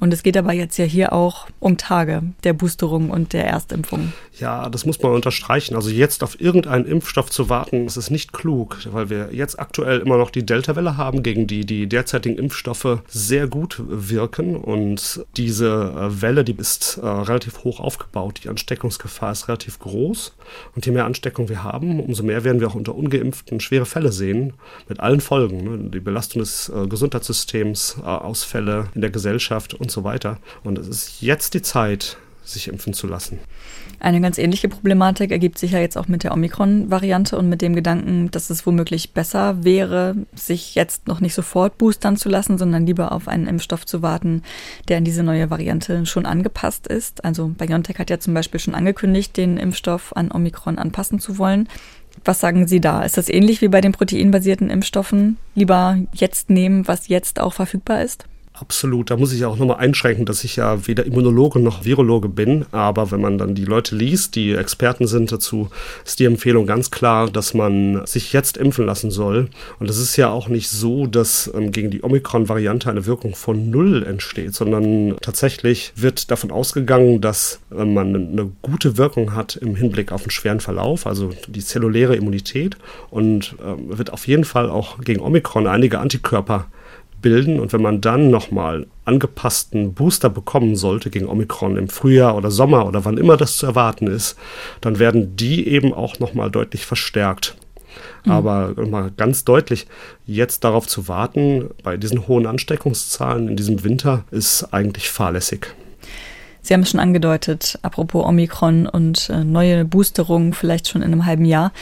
Und 0.00 0.12
es 0.12 0.22
geht 0.22 0.36
aber 0.36 0.52
jetzt 0.52 0.76
ja 0.78 0.84
hier 0.84 1.12
auch 1.12 1.48
um 1.58 1.76
Tage 1.76 2.22
der 2.44 2.52
Boosterung 2.52 3.10
und 3.10 3.32
der 3.32 3.46
Erstimpfung. 3.46 4.12
Ja, 4.38 4.68
das 4.68 4.86
muss 4.86 5.02
man 5.02 5.12
unterstreichen. 5.12 5.74
Also 5.74 5.90
jetzt 5.90 6.22
auf 6.22 6.40
irgendeinen 6.40 6.84
Impfstoff 6.84 7.30
zu 7.30 7.48
warten, 7.48 7.86
das 7.86 7.96
ist 7.96 8.10
nicht 8.10 8.32
klug, 8.32 8.78
weil 8.92 9.10
wir 9.10 9.30
jetzt 9.32 9.58
aktuell 9.58 9.98
immer 9.98 10.16
noch 10.16 10.30
die 10.30 10.46
Delta-Welle 10.46 10.96
haben, 10.96 11.22
gegen 11.22 11.46
die 11.46 11.66
die 11.66 11.88
derzeitigen 11.88 12.38
Impfstoffe 12.38 13.00
sehr 13.08 13.48
gut 13.48 13.82
wirken. 13.88 14.54
Und 14.56 15.24
diese 15.36 15.66
äh, 15.66 16.22
Welle, 16.22 16.44
die 16.44 16.56
ist 16.56 16.98
äh, 17.02 17.06
relativ 17.06 17.64
hoch 17.64 17.80
aufgebaut. 17.80 18.40
Die 18.44 18.48
Ansteckungsgefahr 18.48 19.32
ist 19.32 19.48
relativ 19.48 19.80
groß. 19.80 20.34
Und 20.76 20.86
je 20.86 20.92
mehr 20.92 21.06
Ansteckung 21.06 21.48
wir 21.48 21.64
haben, 21.64 22.00
umso 22.00 22.22
mehr 22.22 22.44
werden 22.44 22.60
wir 22.60 22.68
auch 22.68 22.74
unter 22.74 22.94
Ungeimpften 22.94 23.60
schwere 23.60 23.86
Fälle 23.86 24.12
sehen, 24.12 24.54
mit 24.88 25.00
allen 25.00 25.20
Folgen. 25.20 25.64
Ne? 25.64 25.90
Die 25.90 26.00
Belastung 26.00 26.40
des 26.40 26.68
äh, 26.68 26.86
Gesundheitssystems, 26.86 27.96
Ausfälle 28.04 28.88
in 28.94 29.00
der 29.00 29.10
Gesellschaft 29.10 29.74
und 29.74 29.87
so 29.90 30.04
weiter. 30.04 30.38
Und 30.64 30.78
es 30.78 30.88
ist 30.88 31.22
jetzt 31.22 31.54
die 31.54 31.62
Zeit, 31.62 32.16
sich 32.48 32.68
impfen 32.68 32.94
zu 32.94 33.06
lassen. 33.06 33.38
Eine 34.00 34.20
ganz 34.20 34.38
ähnliche 34.38 34.68
Problematik 34.68 35.32
ergibt 35.32 35.58
sich 35.58 35.72
ja 35.72 35.80
jetzt 35.80 35.98
auch 35.98 36.06
mit 36.06 36.22
der 36.22 36.32
Omikron-Variante 36.32 37.36
und 37.36 37.48
mit 37.48 37.62
dem 37.62 37.74
Gedanken, 37.74 38.30
dass 38.30 38.48
es 38.48 38.64
womöglich 38.64 39.12
besser 39.12 39.64
wäre, 39.64 40.14
sich 40.34 40.76
jetzt 40.76 41.08
noch 41.08 41.20
nicht 41.20 41.34
sofort 41.34 41.78
boostern 41.78 42.16
zu 42.16 42.28
lassen, 42.28 42.58
sondern 42.58 42.86
lieber 42.86 43.10
auf 43.12 43.26
einen 43.26 43.48
Impfstoff 43.48 43.84
zu 43.86 44.00
warten, 44.00 44.42
der 44.86 44.98
an 44.98 45.04
diese 45.04 45.24
neue 45.24 45.50
Variante 45.50 46.06
schon 46.06 46.26
angepasst 46.26 46.86
ist. 46.86 47.24
Also 47.24 47.48
BioNTech 47.48 47.98
hat 47.98 48.10
ja 48.10 48.20
zum 48.20 48.34
Beispiel 48.34 48.60
schon 48.60 48.74
angekündigt, 48.76 49.36
den 49.36 49.56
Impfstoff 49.56 50.16
an 50.16 50.30
Omikron 50.30 50.78
anpassen 50.78 51.18
zu 51.18 51.38
wollen. 51.38 51.68
Was 52.24 52.40
sagen 52.40 52.66
Sie 52.66 52.80
da? 52.80 53.02
Ist 53.02 53.16
das 53.16 53.28
ähnlich 53.28 53.60
wie 53.62 53.68
bei 53.68 53.80
den 53.80 53.92
proteinbasierten 53.92 54.70
Impfstoffen? 54.70 55.38
Lieber 55.54 55.98
jetzt 56.14 56.50
nehmen, 56.50 56.86
was 56.86 57.08
jetzt 57.08 57.40
auch 57.40 57.52
verfügbar 57.52 58.02
ist? 58.02 58.26
Absolut. 58.60 59.10
Da 59.10 59.16
muss 59.16 59.32
ich 59.32 59.44
auch 59.44 59.56
nochmal 59.56 59.76
einschränken, 59.78 60.24
dass 60.24 60.42
ich 60.42 60.56
ja 60.56 60.86
weder 60.86 61.06
Immunologe 61.06 61.60
noch 61.60 61.84
Virologe 61.84 62.28
bin. 62.28 62.66
Aber 62.72 63.10
wenn 63.12 63.20
man 63.20 63.38
dann 63.38 63.54
die 63.54 63.64
Leute 63.64 63.94
liest, 63.94 64.34
die 64.34 64.52
Experten 64.52 65.06
sind 65.06 65.30
dazu, 65.30 65.68
ist 66.04 66.18
die 66.18 66.24
Empfehlung 66.24 66.66
ganz 66.66 66.90
klar, 66.90 67.30
dass 67.30 67.54
man 67.54 68.04
sich 68.06 68.32
jetzt 68.32 68.56
impfen 68.56 68.84
lassen 68.84 69.10
soll. 69.12 69.48
Und 69.78 69.88
es 69.88 69.98
ist 69.98 70.16
ja 70.16 70.30
auch 70.30 70.48
nicht 70.48 70.70
so, 70.70 71.06
dass 71.06 71.50
ähm, 71.54 71.70
gegen 71.70 71.90
die 71.90 72.02
Omikron-Variante 72.02 72.90
eine 72.90 73.06
Wirkung 73.06 73.36
von 73.36 73.70
Null 73.70 74.02
entsteht, 74.02 74.54
sondern 74.54 75.16
tatsächlich 75.20 75.92
wird 75.94 76.30
davon 76.30 76.50
ausgegangen, 76.50 77.20
dass 77.20 77.60
äh, 77.70 77.84
man 77.84 78.14
eine 78.14 78.50
gute 78.62 78.96
Wirkung 78.96 79.34
hat 79.36 79.54
im 79.54 79.76
Hinblick 79.76 80.10
auf 80.10 80.22
einen 80.22 80.30
schweren 80.30 80.60
Verlauf, 80.60 81.06
also 81.06 81.30
die 81.46 81.64
zelluläre 81.64 82.16
Immunität. 82.16 82.76
Und 83.10 83.54
äh, 83.62 83.96
wird 83.98 84.12
auf 84.12 84.26
jeden 84.26 84.44
Fall 84.44 84.68
auch 84.68 84.98
gegen 85.00 85.20
Omikron 85.20 85.68
einige 85.68 86.00
Antikörper 86.00 86.66
bilden. 87.20 87.60
Und 87.60 87.72
wenn 87.72 87.82
man 87.82 88.00
dann 88.00 88.30
nochmal 88.30 88.86
angepassten 89.04 89.94
Booster 89.94 90.30
bekommen 90.30 90.76
sollte 90.76 91.10
gegen 91.10 91.28
Omikron 91.28 91.76
im 91.76 91.88
Frühjahr 91.88 92.36
oder 92.36 92.50
Sommer 92.50 92.86
oder 92.86 93.04
wann 93.04 93.18
immer 93.18 93.36
das 93.36 93.56
zu 93.56 93.66
erwarten 93.66 94.06
ist, 94.06 94.36
dann 94.80 94.98
werden 94.98 95.36
die 95.36 95.68
eben 95.68 95.92
auch 95.92 96.18
nochmal 96.18 96.50
deutlich 96.50 96.86
verstärkt. 96.86 97.56
Mhm. 98.24 98.32
Aber 98.32 98.74
mal 98.86 99.10
ganz 99.16 99.44
deutlich, 99.44 99.86
jetzt 100.26 100.64
darauf 100.64 100.86
zu 100.86 101.08
warten, 101.08 101.70
bei 101.82 101.96
diesen 101.96 102.28
hohen 102.28 102.46
Ansteckungszahlen 102.46 103.48
in 103.48 103.56
diesem 103.56 103.84
Winter, 103.84 104.24
ist 104.30 104.72
eigentlich 104.72 105.10
fahrlässig. 105.10 105.68
Sie 106.60 106.74
haben 106.74 106.82
es 106.82 106.90
schon 106.90 107.00
angedeutet, 107.00 107.78
apropos 107.82 108.26
Omikron 108.26 108.86
und 108.86 109.30
äh, 109.30 109.42
neue 109.44 109.84
Boosterungen 109.84 110.52
vielleicht 110.52 110.88
schon 110.88 111.02
in 111.02 111.12
einem 111.12 111.24
halben 111.24 111.44
Jahr. 111.44 111.72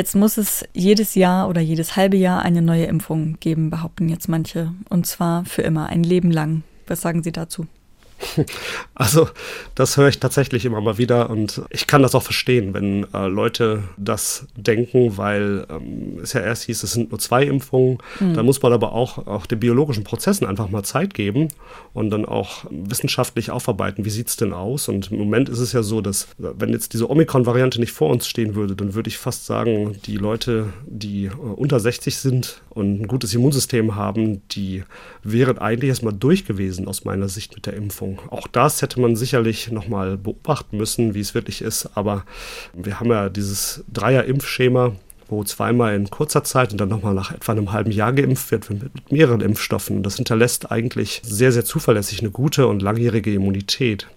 Jetzt 0.00 0.16
muss 0.16 0.38
es 0.38 0.64
jedes 0.72 1.14
Jahr 1.14 1.46
oder 1.50 1.60
jedes 1.60 1.94
halbe 1.94 2.16
Jahr 2.16 2.40
eine 2.40 2.62
neue 2.62 2.86
Impfung 2.86 3.36
geben, 3.38 3.68
behaupten 3.68 4.08
jetzt 4.08 4.30
manche. 4.30 4.72
Und 4.88 5.06
zwar 5.06 5.44
für 5.44 5.60
immer, 5.60 5.90
ein 5.90 6.02
Leben 6.04 6.30
lang. 6.30 6.62
Was 6.86 7.02
sagen 7.02 7.22
Sie 7.22 7.32
dazu? 7.32 7.66
Also, 8.94 9.28
das 9.74 9.96
höre 9.96 10.08
ich 10.08 10.20
tatsächlich 10.20 10.66
immer 10.66 10.80
mal 10.82 10.98
wieder 10.98 11.30
und 11.30 11.62
ich 11.70 11.86
kann 11.86 12.02
das 12.02 12.14
auch 12.14 12.22
verstehen, 12.22 12.74
wenn 12.74 13.06
äh, 13.14 13.28
Leute 13.28 13.84
das 13.96 14.46
denken, 14.56 15.16
weil 15.16 15.66
ähm, 15.70 16.18
es 16.22 16.34
ja 16.34 16.42
erst 16.42 16.64
hieß, 16.64 16.82
es 16.82 16.92
sind 16.92 17.10
nur 17.10 17.18
zwei 17.18 17.44
Impfungen. 17.44 17.96
Mhm. 18.18 18.34
Dann 18.34 18.44
muss 18.44 18.60
man 18.60 18.74
aber 18.74 18.92
auch, 18.92 19.26
auch 19.26 19.46
den 19.46 19.60
biologischen 19.60 20.04
Prozessen 20.04 20.46
einfach 20.46 20.68
mal 20.68 20.82
Zeit 20.82 21.14
geben 21.14 21.48
und 21.94 22.10
dann 22.10 22.26
auch 22.26 22.66
wissenschaftlich 22.70 23.50
aufarbeiten, 23.50 24.04
wie 24.04 24.10
sieht 24.10 24.28
es 24.28 24.36
denn 24.36 24.52
aus. 24.52 24.88
Und 24.88 25.10
im 25.10 25.18
Moment 25.18 25.48
ist 25.48 25.60
es 25.60 25.72
ja 25.72 25.82
so, 25.82 26.02
dass, 26.02 26.28
wenn 26.36 26.70
jetzt 26.70 26.92
diese 26.92 27.08
Omikron-Variante 27.08 27.80
nicht 27.80 27.92
vor 27.92 28.10
uns 28.10 28.28
stehen 28.28 28.54
würde, 28.54 28.76
dann 28.76 28.94
würde 28.94 29.08
ich 29.08 29.16
fast 29.16 29.46
sagen, 29.46 29.96
die 30.04 30.16
Leute, 30.16 30.72
die 30.86 31.26
äh, 31.26 31.30
unter 31.30 31.80
60 31.80 32.16
sind 32.16 32.60
und 32.70 33.00
ein 33.02 33.08
gutes 33.08 33.34
Immunsystem 33.34 33.94
haben, 33.94 34.46
die 34.48 34.84
wären 35.22 35.58
eigentlich 35.58 35.88
erstmal 35.88 36.12
durch 36.12 36.44
gewesen 36.44 36.86
aus 36.86 37.04
meiner 37.04 37.28
Sicht 37.28 37.54
mit 37.54 37.66
der 37.66 37.74
Impfung. 37.74 38.09
Impfung. 38.10 38.30
Auch 38.30 38.46
das 38.46 38.82
hätte 38.82 39.00
man 39.00 39.16
sicherlich 39.16 39.70
nochmal 39.70 40.16
beobachten 40.16 40.76
müssen, 40.76 41.14
wie 41.14 41.20
es 41.20 41.34
wirklich 41.34 41.62
ist. 41.62 41.90
Aber 41.94 42.24
wir 42.74 43.00
haben 43.00 43.10
ja 43.10 43.28
dieses 43.28 43.84
Dreier-Impfschema, 43.92 44.92
wo 45.28 45.44
zweimal 45.44 45.94
in 45.94 46.10
kurzer 46.10 46.42
Zeit 46.44 46.72
und 46.72 46.80
dann 46.80 46.88
nochmal 46.88 47.14
nach 47.14 47.32
etwa 47.32 47.52
einem 47.52 47.72
halben 47.72 47.92
Jahr 47.92 48.12
geimpft 48.12 48.50
wird 48.50 48.68
mit 48.70 49.12
mehreren 49.12 49.40
Impfstoffen. 49.40 50.02
Das 50.02 50.16
hinterlässt 50.16 50.70
eigentlich 50.70 51.22
sehr, 51.24 51.52
sehr 51.52 51.64
zuverlässig 51.64 52.20
eine 52.20 52.30
gute 52.30 52.66
und 52.66 52.82
langjährige 52.82 53.32
Immunität. 53.32 54.08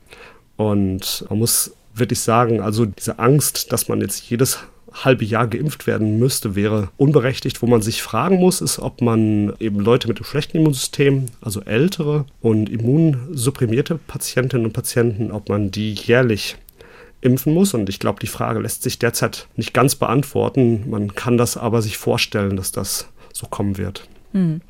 Und 0.56 1.26
man 1.30 1.40
muss 1.40 1.76
wirklich 1.94 2.20
sagen, 2.22 2.62
also 2.62 2.86
diese 2.86 3.20
Angst, 3.20 3.72
dass 3.72 3.88
man 3.88 4.02
jetzt 4.02 4.30
jedes 4.30 4.60
halbe 4.94 5.26
Jahr 5.26 5.48
geimpft 5.48 5.88
werden 5.88 6.20
müsste, 6.20 6.56
wäre 6.56 6.90
unberechtigt. 6.98 7.62
Wo 7.62 7.68
man 7.68 7.82
sich 7.82 8.02
fragen 8.02 8.38
muss, 8.38 8.62
ist, 8.62 8.80
ob 8.80 9.02
man 9.02 9.54
eben 9.60 9.80
Leute 9.80 10.08
mit 10.08 10.18
einem 10.18 10.26
schlechten 10.26 10.58
Immunsystem, 10.58 11.28
also 11.42 11.62
ältere 11.62 12.26
und 12.42 12.70
immunsupprimierte 12.70 14.00
Patientinnen 14.08 14.66
und 14.68 14.74
Patienten, 14.74 15.32
ob 15.32 15.50
man 15.50 15.72
die 15.72 15.94
jährlich 15.94 16.58
impfen 17.22 17.54
muss. 17.54 17.74
Und 17.74 17.90
ich 17.90 18.00
glaube, 18.00 18.20
die 18.20 18.28
Frage 18.28 18.60
lässt 18.60 18.84
sich 18.84 19.00
derzeit 19.00 19.48
nicht 19.56 19.74
ganz 19.74 19.96
beantworten. 19.96 20.90
Man 20.90 21.16
kann 21.16 21.38
das 21.38 21.58
aber 21.58 21.82
sich 21.82 21.98
vorstellen, 21.98 22.56
dass 22.56 22.72
das 22.72 23.08
so 23.34 23.48
kommen 23.48 23.78
wird. 23.78 24.08
Hm. 24.34 24.62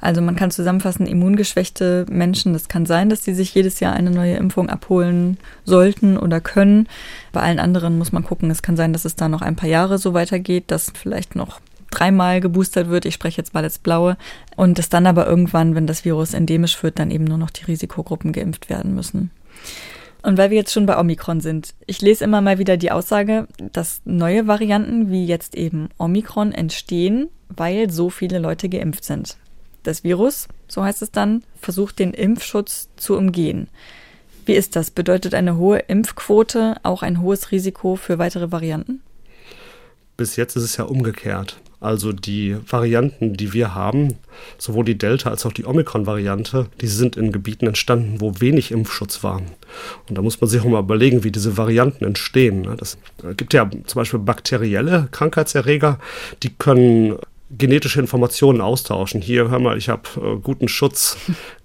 Also 0.00 0.22
man 0.22 0.36
kann 0.36 0.50
zusammenfassen, 0.50 1.06
immungeschwächte 1.06 2.06
Menschen, 2.10 2.52
das 2.52 2.68
kann 2.68 2.86
sein, 2.86 3.10
dass 3.10 3.24
sie 3.24 3.34
sich 3.34 3.54
jedes 3.54 3.80
Jahr 3.80 3.92
eine 3.92 4.10
neue 4.10 4.36
Impfung 4.36 4.70
abholen 4.70 5.36
sollten 5.64 6.16
oder 6.16 6.40
können. 6.40 6.88
Bei 7.32 7.40
allen 7.40 7.58
anderen 7.58 7.98
muss 7.98 8.12
man 8.12 8.24
gucken, 8.24 8.50
es 8.50 8.62
kann 8.62 8.76
sein, 8.76 8.92
dass 8.92 9.04
es 9.04 9.16
da 9.16 9.28
noch 9.28 9.42
ein 9.42 9.56
paar 9.56 9.68
Jahre 9.68 9.98
so 9.98 10.14
weitergeht, 10.14 10.64
dass 10.68 10.92
vielleicht 10.94 11.36
noch 11.36 11.60
dreimal 11.90 12.40
geboostert 12.40 12.88
wird, 12.88 13.04
ich 13.04 13.14
spreche 13.14 13.38
jetzt 13.38 13.52
mal 13.52 13.64
als 13.64 13.78
Blaue, 13.78 14.16
und 14.56 14.78
dass 14.78 14.88
dann 14.88 15.06
aber 15.06 15.26
irgendwann, 15.26 15.74
wenn 15.74 15.86
das 15.86 16.04
Virus 16.04 16.34
endemisch 16.34 16.82
wird, 16.82 16.98
dann 16.98 17.10
eben 17.10 17.24
nur 17.24 17.38
noch 17.38 17.50
die 17.50 17.64
Risikogruppen 17.64 18.32
geimpft 18.32 18.70
werden 18.70 18.94
müssen. 18.94 19.30
Und 20.22 20.38
weil 20.38 20.50
wir 20.50 20.58
jetzt 20.58 20.72
schon 20.72 20.86
bei 20.86 20.98
Omikron 20.98 21.40
sind, 21.40 21.74
ich 21.86 22.00
lese 22.00 22.24
immer 22.24 22.40
mal 22.40 22.58
wieder 22.58 22.76
die 22.76 22.90
Aussage, 22.90 23.48
dass 23.72 24.02
neue 24.04 24.46
Varianten 24.46 25.10
wie 25.10 25.26
jetzt 25.26 25.54
eben 25.54 25.88
Omikron 25.98 26.52
entstehen, 26.52 27.28
weil 27.48 27.90
so 27.90 28.10
viele 28.10 28.38
Leute 28.38 28.68
geimpft 28.68 29.04
sind. 29.04 29.36
Das 29.82 30.04
Virus, 30.04 30.48
so 30.68 30.84
heißt 30.84 31.02
es 31.02 31.10
dann, 31.10 31.42
versucht 31.60 31.98
den 31.98 32.12
Impfschutz 32.12 32.88
zu 32.96 33.16
umgehen. 33.16 33.68
Wie 34.46 34.54
ist 34.54 34.76
das? 34.76 34.90
Bedeutet 34.90 35.34
eine 35.34 35.56
hohe 35.56 35.78
Impfquote 35.78 36.76
auch 36.82 37.02
ein 37.02 37.20
hohes 37.20 37.50
Risiko 37.52 37.96
für 37.96 38.18
weitere 38.18 38.50
Varianten? 38.52 39.00
Bis 40.16 40.36
jetzt 40.36 40.56
ist 40.56 40.64
es 40.64 40.76
ja 40.76 40.84
umgekehrt. 40.84 41.60
Also 41.80 42.12
die 42.12 42.56
Varianten, 42.68 43.34
die 43.34 43.54
wir 43.54 43.74
haben, 43.74 44.16
sowohl 44.58 44.84
die 44.84 44.98
Delta 44.98 45.30
als 45.30 45.46
auch 45.46 45.52
die 45.52 45.64
Omikron-Variante, 45.64 46.66
die 46.82 46.86
sind 46.86 47.16
in 47.16 47.32
Gebieten 47.32 47.66
entstanden, 47.66 48.20
wo 48.20 48.38
wenig 48.38 48.70
Impfschutz 48.70 49.24
war. 49.24 49.40
Und 50.06 50.18
da 50.18 50.20
muss 50.20 50.40
man 50.42 50.50
sich 50.50 50.60
auch 50.60 50.66
mal 50.66 50.80
überlegen, 50.80 51.24
wie 51.24 51.30
diese 51.30 51.56
Varianten 51.56 52.04
entstehen. 52.04 52.68
Es 52.78 52.98
gibt 53.38 53.54
ja 53.54 53.70
zum 53.86 53.98
Beispiel 53.98 54.20
bakterielle 54.20 55.08
Krankheitserreger, 55.10 55.98
die 56.42 56.50
können 56.50 57.16
genetische 57.56 58.00
Informationen 58.00 58.60
austauschen. 58.60 59.20
Hier, 59.20 59.50
hör 59.50 59.58
mal, 59.58 59.76
ich 59.76 59.88
habe 59.88 60.02
äh, 60.16 60.40
guten 60.40 60.68
Schutz 60.68 61.16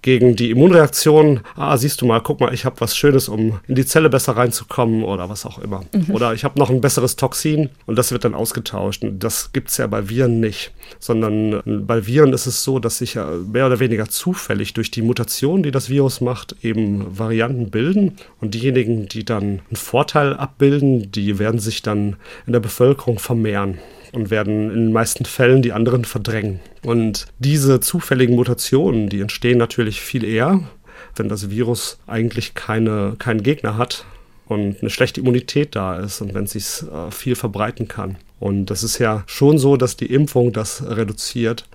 gegen 0.01 0.35
die 0.35 0.49
Immunreaktion. 0.51 1.41
Ah, 1.55 1.77
siehst 1.77 2.01
du 2.01 2.05
mal, 2.05 2.21
guck 2.21 2.39
mal, 2.39 2.53
ich 2.53 2.65
habe 2.65 2.79
was 2.79 2.97
Schönes, 2.97 3.29
um 3.29 3.59
in 3.67 3.75
die 3.75 3.85
Zelle 3.85 4.09
besser 4.09 4.35
reinzukommen 4.35 5.03
oder 5.03 5.29
was 5.29 5.45
auch 5.45 5.59
immer. 5.59 5.83
Mhm. 5.93 6.13
Oder 6.13 6.33
ich 6.33 6.43
habe 6.43 6.57
noch 6.57 6.69
ein 6.69 6.81
besseres 6.81 7.15
Toxin 7.15 7.69
und 7.85 7.97
das 7.97 8.11
wird 8.11 8.25
dann 8.25 8.33
ausgetauscht. 8.33 9.03
Und 9.03 9.19
das 9.23 9.53
gibt 9.53 9.69
es 9.69 9.77
ja 9.77 9.85
bei 9.87 10.09
Viren 10.09 10.39
nicht, 10.39 10.71
sondern 10.99 11.53
äh, 11.53 11.61
bei 11.65 12.07
Viren 12.07 12.33
ist 12.33 12.47
es 12.47 12.63
so, 12.63 12.79
dass 12.79 12.97
sich 12.97 13.13
ja 13.13 13.29
mehr 13.51 13.67
oder 13.67 13.79
weniger 13.79 14.09
zufällig 14.09 14.73
durch 14.73 14.89
die 14.89 15.03
Mutation, 15.03 15.61
die 15.61 15.71
das 15.71 15.89
Virus 15.89 16.19
macht, 16.19 16.55
eben 16.63 17.17
Varianten 17.17 17.69
bilden 17.69 18.17
und 18.41 18.55
diejenigen, 18.55 19.07
die 19.07 19.23
dann 19.23 19.43
einen 19.43 19.75
Vorteil 19.75 20.33
abbilden, 20.33 21.11
die 21.11 21.37
werden 21.37 21.59
sich 21.59 21.83
dann 21.83 22.15
in 22.47 22.53
der 22.53 22.59
Bevölkerung 22.59 23.19
vermehren 23.19 23.77
und 24.15 24.29
werden 24.29 24.69
in 24.71 24.85
den 24.85 24.93
meisten 24.93 25.25
Fällen 25.25 25.61
die 25.61 25.73
anderen 25.73 26.05
verdrängen. 26.05 26.59
Und 26.83 27.27
diese 27.39 27.79
zufälligen 27.79 28.35
Mutationen, 28.35 29.09
die 29.09 29.21
entstehen 29.21 29.57
natürlich 29.57 30.01
viel 30.01 30.23
eher, 30.23 30.61
wenn 31.15 31.29
das 31.29 31.49
Virus 31.49 31.99
eigentlich 32.07 32.53
keine, 32.53 33.15
keinen 33.19 33.43
Gegner 33.43 33.77
hat 33.77 34.05
und 34.47 34.77
eine 34.81 34.89
schlechte 34.89 35.21
Immunität 35.21 35.75
da 35.75 35.97
ist 35.97 36.21
und 36.21 36.33
wenn 36.33 36.45
es 36.45 36.51
sich 36.51 36.87
äh, 36.89 37.11
viel 37.11 37.35
verbreiten 37.35 37.87
kann. 37.87 38.17
Und 38.39 38.67
das 38.67 38.83
ist 38.83 38.99
ja 38.99 39.23
schon 39.27 39.57
so, 39.57 39.77
dass 39.77 39.97
die 39.97 40.11
Impfung 40.11 40.51
das 40.51 40.83
reduziert. 40.87 41.67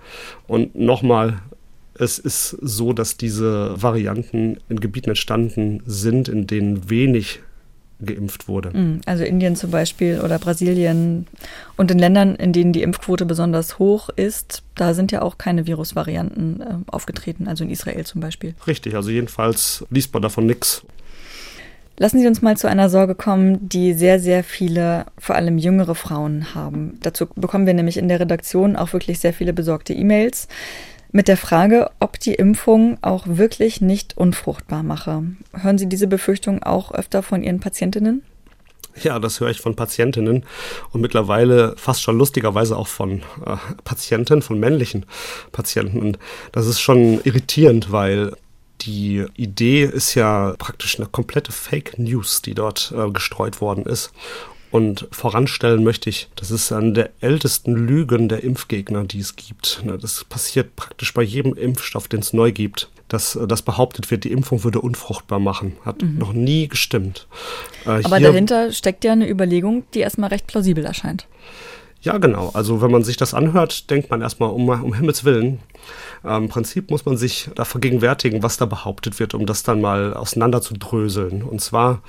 Und 0.47 0.75
nochmal, 0.75 1.39
es 1.95 2.19
ist 2.19 2.57
so, 2.61 2.93
dass 2.93 3.17
diese 3.17 3.81
Varianten 3.81 4.57
in 4.69 4.79
Gebieten 4.79 5.09
entstanden 5.09 5.81
sind, 5.85 6.29
in 6.29 6.47
denen 6.47 6.89
wenig 6.89 7.41
geimpft 8.05 8.47
wurde. 8.47 8.69
Mm, 8.77 9.01
also 9.05 9.23
Indien 9.23 9.55
zum 9.55 9.71
Beispiel 9.71 10.21
oder 10.21 10.39
Brasilien 10.39 11.27
und 11.77 11.91
in 11.91 11.99
Ländern, 11.99 12.35
in 12.35 12.53
denen 12.53 12.73
die 12.73 12.83
Impfquote 12.83 13.25
besonders 13.25 13.79
hoch 13.79 14.09
ist, 14.09 14.63
da 14.75 14.93
sind 14.93 15.11
ja 15.11 15.21
auch 15.21 15.37
keine 15.37 15.67
Virusvarianten 15.67 16.61
äh, 16.61 16.65
aufgetreten, 16.87 17.47
also 17.47 17.63
in 17.63 17.69
Israel 17.69 18.05
zum 18.05 18.21
Beispiel. 18.21 18.55
Richtig, 18.67 18.95
also 18.95 19.09
jedenfalls 19.09 19.85
liest 19.89 20.13
man 20.13 20.21
davon 20.21 20.45
nichts. 20.45 20.83
Lassen 22.01 22.19
Sie 22.19 22.25
uns 22.25 22.41
mal 22.41 22.57
zu 22.57 22.67
einer 22.67 22.89
Sorge 22.89 23.13
kommen, 23.13 23.69
die 23.69 23.93
sehr, 23.93 24.19
sehr 24.19 24.43
viele, 24.43 25.05
vor 25.19 25.35
allem 25.35 25.59
jüngere 25.59 25.93
Frauen 25.93 26.55
haben. 26.55 26.97
Dazu 27.03 27.27
bekommen 27.35 27.67
wir 27.67 27.75
nämlich 27.75 27.97
in 27.97 28.07
der 28.07 28.19
Redaktion 28.19 28.75
auch 28.75 28.91
wirklich 28.93 29.19
sehr 29.19 29.33
viele 29.33 29.53
besorgte 29.53 29.93
E-Mails 29.93 30.47
mit 31.11 31.27
der 31.27 31.37
Frage, 31.37 31.91
ob 31.99 32.19
die 32.19 32.33
Impfung 32.33 32.97
auch 33.01 33.25
wirklich 33.27 33.81
nicht 33.81 34.17
unfruchtbar 34.17 34.83
mache. 34.83 35.23
Hören 35.53 35.77
Sie 35.77 35.87
diese 35.87 36.07
Befürchtung 36.07 36.63
auch 36.63 36.91
öfter 36.91 37.23
von 37.23 37.43
Ihren 37.43 37.59
Patientinnen? 37.59 38.23
Ja, 39.01 39.19
das 39.19 39.39
höre 39.39 39.49
ich 39.49 39.61
von 39.61 39.75
Patientinnen 39.75 40.43
und 40.91 41.01
mittlerweile 41.01 41.75
fast 41.77 42.01
schon 42.01 42.17
lustigerweise 42.17 42.75
auch 42.75 42.87
von 42.87 43.21
äh, 43.45 43.55
Patienten, 43.83 44.41
von 44.41 44.59
männlichen 44.59 45.05
Patienten. 45.51 45.99
Und 45.99 46.19
das 46.51 46.67
ist 46.67 46.81
schon 46.81 47.21
irritierend, 47.23 47.91
weil 47.91 48.33
die 48.81 49.25
Idee 49.35 49.83
ist 49.85 50.15
ja 50.15 50.55
praktisch 50.57 50.99
eine 50.99 51.07
komplette 51.07 51.51
Fake 51.51 51.99
News, 51.99 52.41
die 52.41 52.53
dort 52.53 52.93
äh, 52.97 53.09
gestreut 53.11 53.61
worden 53.61 53.85
ist. 53.85 54.11
Und 54.71 55.07
voranstellen 55.11 55.83
möchte 55.83 56.09
ich, 56.09 56.29
das 56.35 56.49
ist 56.49 56.71
eine 56.71 56.93
der 56.93 57.09
ältesten 57.19 57.75
Lügen 57.75 58.29
der 58.29 58.43
Impfgegner, 58.43 59.03
die 59.03 59.19
es 59.19 59.35
gibt. 59.35 59.83
Das 59.99 60.23
passiert 60.23 60.75
praktisch 60.77 61.13
bei 61.13 61.21
jedem 61.21 61.55
Impfstoff, 61.55 62.07
den 62.07 62.21
es 62.21 62.31
neu 62.31 62.53
gibt, 62.53 62.89
dass 63.09 63.37
das 63.47 63.61
behauptet 63.61 64.09
wird, 64.09 64.23
die 64.23 64.31
Impfung 64.31 64.63
würde 64.63 64.79
unfruchtbar 64.79 65.39
machen. 65.39 65.75
Hat 65.83 66.01
mhm. 66.01 66.17
noch 66.17 66.31
nie 66.31 66.69
gestimmt. 66.69 67.27
Äh, 67.85 68.01
Aber 68.03 68.21
dahinter 68.21 68.71
steckt 68.71 69.03
ja 69.03 69.11
eine 69.11 69.29
Überlegung, 69.29 69.83
die 69.93 69.99
erstmal 69.99 70.29
recht 70.29 70.47
plausibel 70.47 70.85
erscheint. 70.85 71.27
Ja, 72.01 72.17
genau. 72.17 72.49
Also 72.53 72.81
wenn 72.81 72.91
man 72.91 73.03
sich 73.03 73.15
das 73.15 73.33
anhört, 73.33 73.89
denkt 73.91 74.09
man 74.09 74.21
erstmal 74.21 74.49
um, 74.49 74.67
um 74.67 74.93
Himmels 74.93 75.23
Willen. 75.23 75.59
Ähm, 76.25 76.43
Im 76.43 76.49
Prinzip 76.49 76.89
muss 76.89 77.05
man 77.05 77.15
sich 77.15 77.49
da 77.55 77.63
vergegenwärtigen, 77.63 78.41
was 78.41 78.57
da 78.57 78.65
behauptet 78.65 79.19
wird, 79.19 79.35
um 79.35 79.45
das 79.45 79.63
dann 79.63 79.81
mal 79.81 80.13
auseinander 80.15 80.61
zu 80.61 80.73
dröseln. 80.73 81.43
Und 81.43 81.61
zwar 81.61 82.01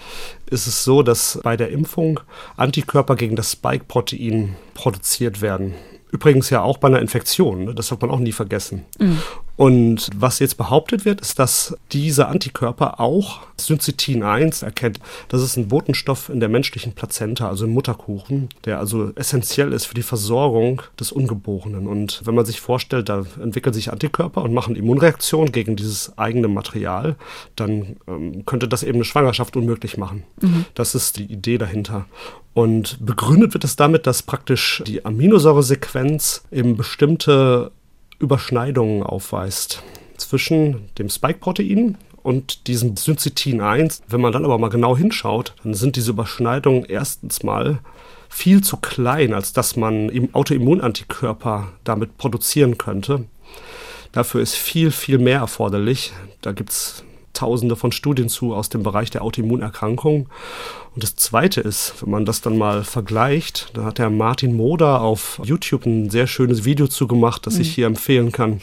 ist 0.47 0.67
es 0.67 0.85
so, 0.85 1.03
dass 1.03 1.39
bei 1.43 1.57
der 1.57 1.71
Impfung 1.71 2.21
Antikörper 2.57 3.17
gegen 3.17 3.37
das 3.37 3.53
Spike-Protein 3.53 4.57
produziert 4.75 5.43
werden. 5.43 5.75
Übrigens 6.11 6.51
ja 6.51 6.63
auch 6.63 6.79
bei 6.79 6.89
einer 6.89 7.01
Infektion, 7.01 7.65
ne? 7.65 7.75
das 7.75 7.89
darf 7.89 8.01
man 8.01 8.11
auch 8.11 8.19
nie 8.19 8.33
vergessen. 8.33 8.85
Mhm. 8.99 9.19
Und 9.57 10.09
was 10.17 10.39
jetzt 10.39 10.57
behauptet 10.57 11.05
wird, 11.05 11.21
ist, 11.21 11.39
dass 11.39 11.77
diese 11.93 12.27
Antikörper 12.29 13.01
auch 13.01 13.41
Syncytin 13.57 14.23
1 14.23 14.63
erkennt. 14.63 14.99
Das 15.29 15.43
ist 15.43 15.57
ein 15.57 15.69
Botenstoff 15.69 16.31
in 16.31 16.41
der 16.41 16.49
menschlichen 16.49 16.95
Plazenta, 16.95 17.49
also 17.49 17.67
im 17.67 17.73
Mutterkuchen, 17.73 18.49
der 18.65 18.79
also 18.79 19.13
essentiell 19.15 19.73
ist 19.73 19.85
für 19.85 19.95
die 19.95 20.03
Versorgung 20.03 20.83
des 20.99 21.13
Ungeborenen. 21.13 21.87
Und 21.87 22.23
wenn 22.25 22.35
man 22.35 22.47
sich 22.47 22.61
vorstellt, 22.61 23.09
da 23.09 23.25
entwickeln 23.41 23.75
sich 23.75 23.93
Antikörper 23.93 24.43
und 24.43 24.55
machen 24.55 24.75
Immunreaktionen 24.75 25.53
gegen 25.53 25.77
dieses 25.77 26.17
eigene 26.17 26.49
Material, 26.49 27.17
dann 27.55 27.97
ähm, 28.09 28.45
könnte 28.47 28.69
das 28.69 28.83
eben 28.83 28.97
eine 28.97 29.05
Schwangerschaft 29.05 29.57
unmöglich 29.57 29.99
machen. 29.99 30.25
Mhm. 30.41 30.65
Das 30.75 30.95
ist 30.95 31.19
die 31.19 31.31
Idee 31.31 31.59
dahinter. 31.59 32.07
Und 32.55 33.05
begründet 33.05 33.55
wird 33.55 33.65
es 33.65 33.77
damit, 33.77 34.07
dass 34.07 34.23
praktisch 34.23 34.83
die 34.87 35.05
Aminosäuresequenz 35.05 36.45
eben 36.51 36.77
bestimmte 36.77 37.71
Überschneidungen 38.23 39.03
aufweist 39.03 39.83
zwischen 40.17 40.89
dem 40.99 41.09
Spike-Protein 41.09 41.99
und 42.23 42.69
diesem 42.69 42.97
Syncytin 42.97 43.61
1. 43.61 44.03
Wenn 44.09 44.21
man 44.21 44.33
dann 44.33 44.45
aber 44.45 44.59
mal 44.59 44.71
genau 44.71 44.97
hinschaut, 44.97 45.55
dann 45.65 45.75
sind 45.75 45.97
diese 45.97 46.13
Überschneidungen 46.13 46.85
erstens 46.85 47.43
mal 47.43 47.81
viel 48.29 48.63
zu 48.63 48.77
klein, 48.79 49.35
als 49.35 49.53
dass 49.53 49.77
man 49.77 50.31
Autoimmunantikörper 50.33 51.73
damit 51.85 52.17
produzieren 52.17 52.79
könnte. 52.79 53.25
Dafür 54.13 54.41
ist 54.41 54.55
viel, 54.55 54.91
viel 54.91 55.19
mehr 55.19 55.41
erforderlich. 55.41 56.13
Da 56.41 56.53
gibt 56.53 56.71
es 56.71 57.05
tausende 57.33 57.77
von 57.77 57.93
Studien 57.93 58.29
zu 58.29 58.55
aus 58.55 58.69
dem 58.69 58.83
Bereich 58.83 59.11
der 59.11 59.23
Autoimmunerkrankungen. 59.23 60.27
Und 60.95 61.03
das 61.03 61.17
Zweite 61.17 61.61
ist, 61.61 61.95
wenn 62.03 62.11
man 62.11 62.25
das 62.25 62.43
dann 62.43 62.59
mal 62.59 62.85
vergleicht, 62.85 63.71
da 63.75 63.85
hat 63.85 63.99
der 63.99 64.11
Martin 64.11 64.55
Moder 64.55 65.01
auf 65.01 65.41
YouTube 65.43 65.87
ein 65.87 66.11
sehr 66.11 66.27
schönes 66.27 66.65
Video 66.65 66.87
zugemacht, 66.87 67.47
das 67.47 67.55
mhm. 67.55 67.61
ich 67.63 67.75
hier 67.75 67.87
empfehlen 67.87 68.33
kann. 68.33 68.61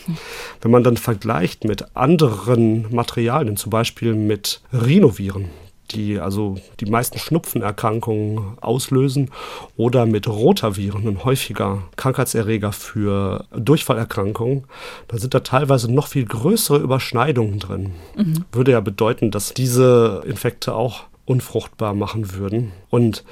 Wenn 0.61 0.71
man 0.71 0.83
dann 0.83 0.97
vergleicht 0.97 1.63
mit 1.63 1.95
anderen 1.95 2.93
Materialien, 2.93 3.57
zum 3.57 3.71
Beispiel 3.71 4.13
mit 4.13 4.61
Rhinoviren, 4.71 5.45
die 5.91 6.19
also 6.19 6.57
die 6.79 6.85
meisten 6.85 7.19
Schnupfenerkrankungen 7.19 8.57
auslösen 8.61 9.31
oder 9.77 10.05
mit 10.05 10.27
Rotaviren, 10.27 11.07
ein 11.07 11.23
häufiger 11.23 11.83
Krankheitserreger 11.95 12.71
für 12.71 13.45
Durchfallerkrankungen, 13.55 14.65
da 15.07 15.17
sind 15.17 15.33
da 15.33 15.41
teilweise 15.41 15.91
noch 15.91 16.07
viel 16.07 16.25
größere 16.25 16.77
Überschneidungen 16.77 17.59
drin. 17.59 17.91
Mhm. 18.15 18.45
Würde 18.51 18.71
ja 18.71 18.79
bedeuten, 18.79 19.31
dass 19.31 19.53
diese 19.53 20.23
Infekte 20.25 20.73
auch 20.73 21.03
unfruchtbar 21.25 21.93
machen 21.93 22.33
würden. 22.33 22.71
Und 22.89 23.23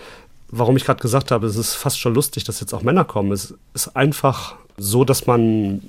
warum 0.50 0.78
ich 0.78 0.86
gerade 0.86 1.02
gesagt 1.02 1.32
habe, 1.32 1.48
es 1.48 1.56
ist 1.56 1.74
fast 1.74 2.00
schon 2.00 2.14
lustig, 2.14 2.44
dass 2.44 2.60
jetzt 2.60 2.74
auch 2.74 2.84
Männer 2.84 3.06
kommen, 3.06 3.32
es 3.32 3.56
ist 3.74 3.96
einfach 3.96 4.56
so, 4.78 5.04
dass 5.04 5.26
man 5.26 5.82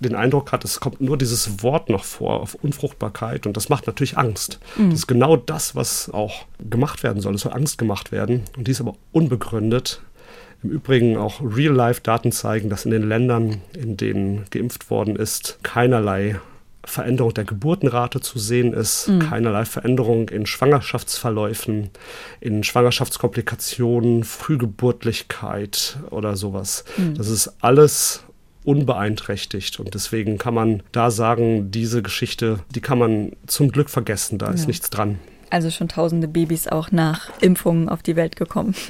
den 0.00 0.14
Eindruck 0.14 0.52
hat, 0.52 0.64
es 0.64 0.80
kommt 0.80 1.00
nur 1.00 1.18
dieses 1.18 1.62
Wort 1.62 1.90
noch 1.90 2.04
vor 2.04 2.40
auf 2.40 2.54
Unfruchtbarkeit 2.54 3.46
und 3.46 3.56
das 3.56 3.68
macht 3.68 3.86
natürlich 3.86 4.16
Angst. 4.16 4.58
Mhm. 4.76 4.90
Das 4.90 5.00
ist 5.00 5.06
genau 5.06 5.36
das, 5.36 5.76
was 5.76 6.10
auch 6.10 6.46
gemacht 6.58 7.02
werden 7.02 7.20
soll. 7.20 7.34
Es 7.34 7.42
soll 7.42 7.52
Angst 7.52 7.78
gemacht 7.78 8.10
werden 8.10 8.42
und 8.56 8.66
die 8.66 8.72
ist 8.72 8.80
aber 8.80 8.94
unbegründet. 9.12 10.00
Im 10.62 10.70
Übrigen 10.70 11.16
auch 11.16 11.40
Real-Life-Daten 11.40 12.32
zeigen, 12.32 12.68
dass 12.68 12.84
in 12.84 12.90
den 12.90 13.08
Ländern, 13.08 13.62
in 13.74 13.96
denen 13.96 14.44
geimpft 14.50 14.90
worden 14.90 15.16
ist, 15.16 15.58
keinerlei 15.62 16.38
Veränderung 16.84 17.34
der 17.34 17.44
Geburtenrate 17.44 18.20
zu 18.20 18.38
sehen 18.38 18.72
ist, 18.72 19.08
mhm. 19.08 19.18
keinerlei 19.20 19.64
Veränderung 19.64 20.28
in 20.30 20.46
Schwangerschaftsverläufen, 20.46 21.90
in 22.40 22.64
Schwangerschaftskomplikationen, 22.64 24.24
Frühgeburtlichkeit 24.24 25.98
oder 26.10 26.36
sowas. 26.36 26.84
Mhm. 26.96 27.14
Das 27.16 27.28
ist 27.28 27.54
alles 27.60 28.24
unbeeinträchtigt. 28.64 29.80
Und 29.80 29.94
deswegen 29.94 30.38
kann 30.38 30.54
man 30.54 30.82
da 30.92 31.10
sagen, 31.10 31.70
diese 31.70 32.02
Geschichte, 32.02 32.60
die 32.74 32.80
kann 32.80 32.98
man 32.98 33.32
zum 33.46 33.70
Glück 33.70 33.90
vergessen, 33.90 34.38
da 34.38 34.46
ja. 34.46 34.52
ist 34.52 34.66
nichts 34.66 34.90
dran. 34.90 35.18
Also 35.50 35.70
schon 35.70 35.88
tausende 35.88 36.28
Babys 36.28 36.68
auch 36.68 36.92
nach 36.92 37.28
Impfungen 37.40 37.88
auf 37.88 38.02
die 38.02 38.16
Welt 38.16 38.36
gekommen. 38.36 38.74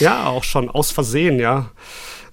Ja, 0.00 0.28
auch 0.28 0.42
schon 0.42 0.70
aus 0.70 0.90
Versehen, 0.90 1.38
ja. 1.38 1.70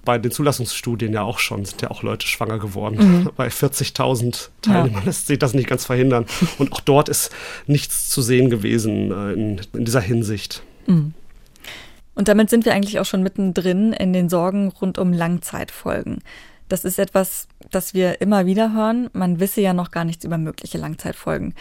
Bei 0.02 0.16
den 0.16 0.30
Zulassungsstudien 0.30 1.12
ja 1.12 1.20
auch 1.20 1.38
schon, 1.38 1.66
sind 1.66 1.82
ja 1.82 1.90
auch 1.90 2.02
Leute 2.02 2.26
schwanger 2.26 2.58
geworden. 2.58 2.96
Mhm. 2.96 3.30
Bei 3.36 3.48
40.000 3.48 4.48
Teilnehmern 4.62 5.02
ja. 5.02 5.06
lässt 5.06 5.26
sich 5.26 5.38
das 5.38 5.52
nicht 5.52 5.68
ganz 5.68 5.84
verhindern. 5.84 6.24
Und 6.58 6.72
auch 6.72 6.80
dort 6.80 7.10
ist 7.10 7.30
nichts 7.66 8.08
zu 8.08 8.22
sehen 8.22 8.48
gewesen 8.48 9.10
äh, 9.10 9.32
in, 9.34 9.60
in 9.74 9.84
dieser 9.84 10.00
Hinsicht. 10.00 10.62
Mhm. 10.86 11.12
Und 12.14 12.28
damit 12.28 12.48
sind 12.48 12.64
wir 12.64 12.72
eigentlich 12.72 12.98
auch 12.98 13.04
schon 13.04 13.22
mittendrin 13.22 13.92
in 13.92 14.14
den 14.14 14.30
Sorgen 14.30 14.68
rund 14.68 14.96
um 14.96 15.12
Langzeitfolgen. 15.12 16.22
Das 16.68 16.84
ist 16.84 16.98
etwas, 16.98 17.48
das 17.70 17.94
wir 17.94 18.20
immer 18.20 18.46
wieder 18.46 18.72
hören. 18.72 19.10
Man 19.12 19.40
wisse 19.40 19.60
ja 19.60 19.72
noch 19.72 19.90
gar 19.90 20.04
nichts 20.04 20.24
über 20.24 20.38
mögliche 20.38 20.78
Langzeitfolgen. 20.78 21.54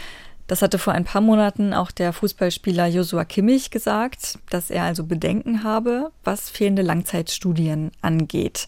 Das 0.48 0.62
hatte 0.62 0.78
vor 0.78 0.94
ein 0.94 1.06
paar 1.06 1.22
Monaten 1.22 1.74
auch 1.74 1.92
der 1.92 2.12
Fußballspieler 2.12 2.88
Joshua 2.88 3.24
Kimmich 3.24 3.72
gesagt, 3.72 4.40
dass 4.50 4.70
er 4.70 4.84
also 4.84 5.06
Bedenken 5.06 5.64
habe, 5.64 6.12
was 6.24 6.50
fehlende 6.50 6.82
Langzeitstudien 6.82 7.92
angeht. 8.02 8.68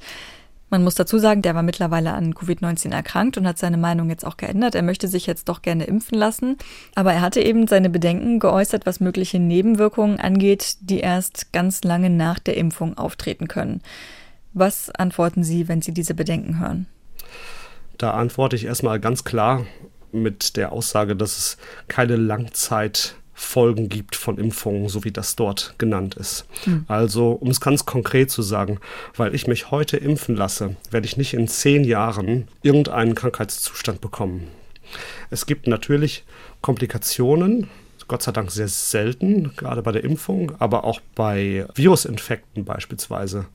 Man 0.69 0.83
muss 0.83 0.95
dazu 0.95 1.19
sagen, 1.19 1.41
der 1.41 1.53
war 1.53 1.63
mittlerweile 1.63 2.13
an 2.13 2.33
Covid-19 2.33 2.91
erkrankt 2.91 3.37
und 3.37 3.47
hat 3.47 3.57
seine 3.57 3.77
Meinung 3.77 4.09
jetzt 4.09 4.25
auch 4.25 4.35
geändert. 4.35 4.73
Er 4.73 4.81
möchte 4.81 5.07
sich 5.07 5.27
jetzt 5.27 5.47
doch 5.47 5.61
gerne 5.61 5.83
impfen 5.83 6.17
lassen. 6.17 6.57
Aber 6.95 7.13
er 7.13 7.21
hatte 7.21 7.41
eben 7.41 7.67
seine 7.67 7.89
Bedenken 7.89 8.39
geäußert, 8.39 8.85
was 8.85 8.99
mögliche 8.99 9.39
Nebenwirkungen 9.39 10.19
angeht, 10.19 10.77
die 10.81 10.99
erst 10.99 11.53
ganz 11.53 11.83
lange 11.83 12.09
nach 12.09 12.39
der 12.39 12.57
Impfung 12.57 12.97
auftreten 12.97 13.47
können. 13.47 13.81
Was 14.55 14.89
antworten 14.89 15.43
Sie, 15.43 15.67
wenn 15.67 15.81
Sie 15.81 15.93
diese 15.93 16.13
Bedenken 16.13 16.59
hören? 16.61 16.87
Da 17.97 18.11
antworte 18.11 18.55
ich 18.55 18.63
erstmal 18.63 19.01
ganz 19.01 19.25
klar 19.25 19.65
mit 20.13 20.55
der 20.55 20.71
Aussage, 20.71 21.17
dass 21.17 21.37
es 21.37 21.57
keine 21.89 22.15
Langzeit 22.15 23.15
Folgen 23.33 23.89
gibt 23.89 24.15
von 24.15 24.37
Impfungen, 24.37 24.87
so 24.87 25.03
wie 25.03 25.11
das 25.11 25.35
dort 25.35 25.75
genannt 25.77 26.15
ist. 26.15 26.45
Mhm. 26.65 26.85
Also, 26.87 27.31
um 27.31 27.49
es 27.49 27.59
ganz 27.59 27.85
konkret 27.85 28.31
zu 28.31 28.41
sagen, 28.41 28.79
weil 29.17 29.35
ich 29.35 29.45
mich 29.45 29.71
heute 29.71 29.97
impfen 29.97 30.37
lasse, 30.37 30.77
werde 30.89 31.05
ich 31.05 31.17
nicht 31.17 31.33
in 31.33 31.49
zehn 31.49 31.83
Jahren 31.83 32.47
irgendeinen 32.63 33.13
Krankheitszustand 33.13 33.99
bekommen. 33.99 34.47
Es 35.31 35.45
gibt 35.47 35.67
natürlich 35.67 36.23
Komplikationen, 36.61 37.67
Gott 38.07 38.21
sei 38.21 38.31
Dank 38.31 38.51
sehr 38.51 38.67
selten, 38.67 39.55
gerade 39.55 39.81
bei 39.81 39.91
der 39.91 40.03
Impfung, 40.03 40.53
aber 40.59 40.83
auch 40.83 40.99
bei 41.15 41.65
Virusinfekten 41.73 42.63
beispielsweise. 42.65 43.45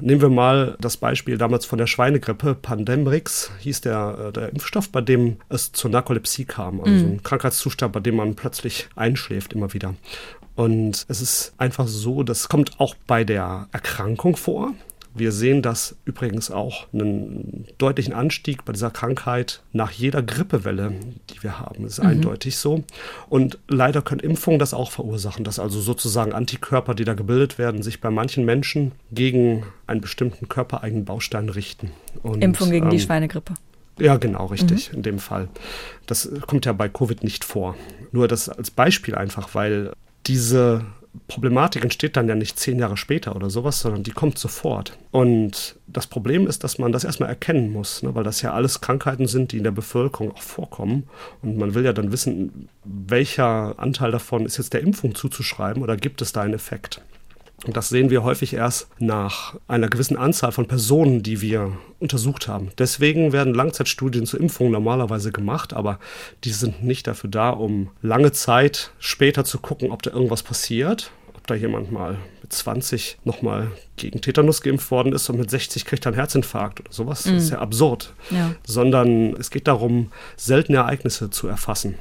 Nehmen 0.00 0.20
wir 0.20 0.28
mal 0.28 0.76
das 0.80 0.96
Beispiel 0.96 1.38
damals 1.38 1.66
von 1.66 1.78
der 1.78 1.86
Schweinegrippe. 1.86 2.54
Pandemrix 2.54 3.50
hieß 3.60 3.82
der, 3.82 4.26
äh, 4.28 4.32
der 4.32 4.50
Impfstoff, 4.50 4.90
bei 4.90 5.00
dem 5.00 5.36
es 5.48 5.72
zur 5.72 5.90
Narkolepsie 5.90 6.44
kam, 6.44 6.80
also 6.80 7.06
mhm. 7.06 7.12
ein 7.12 7.22
Krankheitszustand, 7.22 7.92
bei 7.92 8.00
dem 8.00 8.16
man 8.16 8.34
plötzlich 8.34 8.88
einschläft 8.96 9.52
immer 9.52 9.72
wieder. 9.72 9.94
Und 10.56 11.04
es 11.08 11.20
ist 11.20 11.54
einfach 11.58 11.86
so, 11.86 12.22
das 12.22 12.48
kommt 12.48 12.80
auch 12.80 12.94
bei 13.06 13.24
der 13.24 13.68
Erkrankung 13.72 14.36
vor. 14.36 14.72
Wir 15.16 15.32
sehen 15.32 15.62
das 15.62 15.96
übrigens 16.04 16.50
auch 16.50 16.86
einen 16.92 17.66
deutlichen 17.78 18.12
Anstieg 18.12 18.64
bei 18.64 18.72
dieser 18.72 18.90
Krankheit 18.90 19.62
nach 19.72 19.90
jeder 19.90 20.22
Grippewelle, 20.22 20.92
die 21.30 21.42
wir 21.42 21.58
haben. 21.58 21.84
Das 21.84 21.92
ist 21.92 22.04
mhm. 22.04 22.10
eindeutig 22.10 22.56
so. 22.58 22.84
Und 23.28 23.58
leider 23.68 24.02
können 24.02 24.20
Impfungen 24.20 24.58
das 24.58 24.74
auch 24.74 24.90
verursachen, 24.90 25.44
dass 25.44 25.58
also 25.58 25.80
sozusagen 25.80 26.32
Antikörper, 26.32 26.94
die 26.94 27.04
da 27.04 27.14
gebildet 27.14 27.58
werden, 27.58 27.82
sich 27.82 28.00
bei 28.00 28.10
manchen 28.10 28.44
Menschen 28.44 28.92
gegen 29.10 29.64
einen 29.86 30.00
bestimmten 30.00 30.48
körpereigenen 30.48 31.04
Baustein 31.04 31.48
richten. 31.48 31.92
Und, 32.22 32.42
Impfung 32.42 32.70
gegen 32.70 32.86
ähm, 32.86 32.90
die 32.90 33.00
Schweinegrippe. 33.00 33.54
Ja, 33.98 34.16
genau, 34.18 34.46
richtig, 34.46 34.90
mhm. 34.90 34.96
in 34.98 35.02
dem 35.02 35.18
Fall. 35.18 35.48
Das 36.06 36.30
kommt 36.46 36.66
ja 36.66 36.72
bei 36.72 36.88
Covid 36.88 37.24
nicht 37.24 37.44
vor. 37.44 37.76
Nur 38.12 38.28
das 38.28 38.48
als 38.48 38.70
Beispiel 38.70 39.14
einfach, 39.14 39.54
weil 39.54 39.92
diese 40.26 40.84
Problematik 41.28 41.82
entsteht 41.82 42.16
dann 42.16 42.28
ja 42.28 42.34
nicht 42.34 42.58
zehn 42.58 42.78
Jahre 42.78 42.96
später 42.96 43.36
oder 43.36 43.50
sowas, 43.50 43.80
sondern 43.80 44.02
die 44.02 44.10
kommt 44.10 44.38
sofort. 44.38 44.96
Und 45.10 45.76
das 45.86 46.06
Problem 46.06 46.46
ist, 46.46 46.64
dass 46.64 46.78
man 46.78 46.92
das 46.92 47.04
erstmal 47.04 47.28
erkennen 47.28 47.70
muss, 47.72 48.02
ne, 48.02 48.14
weil 48.14 48.24
das 48.24 48.42
ja 48.42 48.52
alles 48.52 48.80
Krankheiten 48.80 49.26
sind, 49.26 49.52
die 49.52 49.58
in 49.58 49.64
der 49.64 49.70
Bevölkerung 49.70 50.32
auch 50.32 50.42
vorkommen. 50.42 51.04
Und 51.42 51.56
man 51.56 51.74
will 51.74 51.84
ja 51.84 51.92
dann 51.92 52.12
wissen, 52.12 52.68
welcher 52.84 53.78
Anteil 53.78 54.10
davon 54.10 54.46
ist 54.46 54.58
jetzt 54.58 54.72
der 54.72 54.80
Impfung 54.80 55.14
zuzuschreiben 55.14 55.82
oder 55.82 55.96
gibt 55.96 56.22
es 56.22 56.32
da 56.32 56.42
einen 56.42 56.54
Effekt. 56.54 57.00
Und 57.66 57.76
das 57.76 57.88
sehen 57.88 58.10
wir 58.10 58.22
häufig 58.22 58.54
erst 58.54 58.88
nach 59.00 59.56
einer 59.66 59.88
gewissen 59.88 60.16
Anzahl 60.16 60.52
von 60.52 60.66
Personen, 60.66 61.22
die 61.22 61.40
wir 61.40 61.72
untersucht 61.98 62.46
haben. 62.46 62.70
Deswegen 62.78 63.32
werden 63.32 63.54
Langzeitstudien 63.54 64.26
zur 64.26 64.40
Impfung 64.40 64.70
normalerweise 64.70 65.32
gemacht, 65.32 65.74
aber 65.74 65.98
die 66.44 66.50
sind 66.50 66.84
nicht 66.84 67.06
dafür 67.06 67.28
da, 67.30 67.50
um 67.50 67.90
lange 68.02 68.32
Zeit 68.32 68.92
später 68.98 69.44
zu 69.44 69.58
gucken, 69.58 69.90
ob 69.90 70.02
da 70.02 70.12
irgendwas 70.12 70.42
passiert, 70.42 71.10
ob 71.34 71.46
da 71.46 71.54
jemand 71.54 71.90
mal 71.90 72.18
mit 72.42 72.52
20 72.52 73.18
nochmal 73.24 73.72
gegen 73.96 74.20
Tetanus 74.20 74.60
geimpft 74.60 74.90
worden 74.92 75.12
ist 75.12 75.28
und 75.28 75.38
mit 75.38 75.50
60 75.50 75.84
kriegt 75.84 76.06
er 76.06 76.10
einen 76.10 76.16
Herzinfarkt 76.16 76.80
oder 76.80 76.92
sowas. 76.92 77.26
Mhm. 77.26 77.34
Das 77.34 77.44
ist 77.44 77.50
ja 77.50 77.58
absurd. 77.58 78.14
Ja. 78.30 78.54
Sondern 78.64 79.34
es 79.34 79.50
geht 79.50 79.66
darum, 79.66 80.12
seltene 80.36 80.78
Ereignisse 80.78 81.30
zu 81.30 81.48
erfassen. 81.48 81.96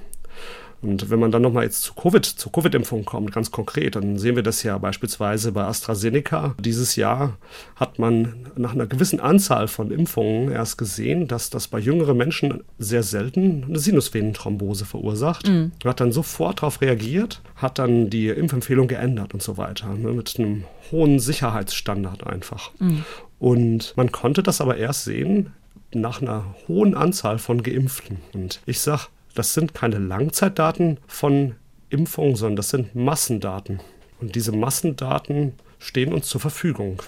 Und 0.81 1.09
wenn 1.09 1.19
man 1.19 1.31
dann 1.31 1.41
nochmal 1.41 1.63
jetzt 1.63 1.81
zu 1.81 1.93
Covid, 1.93 2.25
zur 2.25 2.51
Covid-Impfung 2.51 3.05
kommt, 3.05 3.31
ganz 3.31 3.51
konkret, 3.51 3.95
dann 3.95 4.17
sehen 4.17 4.35
wir 4.35 4.43
das 4.43 4.63
ja 4.63 4.77
beispielsweise 4.77 5.51
bei 5.51 5.63
AstraZeneca. 5.63 6.55
Dieses 6.59 6.95
Jahr 6.95 7.37
hat 7.75 7.99
man 7.99 8.35
nach 8.55 8.73
einer 8.73 8.85
gewissen 8.85 9.19
Anzahl 9.19 9.67
von 9.67 9.91
Impfungen 9.91 10.51
erst 10.51 10.77
gesehen, 10.77 11.27
dass 11.27 11.49
das 11.49 11.67
bei 11.67 11.79
jüngeren 11.79 12.17
Menschen 12.17 12.63
sehr 12.77 13.03
selten 13.03 13.65
eine 13.67 13.79
Sinusvenenthrombose 13.79 14.85
verursacht. 14.85 15.47
Mhm. 15.47 15.71
Hat 15.83 15.99
dann 15.99 16.11
sofort 16.11 16.59
darauf 16.59 16.81
reagiert, 16.81 17.41
hat 17.55 17.79
dann 17.79 18.09
die 18.09 18.27
Impfempfehlung 18.27 18.87
geändert 18.87 19.33
und 19.33 19.41
so 19.41 19.57
weiter. 19.57 19.89
Ne, 19.93 20.11
mit 20.11 20.35
einem 20.37 20.65
hohen 20.91 21.19
Sicherheitsstandard 21.19 22.27
einfach. 22.27 22.71
Mhm. 22.79 23.05
Und 23.39 23.93
man 23.97 24.11
konnte 24.11 24.43
das 24.43 24.61
aber 24.61 24.77
erst 24.77 25.05
sehen 25.05 25.53
nach 25.93 26.21
einer 26.21 26.55
hohen 26.67 26.95
Anzahl 26.95 27.37
von 27.37 27.63
Geimpften. 27.63 28.17
Und 28.33 28.61
ich 28.65 28.79
sage, 28.81 29.03
das 29.35 29.53
sind 29.53 29.73
keine 29.73 29.99
Langzeitdaten 29.99 30.99
von 31.07 31.55
Impfungen, 31.89 32.35
sondern 32.35 32.55
das 32.55 32.69
sind 32.69 32.95
Massendaten. 32.95 33.79
Und 34.19 34.35
diese 34.35 34.51
Massendaten 34.51 35.53
stehen 35.77 36.13
uns 36.13 36.27
zur 36.27 36.41
Verfügung 36.41 37.01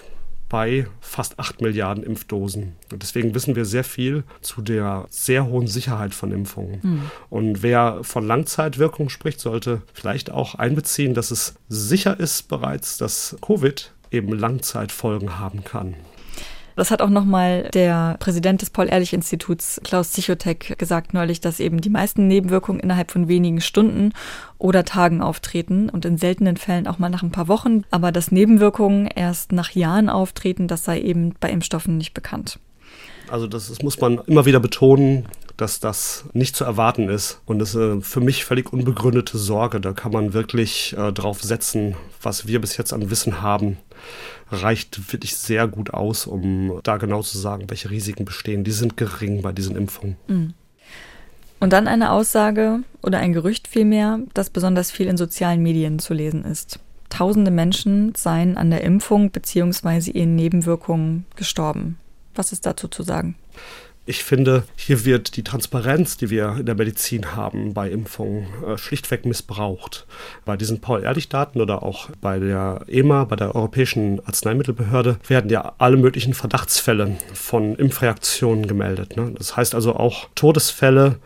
bei 0.48 0.86
fast 1.00 1.38
8 1.38 1.60
Milliarden 1.60 2.04
Impfdosen. 2.04 2.74
Und 2.90 3.02
deswegen 3.02 3.34
wissen 3.34 3.54
wir 3.54 3.64
sehr 3.64 3.84
viel 3.84 4.24
zu 4.40 4.62
der 4.62 5.06
sehr 5.10 5.46
hohen 5.46 5.66
Sicherheit 5.66 6.14
von 6.14 6.32
Impfungen. 6.32 6.80
Mhm. 6.82 7.10
Und 7.28 7.62
wer 7.62 8.00
von 8.02 8.26
Langzeitwirkung 8.26 9.10
spricht, 9.10 9.40
sollte 9.40 9.82
vielleicht 9.92 10.30
auch 10.30 10.54
einbeziehen, 10.54 11.14
dass 11.14 11.30
es 11.30 11.54
sicher 11.68 12.18
ist 12.18 12.48
bereits, 12.48 12.96
dass 12.96 13.36
Covid 13.42 13.92
eben 14.10 14.32
Langzeitfolgen 14.32 15.38
haben 15.38 15.64
kann. 15.64 15.94
Das 16.78 16.92
hat 16.92 17.02
auch 17.02 17.10
nochmal 17.10 17.68
der 17.74 18.16
Präsident 18.20 18.62
des 18.62 18.70
Paul-Ehrlich-Instituts, 18.70 19.80
Klaus 19.82 20.12
Zichotek, 20.12 20.78
gesagt 20.78 21.12
neulich, 21.12 21.40
dass 21.40 21.58
eben 21.58 21.80
die 21.80 21.90
meisten 21.90 22.28
Nebenwirkungen 22.28 22.78
innerhalb 22.78 23.10
von 23.10 23.26
wenigen 23.26 23.60
Stunden 23.60 24.12
oder 24.58 24.84
Tagen 24.84 25.20
auftreten 25.20 25.90
und 25.90 26.04
in 26.04 26.18
seltenen 26.18 26.56
Fällen 26.56 26.86
auch 26.86 27.00
mal 27.00 27.10
nach 27.10 27.24
ein 27.24 27.32
paar 27.32 27.48
Wochen. 27.48 27.82
Aber 27.90 28.12
dass 28.12 28.30
Nebenwirkungen 28.30 29.08
erst 29.08 29.50
nach 29.50 29.72
Jahren 29.72 30.08
auftreten, 30.08 30.68
das 30.68 30.84
sei 30.84 31.00
eben 31.00 31.34
bei 31.40 31.50
Impfstoffen 31.50 31.98
nicht 31.98 32.14
bekannt. 32.14 32.60
Also 33.28 33.48
das, 33.48 33.70
das 33.70 33.82
muss 33.82 34.00
man 34.00 34.20
immer 34.28 34.46
wieder 34.46 34.60
betonen 34.60 35.26
dass 35.58 35.80
das 35.80 36.24
nicht 36.32 36.54
zu 36.54 36.64
erwarten 36.64 37.08
ist. 37.08 37.40
Und 37.44 37.58
das 37.58 37.74
ist 37.74 38.06
für 38.06 38.20
mich 38.20 38.44
völlig 38.44 38.72
unbegründete 38.72 39.36
Sorge. 39.36 39.80
Da 39.80 39.92
kann 39.92 40.12
man 40.12 40.32
wirklich 40.32 40.96
äh, 40.96 41.12
drauf 41.12 41.42
setzen, 41.42 41.96
was 42.22 42.46
wir 42.46 42.60
bis 42.60 42.76
jetzt 42.76 42.92
an 42.92 43.10
Wissen 43.10 43.42
haben, 43.42 43.76
reicht 44.50 45.12
wirklich 45.12 45.36
sehr 45.36 45.68
gut 45.68 45.92
aus, 45.92 46.26
um 46.26 46.80
da 46.82 46.96
genau 46.96 47.22
zu 47.22 47.38
sagen, 47.38 47.68
welche 47.68 47.90
Risiken 47.90 48.24
bestehen. 48.24 48.64
Die 48.64 48.72
sind 48.72 48.96
gering 48.96 49.42
bei 49.42 49.52
diesen 49.52 49.76
Impfungen. 49.76 50.16
Mhm. 50.26 50.54
Und 51.60 51.72
dann 51.72 51.88
eine 51.88 52.12
Aussage 52.12 52.80
oder 53.02 53.18
ein 53.18 53.32
Gerücht 53.32 53.66
vielmehr, 53.66 54.20
das 54.32 54.50
besonders 54.50 54.90
viel 54.90 55.08
in 55.08 55.16
sozialen 55.16 55.62
Medien 55.62 55.98
zu 55.98 56.14
lesen 56.14 56.44
ist. 56.44 56.78
Tausende 57.08 57.50
Menschen 57.50 58.14
seien 58.14 58.56
an 58.56 58.70
der 58.70 58.84
Impfung 58.84 59.30
bzw. 59.30 60.10
ihren 60.12 60.36
Nebenwirkungen 60.36 61.24
gestorben. 61.36 61.98
Was 62.34 62.52
ist 62.52 62.66
dazu 62.66 62.86
zu 62.86 63.02
sagen? 63.02 63.34
Ich 64.08 64.24
finde, 64.24 64.62
hier 64.74 65.04
wird 65.04 65.36
die 65.36 65.44
Transparenz, 65.44 66.16
die 66.16 66.30
wir 66.30 66.56
in 66.60 66.64
der 66.64 66.76
Medizin 66.76 67.36
haben 67.36 67.74
bei 67.74 67.90
Impfungen, 67.90 68.46
äh, 68.66 68.78
schlichtweg 68.78 69.26
missbraucht. 69.26 70.06
Bei 70.46 70.56
diesen 70.56 70.80
Paul-Ehrlich-Daten 70.80 71.60
oder 71.60 71.82
auch 71.82 72.08
bei 72.22 72.38
der 72.38 72.80
EMA, 72.88 73.24
bei 73.24 73.36
der 73.36 73.54
Europäischen 73.54 74.24
Arzneimittelbehörde, 74.24 75.18
werden 75.28 75.50
ja 75.50 75.74
alle 75.76 75.98
möglichen 75.98 76.32
Verdachtsfälle 76.32 77.18
von 77.34 77.76
Impfreaktionen 77.76 78.66
gemeldet. 78.66 79.18
Ne? 79.18 79.34
Das 79.36 79.58
heißt 79.58 79.74
also 79.74 79.94
auch 79.94 80.30
Todesfälle, 80.34 81.16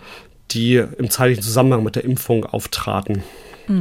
die 0.51 0.75
im 0.75 1.09
zeitlichen 1.09 1.45
Zusammenhang 1.45 1.85
mit 1.85 1.95
der 1.95 2.03
Impfung 2.03 2.45
auftraten. 2.45 3.23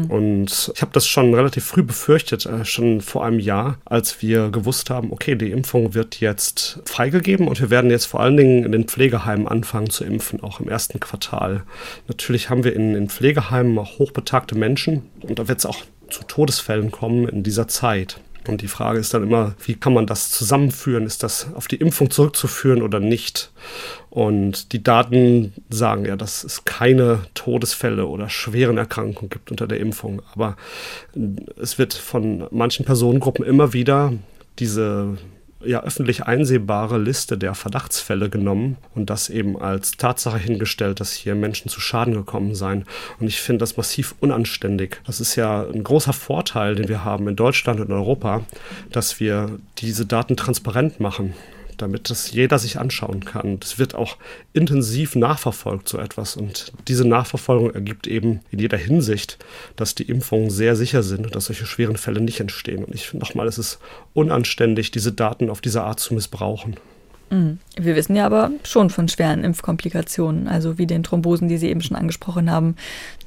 Und 0.10 0.72
ich 0.76 0.82
habe 0.82 0.92
das 0.94 1.08
schon 1.08 1.34
relativ 1.34 1.66
früh 1.66 1.84
befürchtet, 1.84 2.46
äh, 2.46 2.66
schon 2.66 3.02
vor 3.02 3.26
einem 3.26 3.40
Jahr, 3.40 3.78
als 3.86 4.22
wir 4.22 4.50
gewusst 4.50 4.90
haben, 4.90 5.12
okay, 5.12 5.36
die 5.36 5.52
Impfung 5.52 5.94
wird 5.94 6.20
jetzt 6.20 6.80
freigegeben 6.86 7.48
und 7.48 7.60
wir 7.60 7.70
werden 7.70 7.90
jetzt 7.90 8.06
vor 8.06 8.20
allen 8.20 8.38
Dingen 8.38 8.64
in 8.64 8.72
den 8.72 8.86
Pflegeheimen 8.86 9.48
anfangen 9.48 9.90
zu 9.90 10.04
impfen, 10.04 10.42
auch 10.44 10.60
im 10.60 10.70
ersten 10.70 11.00
Quartal. 11.00 11.64
Natürlich 12.08 12.50
haben 12.50 12.64
wir 12.64 12.76
in 12.76 12.94
den 12.94 13.10
Pflegeheimen 13.10 13.78
auch 13.80 14.00
hochbetagte 14.00 14.56
Menschen 14.56 15.04
und 15.22 15.40
da 15.40 15.48
wird 15.48 15.60
es 15.60 15.66
auch 15.66 15.84
zu 16.10 16.24
Todesfällen 16.24 16.92
kommen 16.92 17.28
in 17.28 17.44
dieser 17.44 17.68
Zeit. 17.68 18.20
Und 18.48 18.62
die 18.62 18.68
Frage 18.68 19.00
ist 19.00 19.14
dann 19.14 19.24
immer, 19.24 19.54
wie 19.64 19.76
kann 19.76 19.94
man 19.94 20.08
das 20.08 20.32
zusammenführen? 20.32 21.06
Ist 21.06 21.22
das 21.22 21.54
auf 21.54 21.68
die 21.68 21.76
Impfung 21.76 22.10
zurückzuführen 22.10 22.82
oder 22.82 23.00
nicht? 23.00 23.52
Und 24.12 24.74
die 24.74 24.84
Daten 24.84 25.53
sagen 25.70 26.03
ja, 26.03 26.18
dass 26.18 26.43
es 26.43 26.66
keine 26.66 27.20
Todesfälle 27.34 28.05
oder 28.07 28.28
schweren 28.28 28.78
Erkrankungen 28.78 29.30
gibt 29.30 29.51
unter 29.51 29.68
der 29.68 29.80
Impfung. 29.80 30.22
Aber 30.34 30.57
es 31.59 31.80
wird 31.80 31.93
von 31.93 32.45
manchen 32.51 32.86
Personengruppen 32.86 33.45
immer 33.45 33.72
wieder 33.72 34.12
diese 34.59 35.18
ja, 35.64 35.82
öffentlich 35.82 36.24
einsehbare 36.24 36.97
Liste 36.97 37.38
der 37.38 37.55
Verdachtsfälle 37.55 38.30
genommen 38.30 38.76
und 38.95 39.09
das 39.09 39.30
eben 39.30 39.57
als 39.57 39.91
Tatsache 39.91 40.38
hingestellt, 40.38 40.99
dass 40.99 41.14
hier 41.14 41.36
Menschen 41.36 41.70
zu 41.70 41.80
Schaden 41.80 42.14
gekommen 42.14 42.53
seien. 42.53 42.84
Und 43.20 43.28
ich 43.28 43.39
finde 43.39 43.59
das 43.59 43.78
massiv 43.78 44.16
unanständig. 44.20 44.99
Das 45.05 45.22
ist 45.22 45.38
ja 45.38 45.66
ein 45.66 45.86
großer 45.86 46.12
Vorteil, 46.12 46.76
den 46.76 46.89
wir 46.89 47.05
haben 47.05 47.30
in 47.30 47.38
Deutschland 47.38 47.80
und 47.80 47.91
Europa, 47.93 48.41
dass 48.91 49.22
wir 49.22 49.57
diese 49.78 50.05
Daten 50.05 50.36
transparent 50.36 50.99
machen 50.99 51.34
damit 51.82 52.10
das 52.10 52.32
jeder 52.32 52.60
sich 52.60 52.80
anschauen 52.80 53.26
kann. 53.26 53.60
Das 53.60 53.80
wird 53.80 53.96
auch 53.96 54.18
intensiv 54.54 55.16
nachverfolgt, 55.16 55.90
so 55.90 55.98
etwas. 55.98 56.36
Und 56.36 56.72
diese 56.88 57.08
Nachverfolgung 57.08 57.74
ergibt 57.74 58.08
eben 58.08 58.42
in 58.52 58.60
jeder 58.60 58.78
Hinsicht, 58.78 59.38
dass 59.76 59.96
die 59.96 60.04
Impfungen 60.04 60.50
sehr 60.50 60.76
sicher 60.76 61.04
sind 61.04 61.26
und 61.26 61.36
dass 61.36 61.46
solche 61.46 61.66
schweren 61.66 61.98
Fälle 61.98 62.22
nicht 62.22 62.40
entstehen. 62.40 62.84
Und 62.84 62.94
ich 62.94 63.08
finde 63.08 63.26
nochmal, 63.26 63.48
es 63.48 63.58
ist 63.58 63.80
unanständig, 64.14 64.92
diese 64.92 65.12
Daten 65.12 65.50
auf 65.50 65.62
diese 65.62 65.84
Art 65.84 66.00
zu 66.00 66.14
missbrauchen. 66.14 66.76
Mhm. 67.32 67.60
Wir 67.78 67.96
wissen 67.96 68.16
ja 68.16 68.26
aber 68.26 68.52
schon 68.64 68.90
von 68.90 69.08
schweren 69.08 69.44
Impfkomplikationen, 69.44 70.48
also 70.48 70.78
wie 70.78 70.86
den 70.86 71.02
Thrombosen, 71.02 71.48
die 71.48 71.58
Sie 71.58 71.70
eben 71.70 71.82
schon 71.82 71.98
angesprochen 71.98 72.52
haben, 72.52 72.76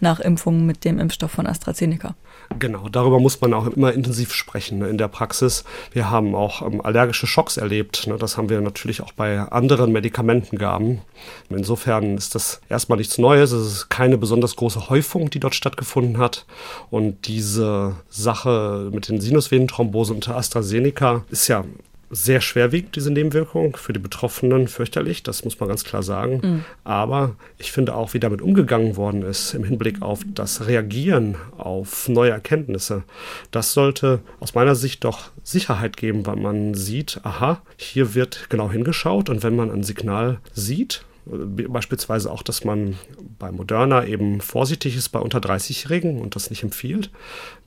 nach 0.01 0.21
Impfungen 0.21 0.67
mit 0.67 0.85
dem 0.85 1.01
Impfstoff 1.01 1.33
von 1.33 1.47
AstraZeneca. 1.47 2.15
Genau, 2.59 2.89
darüber 2.89 3.19
muss 3.19 3.41
man 3.41 3.53
auch 3.55 3.67
immer 3.67 3.93
intensiv 3.93 4.33
sprechen 4.33 4.79
ne, 4.79 4.89
in 4.89 4.99
der 4.99 5.09
Praxis. 5.09 5.65
Wir 5.93 6.11
haben 6.11 6.35
auch 6.35 6.63
ähm, 6.63 6.81
allergische 6.81 7.27
Schocks 7.27 7.57
erlebt. 7.57 8.07
Ne, 8.07 8.17
das 8.17 8.37
haben 8.37 8.49
wir 8.49 8.61
natürlich 8.61 9.01
auch 9.03 9.13
bei 9.13 9.41
anderen 9.41 9.93
Medikamentengaben. 9.93 11.01
Insofern 11.49 12.17
ist 12.17 12.35
das 12.35 12.61
erstmal 12.69 12.99
nichts 12.99 13.19
Neues. 13.19 13.53
Es 13.53 13.67
ist 13.67 13.89
keine 13.89 14.19
besonders 14.19 14.57
große 14.57 14.89
Häufung, 14.89 15.31
die 15.31 15.41
dort 15.41 15.55
stattgefunden 15.55 16.19
hat. 16.19 16.47
Und 16.91 17.27
diese 17.27 17.97
Sache 18.09 18.91
mit 18.93 19.09
den 19.09 19.21
Sinusvenenthrombosen 19.21 20.17
unter 20.17 20.37
AstraZeneca 20.37 21.25
ist 21.31 21.49
ja 21.49 21.65
sehr 22.11 22.41
schwer 22.41 22.73
wiegt, 22.73 22.97
diese 22.97 23.11
Nebenwirkung. 23.11 23.77
Für 23.77 23.93
die 23.93 23.99
Betroffenen 23.99 24.69
fürchterlich, 24.69 25.23
das 25.23 25.45
muss 25.45 25.59
man 25.59 25.69
ganz 25.69 25.85
klar 25.85 26.03
sagen. 26.03 26.41
Mhm. 26.43 26.65
Aber 26.85 27.37
ich 27.59 27.73
finde 27.73 27.95
auch, 27.95 28.15
wie 28.15 28.21
damit 28.21 28.43
umgegangen 28.43 28.97
worden 28.97 29.23
ist 29.23 29.55
im 29.55 29.65
Hinblick 29.65 30.03
auf 30.03 30.21
das 30.27 30.67
Reagieren 30.67 31.37
auf 31.57 32.09
neue 32.09 32.31
Erkenntnisse, 32.31 33.05
das 33.51 33.73
sollte 33.73 34.21
aus 34.41 34.55
meiner 34.55 34.75
Sicht 34.75 35.05
doch 35.05 35.31
Sicherheit 35.43 35.97
geben, 35.97 36.27
weil 36.27 36.37
man 36.37 36.75
sieht, 36.75 37.21
aha, 37.23 37.61
hier 37.77 38.15
wird 38.15 38.47
genau 38.51 38.71
hingeschaut 38.71 39.29
und 39.29 39.43
wenn 39.43 39.57
man 39.57 39.71
ein 39.71 39.83
Signal 39.83 40.39
sieht, 40.53 41.05
Beispielsweise 41.27 42.31
auch, 42.31 42.43
dass 42.43 42.65
man 42.65 42.99
bei 43.39 43.51
Moderna 43.51 44.05
eben 44.05 44.43
vorsichtig 44.43 44.95
ist 44.95 45.09
bei 45.09 45.19
unter 45.19 45.39
30-Jährigen 45.39 46.21
und 46.21 46.37
das 46.37 46.51
nicht 46.51 46.63
empfiehlt, 46.63 47.11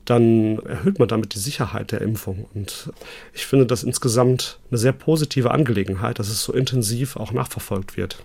dann 0.10 0.60
erhöht 0.60 1.00
man 1.00 1.10
damit 1.10 1.36
die 1.36 1.40
Sicherheit 1.40 1.92
der 1.92 2.02
Impfung. 2.02 2.46
Und 2.54 2.92
ich 3.34 3.46
finde 3.46 3.66
das 3.66 3.84
insgesamt 3.84 4.58
eine 4.72 4.78
sehr 4.78 4.94
positive 4.94 5.52
Angelegenheit, 5.52 6.18
dass 6.18 6.30
es 6.30 6.44
so 6.44 6.54
intensiv 6.54 7.18
auch 7.18 7.34
nachverfolgt 7.34 7.98
wird. 7.98 8.24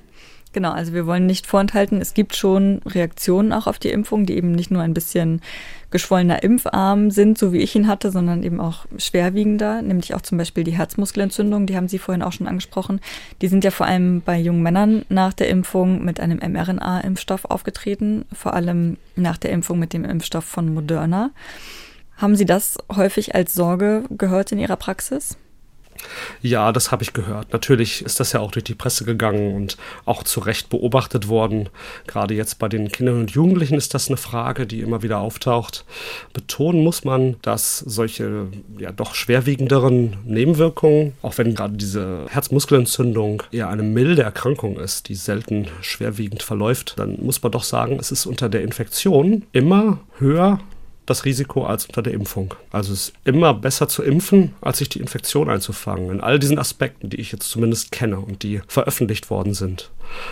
Genau, 0.52 0.72
also 0.72 0.92
wir 0.92 1.06
wollen 1.06 1.24
nicht 1.24 1.46
vorenthalten, 1.46 2.00
es 2.00 2.12
gibt 2.12 2.36
schon 2.36 2.82
Reaktionen 2.84 3.54
auch 3.54 3.66
auf 3.66 3.78
die 3.78 3.88
Impfung, 3.88 4.26
die 4.26 4.36
eben 4.36 4.52
nicht 4.52 4.70
nur 4.70 4.82
ein 4.82 4.92
bisschen 4.92 5.40
geschwollener 5.90 6.42
Impfarm 6.42 7.10
sind, 7.10 7.38
so 7.38 7.52
wie 7.52 7.58
ich 7.58 7.74
ihn 7.74 7.86
hatte, 7.86 8.10
sondern 8.10 8.42
eben 8.42 8.60
auch 8.60 8.84
schwerwiegender, 8.98 9.80
nämlich 9.80 10.14
auch 10.14 10.20
zum 10.20 10.38
Beispiel 10.38 10.64
die 10.64 10.76
Herzmuskelentzündung, 10.76 11.66
die 11.66 11.76
haben 11.76 11.88
Sie 11.88 11.98
vorhin 11.98 12.22
auch 12.22 12.32
schon 12.32 12.48
angesprochen. 12.48 13.00
Die 13.40 13.48
sind 13.48 13.64
ja 13.64 13.70
vor 13.70 13.86
allem 13.86 14.20
bei 14.20 14.38
jungen 14.38 14.62
Männern 14.62 15.04
nach 15.08 15.32
der 15.32 15.48
Impfung 15.48 16.04
mit 16.04 16.20
einem 16.20 16.38
mRNA-Impfstoff 16.38 17.46
aufgetreten, 17.46 18.26
vor 18.32 18.54
allem 18.54 18.98
nach 19.16 19.38
der 19.38 19.52
Impfung 19.52 19.78
mit 19.78 19.92
dem 19.92 20.04
Impfstoff 20.04 20.44
von 20.44 20.72
Moderna. 20.72 21.30
Haben 22.16 22.36
Sie 22.36 22.46
das 22.46 22.78
häufig 22.94 23.34
als 23.34 23.54
Sorge 23.54 24.04
gehört 24.10 24.52
in 24.52 24.58
Ihrer 24.58 24.76
Praxis? 24.76 25.36
Ja, 26.42 26.72
das 26.72 26.90
habe 26.90 27.02
ich 27.02 27.12
gehört. 27.12 27.52
Natürlich 27.52 28.04
ist 28.04 28.20
das 28.20 28.32
ja 28.32 28.40
auch 28.40 28.50
durch 28.50 28.64
die 28.64 28.74
Presse 28.74 29.04
gegangen 29.04 29.54
und 29.54 29.76
auch 30.04 30.22
zu 30.22 30.40
Recht 30.40 30.68
beobachtet 30.68 31.28
worden. 31.28 31.68
Gerade 32.06 32.34
jetzt 32.34 32.58
bei 32.58 32.68
den 32.68 32.90
Kindern 32.90 33.20
und 33.20 33.30
Jugendlichen 33.30 33.76
ist 33.76 33.94
das 33.94 34.08
eine 34.08 34.16
Frage, 34.16 34.66
die 34.66 34.80
immer 34.80 35.02
wieder 35.02 35.18
auftaucht. 35.18 35.84
Betonen 36.32 36.82
muss 36.82 37.04
man, 37.04 37.36
dass 37.42 37.78
solche 37.78 38.46
ja 38.78 38.92
doch 38.92 39.14
schwerwiegenderen 39.14 40.16
Nebenwirkungen, 40.24 41.12
auch 41.22 41.38
wenn 41.38 41.54
gerade 41.54 41.74
diese 41.74 42.26
Herzmuskelentzündung 42.28 43.42
eher 43.52 43.68
eine 43.68 43.82
milde 43.82 44.22
Erkrankung 44.22 44.78
ist, 44.78 45.08
die 45.08 45.14
selten 45.14 45.68
schwerwiegend 45.80 46.42
verläuft, 46.42 46.94
dann 46.98 47.18
muss 47.22 47.42
man 47.42 47.52
doch 47.52 47.64
sagen, 47.64 47.98
es 48.00 48.10
ist 48.10 48.26
unter 48.26 48.48
der 48.48 48.62
Infektion 48.62 49.44
immer 49.52 49.98
höher 50.18 50.60
das 51.06 51.24
Risiko 51.24 51.64
als 51.64 51.86
unter 51.86 52.02
der 52.02 52.14
Impfung. 52.14 52.54
Also 52.70 52.92
es 52.92 53.08
ist 53.08 53.14
immer 53.24 53.54
besser 53.54 53.88
zu 53.88 54.02
impfen, 54.02 54.54
als 54.60 54.78
sich 54.78 54.88
die 54.88 55.00
Infektion 55.00 55.50
einzufangen. 55.50 56.10
In 56.10 56.20
all 56.20 56.38
diesen 56.38 56.58
Aspekten, 56.58 57.10
die 57.10 57.20
ich 57.20 57.32
jetzt 57.32 57.50
zumindest 57.50 57.92
kenne 57.92 58.20
und 58.20 58.42
die 58.42 58.60
veröffentlicht 58.68 59.30
worden 59.30 59.54
sind. 59.54 59.90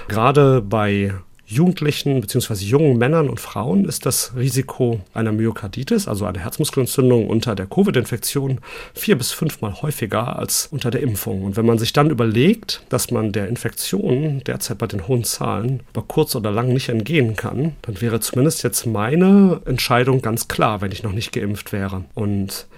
Gerade 0.09 0.63
bei 0.63 1.15
Jugendlichen 1.51 2.21
bzw. 2.21 2.65
jungen 2.65 2.97
Männern 2.97 3.29
und 3.29 3.41
Frauen 3.41 3.85
ist 3.85 4.07
das 4.07 4.37
Risiko 4.37 5.01
einer 5.15 5.33
Myokarditis, 5.33 6.07
also 6.07 6.25
einer 6.25 6.39
Herzmuskelentzündung 6.39 7.27
unter 7.27 7.57
der 7.57 7.67
Covid-Infektion, 7.67 8.61
vier 8.95 9.19
bis 9.19 9.33
fünfmal 9.33 9.83
häufiger 9.83 10.39
als 10.39 10.69
unter 10.71 10.93
der 10.93 11.01
Impfung. 11.01 11.43
Und 11.43 11.57
wenn 11.57 11.67
man 11.67 11.79
sich 11.79 11.93
dann 11.93 12.11
überlegt, 12.11 12.83
dass 12.89 13.11
man 13.11 13.33
der 13.33 13.49
Infektion 13.49 14.43
derzeit 14.47 14.79
bei 14.79 14.87
den 14.87 15.09
hohen 15.09 15.25
Zahlen 15.25 15.81
über 15.91 16.03
kurz 16.07 16.37
oder 16.37 16.53
lang 16.53 16.73
nicht 16.73 16.89
entgehen 16.89 17.35
kann, 17.35 17.73
dann 17.83 18.01
wäre 18.01 18.21
zumindest 18.21 18.63
jetzt 18.63 18.87
meine 18.87 19.61
Entscheidung 19.65 20.23
ganz 20.23 20.47
klar, 20.47 20.81
wenn 20.81 20.93
ich 20.93 21.03
noch 21.03 21.13
nicht 21.13 21.33
geimpft 21.33 21.73
wäre. 21.73 22.05
Und 22.15 22.69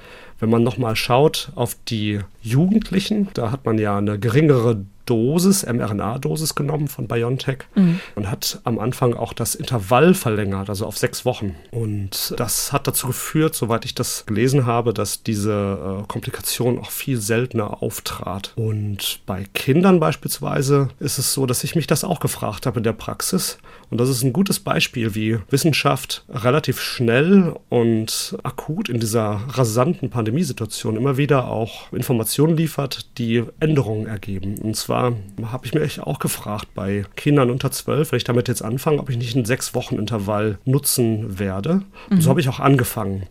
wenn 0.43 0.51
man 0.51 0.65
nochmal 0.65 0.97
schaut 0.97 1.53
auf 1.55 1.77
die 1.87 2.19
Jugendlichen, 2.43 3.29
da 3.35 3.53
hat 3.53 3.65
man 3.65 3.79
ja 3.79 3.97
eine 3.97 4.19
geringere 4.19 4.85
Dosis, 5.07 5.65
mRNA-Dosis 5.65 6.57
genommen 6.57 6.89
von 6.89 7.07
BioNTech 7.07 7.59
mhm. 7.77 8.01
und 8.17 8.29
hat 8.29 8.61
am 8.65 8.81
Anfang 8.81 9.15
auch 9.15 9.35
das 9.35 9.55
Intervall 9.55 10.15
verlängert, 10.15 10.69
also 10.69 10.85
auf 10.87 10.99
sechs 10.99 11.25
Wochen. 11.25 11.55
Und 11.71 12.35
das 12.37 12.73
hat 12.73 12.89
dazu 12.89 13.07
geführt, 13.07 13.55
soweit 13.55 13.85
ich 13.85 13.95
das 13.95 14.27
gelesen 14.27 14.67
habe, 14.67 14.93
dass 14.93 15.23
diese 15.23 16.01
äh, 16.03 16.07
Komplikation 16.09 16.81
auch 16.81 16.91
viel 16.91 17.21
seltener 17.21 17.81
auftrat. 17.83 18.53
Und 18.57 19.21
bei 19.27 19.45
Kindern 19.55 20.01
beispielsweise 20.01 20.89
ist 20.99 21.19
es 21.19 21.35
so, 21.35 21.47
dass 21.47 21.63
ich 21.63 21.77
mich 21.77 21.87
das 21.87 22.03
auch 22.03 22.19
gefragt 22.19 22.67
habe 22.67 22.81
in 22.81 22.85
der 22.85 22.93
Praxis. 22.93 23.59
Und 23.93 24.01
das 24.01 24.09
ist 24.09 24.23
ein 24.23 24.33
gutes 24.33 24.59
Beispiel, 24.59 25.15
wie 25.15 25.37
Wissenschaft 25.51 26.25
relativ 26.31 26.81
schnell 26.81 27.55
und 27.69 28.39
akut 28.43 28.89
in 28.89 29.01
dieser 29.01 29.43
rasanten 29.49 30.09
Pandemiesituation 30.09 30.97
immer 30.97 31.19
wieder 31.19 31.49
auch 31.49 31.93
Informationen 31.93 32.57
liefert, 32.57 33.19
die 33.19 33.45
Änderungen 33.61 34.07
ergeben. 34.07 34.57
Und 34.63 34.77
zwar 34.77 35.13
habe 35.45 35.67
ich 35.67 35.75
mich 35.75 36.01
auch 36.01 36.21
gefragt 36.21 36.69
bei 36.75 37.05
Kindern 37.17 37.51
unter 37.51 37.71
zwölf, 37.71 38.13
wenn 38.13 38.17
ich 38.17 38.25
damit 38.25 38.49
jetzt 38.49 38.63
anfange, 38.63 38.99
ob 38.99 39.11
ich 39.11 39.19
nicht 39.19 39.37
einen 39.37 39.45
sechs 39.45 39.75
Wochen 39.75 39.97
Intervall 39.97 40.59
nutzen 40.65 41.39
werde. 41.39 41.83
Mhm. 42.09 42.23
so 42.23 42.31
habe 42.31 42.41
ich 42.41 42.49
auch 42.49 42.61
angefangen, 42.61 43.25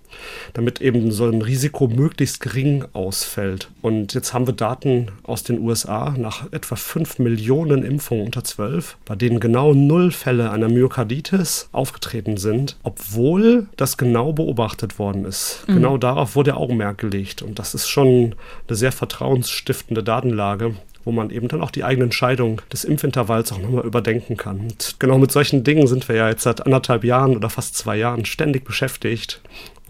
damit 0.54 0.82
eben 0.82 1.12
so 1.12 1.26
ein 1.26 1.42
Risiko 1.42 1.88
möglichst 1.88 2.40
gering 2.42 2.86
ausfällt. 2.94 3.70
Und 3.82 4.14
jetzt 4.14 4.34
haben 4.34 4.48
wir 4.48 4.54
Daten 4.54 5.08
aus 5.24 5.44
den 5.44 5.60
USA 5.60 6.14
nach 6.18 6.52
etwa 6.52 6.76
fünf 6.76 7.20
Millionen 7.20 7.84
Impfungen 7.84 8.26
unter 8.26 8.44
zwölf, 8.44 8.98
bei 9.06 9.16
denen 9.16 9.40
genau 9.40 9.74
null 9.74 10.12
Fälle 10.12 10.52
einer 10.52 10.70
Myokarditis 10.70 11.70
aufgetreten 11.72 12.38
sind, 12.38 12.78
obwohl 12.84 13.68
das 13.78 13.98
genau 13.98 14.34
beobachtet 14.34 15.00
worden 15.00 15.26
ist. 15.26 15.64
Mhm. 15.68 15.76
Genau 15.76 15.98
darauf 15.98 16.36
wurde 16.36 16.56
Augenmerk 16.56 16.98
gelegt. 16.98 17.42
Und 17.42 17.60
das 17.60 17.74
ist 17.74 17.88
schon 17.88 18.36
eine 18.68 18.78
sehr 18.78 18.92
vertrauensstiftende 18.92 20.04
Datenlage 20.04 20.76
wo 21.04 21.12
man 21.12 21.30
eben 21.30 21.48
dann 21.48 21.62
auch 21.62 21.72
die 21.72 21.84
eigene 21.84 22.06
Entscheidung 22.06 22.62
des 22.72 22.84
Impfintervalls 22.84 23.52
auch 23.52 23.60
nochmal 23.60 23.86
überdenken 23.86 24.38
kann. 24.38 24.60
Und 24.60 24.96
genau 25.00 25.18
mit 25.18 25.32
solchen 25.32 25.64
Dingen 25.64 25.88
sind 25.88 26.08
wir 26.08 26.16
ja 26.16 26.30
jetzt 26.30 26.44
seit 26.44 26.66
anderthalb 26.66 27.04
Jahren 27.04 27.36
oder 27.36 27.50
fast 27.50 27.76
zwei 27.76 27.98
Jahren 27.98 28.26
ständig 28.26 28.66
beschäftigt, 28.66 29.42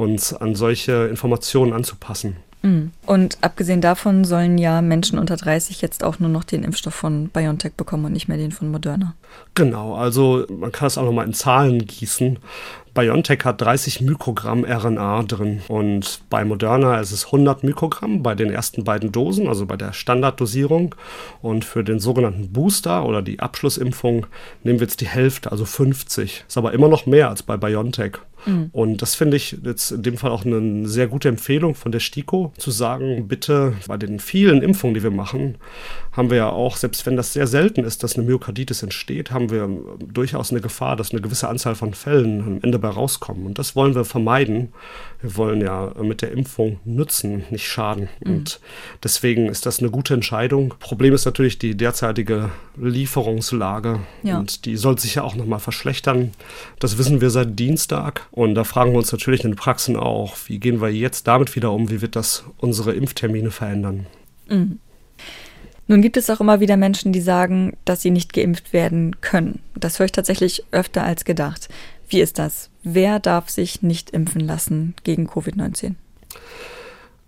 uns 0.01 0.33
an 0.33 0.55
solche 0.55 1.07
Informationen 1.07 1.73
anzupassen. 1.73 2.35
Mhm. 2.63 2.91
Und 3.05 3.37
abgesehen 3.41 3.81
davon 3.81 4.23
sollen 4.23 4.57
ja 4.57 4.81
Menschen 4.81 5.17
unter 5.17 5.35
30 5.35 5.81
jetzt 5.81 6.03
auch 6.03 6.19
nur 6.19 6.29
noch 6.29 6.43
den 6.43 6.63
Impfstoff 6.63 6.93
von 6.93 7.29
BioNTech 7.29 7.73
bekommen 7.73 8.05
und 8.05 8.13
nicht 8.13 8.27
mehr 8.27 8.37
den 8.37 8.51
von 8.51 8.69
Moderna. 8.69 9.15
Genau, 9.55 9.95
also 9.95 10.45
man 10.49 10.71
kann 10.71 10.87
es 10.87 10.97
auch 10.97 11.05
nochmal 11.05 11.25
in 11.25 11.33
Zahlen 11.33 11.85
gießen. 11.85 12.37
BioNTech 12.93 13.45
hat 13.45 13.61
30 13.61 14.01
Mikrogramm 14.01 14.65
RNA 14.65 15.23
drin 15.23 15.61
und 15.69 16.21
bei 16.29 16.43
Moderna 16.43 16.99
ist 16.99 17.13
es 17.13 17.25
100 17.27 17.63
Mikrogramm 17.63 18.21
bei 18.21 18.35
den 18.35 18.51
ersten 18.51 18.83
beiden 18.83 19.13
Dosen, 19.13 19.47
also 19.47 19.65
bei 19.65 19.77
der 19.77 19.93
Standarddosierung. 19.93 20.93
Und 21.41 21.63
für 21.63 21.85
den 21.85 21.99
sogenannten 21.99 22.51
Booster 22.51 23.05
oder 23.05 23.21
die 23.21 23.39
Abschlussimpfung 23.39 24.27
nehmen 24.63 24.79
wir 24.79 24.87
jetzt 24.87 24.99
die 24.99 25.07
Hälfte, 25.07 25.51
also 25.51 25.63
50. 25.63 26.43
Ist 26.47 26.57
aber 26.57 26.73
immer 26.73 26.89
noch 26.89 27.05
mehr 27.05 27.29
als 27.29 27.43
bei 27.43 27.55
BioNTech. 27.55 28.17
Mhm. 28.45 28.69
Und 28.71 29.01
das 29.01 29.15
finde 29.15 29.37
ich 29.37 29.57
jetzt 29.63 29.91
in 29.91 30.03
dem 30.03 30.17
Fall 30.17 30.31
auch 30.31 30.45
eine 30.45 30.87
sehr 30.87 31.07
gute 31.07 31.29
Empfehlung 31.29 31.75
von 31.75 31.91
der 31.91 31.99
STIKO, 31.99 32.53
zu 32.57 32.71
sagen, 32.71 33.27
bitte 33.27 33.73
bei 33.87 33.97
den 33.97 34.19
vielen 34.19 34.61
Impfungen, 34.61 34.93
die 34.93 35.03
wir 35.03 35.11
machen, 35.11 35.57
haben 36.11 36.29
wir 36.29 36.37
ja 36.37 36.49
auch, 36.49 36.75
selbst 36.75 37.05
wenn 37.05 37.15
das 37.15 37.33
sehr 37.33 37.47
selten 37.47 37.83
ist, 37.83 38.03
dass 38.03 38.17
eine 38.17 38.25
Myokarditis 38.27 38.83
entsteht, 38.83 39.31
haben 39.31 39.49
wir 39.49 39.69
durchaus 40.11 40.51
eine 40.51 40.59
Gefahr, 40.59 40.95
dass 40.95 41.11
eine 41.11 41.21
gewisse 41.21 41.47
Anzahl 41.47 41.75
von 41.75 41.93
Fällen 41.93 42.41
am 42.41 42.59
Ende 42.61 42.79
bei 42.79 42.89
rauskommen. 42.89 43.45
Und 43.45 43.59
das 43.59 43.75
wollen 43.75 43.95
wir 43.95 44.03
vermeiden. 44.03 44.73
Wir 45.21 45.37
wollen 45.37 45.61
ja 45.61 45.93
mit 46.01 46.21
der 46.21 46.31
Impfung 46.31 46.79
nützen, 46.83 47.43
nicht 47.49 47.67
schaden. 47.67 48.09
Mhm. 48.23 48.31
Und 48.31 48.59
deswegen 49.03 49.47
ist 49.47 49.65
das 49.65 49.79
eine 49.79 49.89
gute 49.89 50.13
Entscheidung. 50.13 50.73
Problem 50.79 51.13
ist 51.13 51.25
natürlich 51.25 51.59
die 51.59 51.77
derzeitige 51.77 52.49
Lieferungslage. 52.77 53.99
Ja. 54.23 54.39
Und 54.39 54.65
die 54.65 54.75
soll 54.75 54.97
sich 54.99 55.15
ja 55.15 55.23
auch 55.23 55.35
nochmal 55.35 55.59
verschlechtern. 55.59 56.31
Das 56.79 56.97
wissen 56.97 57.21
wir 57.21 57.29
seit 57.29 57.57
Dienstag. 57.57 58.27
Und 58.31 58.55
da 58.55 58.63
fragen 58.63 58.91
wir 58.91 58.97
uns 58.97 59.11
natürlich 59.11 59.43
in 59.43 59.51
den 59.51 59.57
Praxen 59.57 59.97
auch, 59.97 60.37
wie 60.45 60.59
gehen 60.59 60.81
wir 60.81 60.89
jetzt 60.89 61.27
damit 61.27 61.55
wieder 61.55 61.71
um? 61.71 61.89
Wie 61.89 62.01
wird 62.01 62.15
das 62.15 62.45
unsere 62.57 62.93
Impftermine 62.93 63.51
verändern? 63.51 64.07
Mhm. 64.47 64.79
Nun 65.87 66.01
gibt 66.01 66.15
es 66.15 66.29
auch 66.29 66.39
immer 66.39 66.61
wieder 66.61 66.77
Menschen, 66.77 67.11
die 67.11 67.19
sagen, 67.19 67.75
dass 67.83 68.01
sie 68.01 68.11
nicht 68.11 68.31
geimpft 68.31 68.71
werden 68.71 69.19
können. 69.19 69.59
Das 69.75 69.99
höre 69.99 70.05
ich 70.05 70.13
tatsächlich 70.13 70.63
öfter 70.71 71.03
als 71.03 71.25
gedacht. 71.25 71.67
Wie 72.07 72.21
ist 72.21 72.39
das? 72.39 72.69
Wer 72.83 73.19
darf 73.19 73.49
sich 73.49 73.81
nicht 73.81 74.11
impfen 74.11 74.41
lassen 74.41 74.95
gegen 75.03 75.27
Covid-19? 75.27 75.95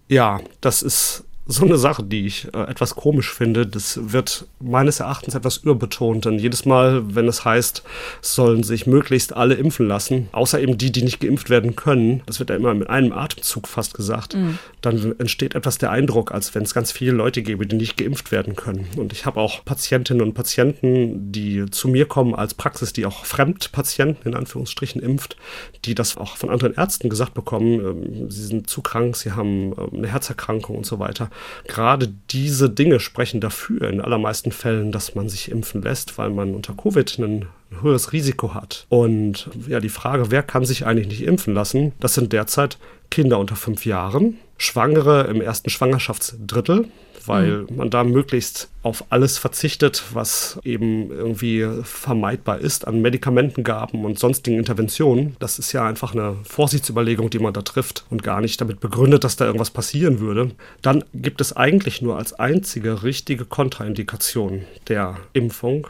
Ja, 0.08 0.40
das 0.62 0.82
ist 0.82 1.26
so 1.46 1.66
eine 1.66 1.78
Sache, 1.78 2.04
die 2.04 2.26
ich 2.26 2.48
äh, 2.54 2.64
etwas 2.64 2.96
komisch 2.96 3.32
finde. 3.34 3.68
Das 3.68 4.00
wird 4.02 4.48
meines 4.60 5.02
Erachtens 5.02 5.36
etwas 5.36 5.58
überbetont, 5.58 6.26
denn 6.26 6.40
jedes 6.40 6.66
Mal, 6.66 7.16
wenn 7.16 7.28
es 7.28 7.44
heißt, 7.44 7.84
sollen 8.22 8.64
sich 8.64 8.88
möglichst 8.88 9.36
alle 9.36 9.56
impfen 9.56 9.88
lassen, 9.88 10.30
außer 10.32 10.62
eben 10.62 10.78
die, 10.78 10.92
die 10.92 11.04
nicht 11.04 11.20
geimpft 11.20 11.50
werden 11.50 11.76
können, 11.76 12.22
das 12.26 12.40
wird 12.40 12.50
ja 12.50 12.56
immer 12.56 12.74
mit 12.74 12.90
einem 12.90 13.12
Atemzug 13.12 13.68
fast 13.68 13.94
gesagt, 13.94 14.36
mhm. 14.36 14.58
dann 14.82 15.16
entsteht 15.20 15.56
etwas 15.56 15.78
der 15.78 15.92
Eindruck, 15.92 16.32
als 16.32 16.56
wenn 16.56 16.64
es 16.64 16.74
ganz 16.74 16.92
viele 16.92 17.12
Leute 17.12 17.44
gäbe, 17.44 17.68
die 17.68 17.76
nicht 17.76 17.98
geimpft 17.98 18.32
werden 18.32 18.56
können. 18.56 18.88
Und 18.96 19.12
ich 19.12 19.26
habe 19.26 19.40
auch 19.40 19.66
Patientinnen 19.66 20.26
und 20.26 20.34
Patienten, 20.34 21.32
die 21.32 21.66
zu 21.72 21.90
mir 21.90 22.06
kommen 22.06 22.36
als 22.36 22.54
Praxis, 22.54 22.94
die 22.94 23.06
auch 23.06 23.26
Fremdpatienten 23.26 24.32
in 24.32 24.36
Anführungsstrichen 24.36 25.02
impft, 25.02 25.36
die 25.84 25.94
das 25.94 26.16
auch 26.16 26.38
von 26.38 26.50
anderen 26.50 26.74
Ärzten 26.76 27.10
gesagt 27.10 27.34
bekommen, 27.34 27.80
ähm, 27.80 28.32
sie 28.32 28.46
sind 28.46 28.70
zu 28.70 28.82
krank, 28.82 29.18
sie 29.18 29.34
haben 29.34 29.74
ähm, 29.78 29.90
eine 29.94 30.08
Herzerkrankung 30.08 30.78
und 30.78 30.86
so 30.86 31.00
weiter 31.00 31.30
gerade 31.68 32.14
diese 32.32 32.70
Dinge 32.70 33.00
sprechen 33.00 33.42
dafür 33.42 33.90
in 33.90 34.02
allermeisten 34.02 34.52
Fällen, 34.52 34.92
dass 34.92 35.16
man 35.16 35.30
sich 35.30 35.52
impfen 35.52 35.82
lässt, 35.82 36.18
weil 36.18 36.30
man 36.30 36.54
unter 36.54 36.74
Covid 36.74 37.20
ein 37.20 37.46
höheres 37.82 38.14
Risiko 38.14 38.54
hat. 38.54 38.86
Und 38.90 39.50
ja, 39.68 39.80
die 39.80 39.90
Frage, 39.90 40.32
wer 40.32 40.44
kann 40.44 40.66
sich 40.66 40.86
eigentlich 40.86 41.08
nicht 41.08 41.24
impfen 41.24 41.54
lassen, 41.54 41.94
das 42.00 42.14
sind 42.14 42.34
derzeit 42.34 42.78
Kinder 43.10 43.40
unter 43.40 43.56
fünf 43.56 43.86
Jahren, 43.86 44.38
Schwangere 44.58 45.24
im 45.24 45.42
ersten 45.42 45.70
Schwangerschaftsdrittel, 45.70 46.88
weil 47.26 47.66
mhm. 47.70 47.78
man 47.78 47.90
da 47.90 48.04
möglichst 48.04 48.70
auf 48.82 49.06
alles 49.10 49.38
verzichtet, 49.38 50.04
was 50.14 50.60
eben 50.64 51.10
irgendwie 51.12 51.68
vermeidbar 51.84 52.60
ist 52.60 52.88
an 52.88 53.02
Medikamentengaben 53.02 54.06
und 54.06 54.20
sonstigen 54.20 54.58
Interventionen. 54.58 55.36
Das 55.40 55.60
ist 55.60 55.72
ja 55.72 55.86
einfach 55.86 56.14
eine 56.14 56.38
Vorsichtsüberlegung, 56.44 57.30
die 57.30 57.40
man 57.40 57.54
da 57.54 57.62
trifft 57.62 58.06
und 58.10 58.24
gar 58.24 58.42
nicht 58.42 58.60
damit 58.60 58.80
begründet, 58.80 59.24
dass 59.24 59.36
da 59.36 59.46
irgendwas 59.46 59.72
passieren 59.72 60.20
würde. 60.20 60.52
Dann 60.82 61.04
gibt 61.14 61.42
es 61.42 61.56
eigentlich 61.56 62.02
nur 62.02 62.18
als 62.18 62.34
einzige 62.34 63.04
richtige 63.04 63.46
Kontraindikation 63.46 64.64
der 64.88 65.18
Impfung 65.34 65.88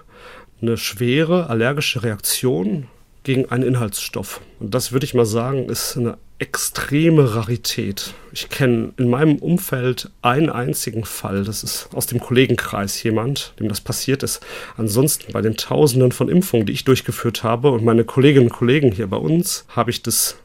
eine 0.61 0.77
schwere 0.77 1.49
allergische 1.49 2.03
Reaktion 2.03 2.87
gegen 3.23 3.49
einen 3.49 3.63
Inhaltsstoff. 3.63 4.41
Und 4.59 4.73
das 4.73 4.91
würde 4.91 5.05
ich 5.05 5.13
mal 5.13 5.25
sagen, 5.25 5.69
ist 5.69 5.97
eine 5.97 6.17
extreme 6.43 7.35
Rarität. 7.35 8.13
Ich 8.33 8.49
kenne 8.49 8.91
in 8.97 9.09
meinem 9.09 9.37
Umfeld 9.37 10.11
einen 10.21 10.49
einzigen 10.49 11.05
Fall, 11.05 11.45
das 11.45 11.63
ist 11.63 11.87
aus 11.93 12.05
dem 12.05 12.19
Kollegenkreis 12.19 13.01
jemand, 13.01 13.53
dem 13.61 13.69
das 13.69 13.79
passiert 13.79 14.23
ist. 14.23 14.41
Ansonsten 14.75 15.31
bei 15.31 15.41
den 15.41 15.55
Tausenden 15.55 16.11
von 16.11 16.27
Impfungen, 16.27 16.65
die 16.65 16.73
ich 16.73 16.83
durchgeführt 16.83 17.43
habe 17.43 17.71
und 17.71 17.85
meine 17.85 18.03
Kolleginnen 18.03 18.47
und 18.47 18.51
Kollegen 18.51 18.91
hier 18.91 19.07
bei 19.07 19.15
uns, 19.15 19.63
habe 19.69 19.89
ich 19.89 20.03
das 20.03 20.35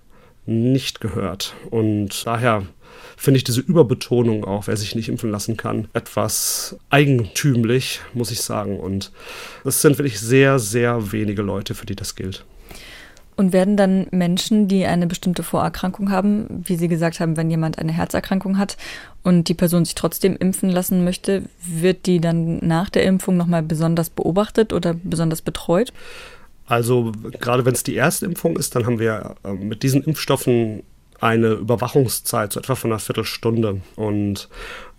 nicht 0.46 1.00
gehört. 1.00 1.56
Und 1.68 2.24
daher 2.24 2.62
finde 3.16 3.38
ich 3.38 3.44
diese 3.44 3.60
Überbetonung 3.60 4.44
auch, 4.44 4.68
wer 4.68 4.76
sich 4.76 4.94
nicht 4.94 5.08
impfen 5.08 5.32
lassen 5.32 5.56
kann, 5.56 5.88
etwas 5.94 6.76
eigentümlich, 6.90 7.98
muss 8.14 8.30
ich 8.30 8.40
sagen. 8.40 8.78
Und 8.78 9.10
das 9.64 9.82
sind 9.82 9.98
wirklich 9.98 10.20
sehr, 10.20 10.60
sehr 10.60 11.10
wenige 11.10 11.42
Leute, 11.42 11.74
für 11.74 11.86
die 11.86 11.96
das 11.96 12.14
gilt. 12.14 12.44
Und 13.38 13.52
werden 13.52 13.76
dann 13.76 14.08
Menschen, 14.10 14.66
die 14.66 14.84
eine 14.84 15.06
bestimmte 15.06 15.44
Vorerkrankung 15.44 16.10
haben, 16.10 16.64
wie 16.64 16.74
Sie 16.74 16.88
gesagt 16.88 17.20
haben, 17.20 17.36
wenn 17.36 17.50
jemand 17.50 17.78
eine 17.78 17.92
Herzerkrankung 17.92 18.58
hat 18.58 18.76
und 19.22 19.48
die 19.48 19.54
Person 19.54 19.84
sich 19.84 19.94
trotzdem 19.94 20.36
impfen 20.36 20.70
lassen 20.70 21.04
möchte, 21.04 21.44
wird 21.64 22.06
die 22.06 22.20
dann 22.20 22.58
nach 22.58 22.90
der 22.90 23.04
Impfung 23.04 23.36
nochmal 23.36 23.62
besonders 23.62 24.10
beobachtet 24.10 24.72
oder 24.72 24.94
besonders 25.04 25.40
betreut? 25.40 25.92
Also 26.66 27.12
gerade 27.40 27.64
wenn 27.64 27.74
es 27.74 27.84
die 27.84 27.94
erste 27.94 28.26
Impfung 28.26 28.56
ist, 28.56 28.74
dann 28.74 28.86
haben 28.86 28.98
wir 28.98 29.36
äh, 29.44 29.52
mit 29.52 29.84
diesen 29.84 30.02
Impfstoffen 30.02 30.82
eine 31.20 31.48
Überwachungszeit, 31.54 32.52
so 32.52 32.60
etwa 32.60 32.74
von 32.74 32.92
einer 32.92 33.00
Viertelstunde. 33.00 33.80
Und 33.96 34.48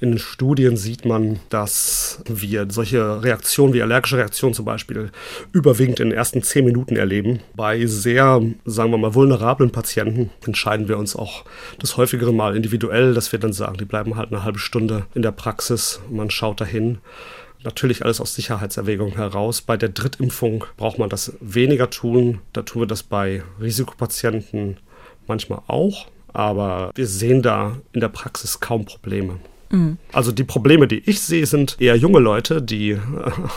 in 0.01 0.11
den 0.11 0.19
Studien 0.19 0.75
sieht 0.75 1.05
man, 1.05 1.39
dass 1.49 2.21
wir 2.25 2.67
solche 2.69 3.23
Reaktionen 3.23 3.73
wie 3.73 3.81
allergische 3.81 4.17
Reaktionen 4.17 4.53
zum 4.53 4.65
Beispiel 4.65 5.11
überwiegend 5.53 5.99
in 5.99 6.09
den 6.09 6.17
ersten 6.17 6.43
zehn 6.43 6.65
Minuten 6.65 6.97
erleben. 6.97 7.39
Bei 7.55 7.85
sehr, 7.85 8.41
sagen 8.65 8.91
wir 8.91 8.97
mal, 8.97 9.15
vulnerablen 9.15 9.71
Patienten 9.71 10.29
entscheiden 10.45 10.87
wir 10.87 10.97
uns 10.97 11.15
auch 11.15 11.45
das 11.79 11.95
häufigere 11.95 12.33
Mal 12.33 12.55
individuell, 12.55 13.13
dass 13.13 13.31
wir 13.31 13.39
dann 13.39 13.53
sagen, 13.53 13.77
die 13.77 13.85
bleiben 13.85 14.15
halt 14.15 14.31
eine 14.31 14.43
halbe 14.43 14.59
Stunde 14.59 15.05
in 15.13 15.21
der 15.21 15.31
Praxis, 15.31 16.01
man 16.09 16.29
schaut 16.29 16.61
dahin. 16.61 16.99
Natürlich 17.63 18.05
alles 18.05 18.21
aus 18.21 18.35
Sicherheitserwägungen 18.35 19.15
heraus. 19.15 19.61
Bei 19.61 19.75
der 19.75 19.89
Drittimpfung 19.89 20.63
braucht 20.77 20.97
man 20.97 21.09
das 21.09 21.33
weniger 21.41 21.89
tun. 21.89 22.39
Da 22.53 22.61
tun 22.61 22.83
wir 22.83 22.87
das 22.87 23.03
bei 23.03 23.43
Risikopatienten 23.59 24.77
manchmal 25.29 25.61
auch, 25.67 26.07
aber 26.33 26.91
wir 26.95 27.07
sehen 27.07 27.41
da 27.41 27.77
in 27.93 28.01
der 28.01 28.09
Praxis 28.09 28.59
kaum 28.59 28.85
Probleme. 28.85 29.37
Mhm. 29.71 29.97
Also 30.11 30.31
die 30.31 30.43
Probleme, 30.43 30.87
die 30.87 31.01
ich 31.09 31.21
sehe, 31.21 31.45
sind 31.45 31.77
eher 31.79 31.95
junge 31.95 32.19
Leute, 32.19 32.61
die 32.61 32.91
äh, 32.91 32.97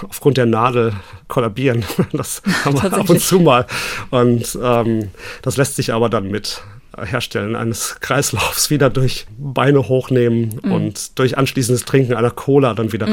aufgrund 0.09 0.37
der 0.37 0.47
Nadel 0.47 0.93
kollabieren. 1.29 1.85
Das 2.13 2.43
haben 2.65 2.81
wir 2.81 2.93
ab 2.93 3.09
und 3.09 3.21
zu 3.21 3.41
mal. 3.41 3.67
Und 4.11 4.59
ähm, 4.63 5.11
das 5.41 5.57
lässt 5.57 5.77
sich 5.77 5.93
aber 5.93 6.09
dann 6.11 6.31
mit 6.31 6.63
Herstellen 6.97 7.57
eines 7.57 8.01
Kreislaufs 8.01 8.69
wieder 8.69 8.91
durch 8.91 9.27
Beine 9.39 9.89
hochnehmen 9.89 10.61
mhm. 10.63 10.73
und 10.73 11.19
durch 11.19 11.39
anschließendes 11.39 11.87
Trinken 11.87 12.15
einer 12.15 12.31
Cola 12.31 12.75
dann 12.75 12.93
wieder 12.93 13.07
mhm. 13.07 13.13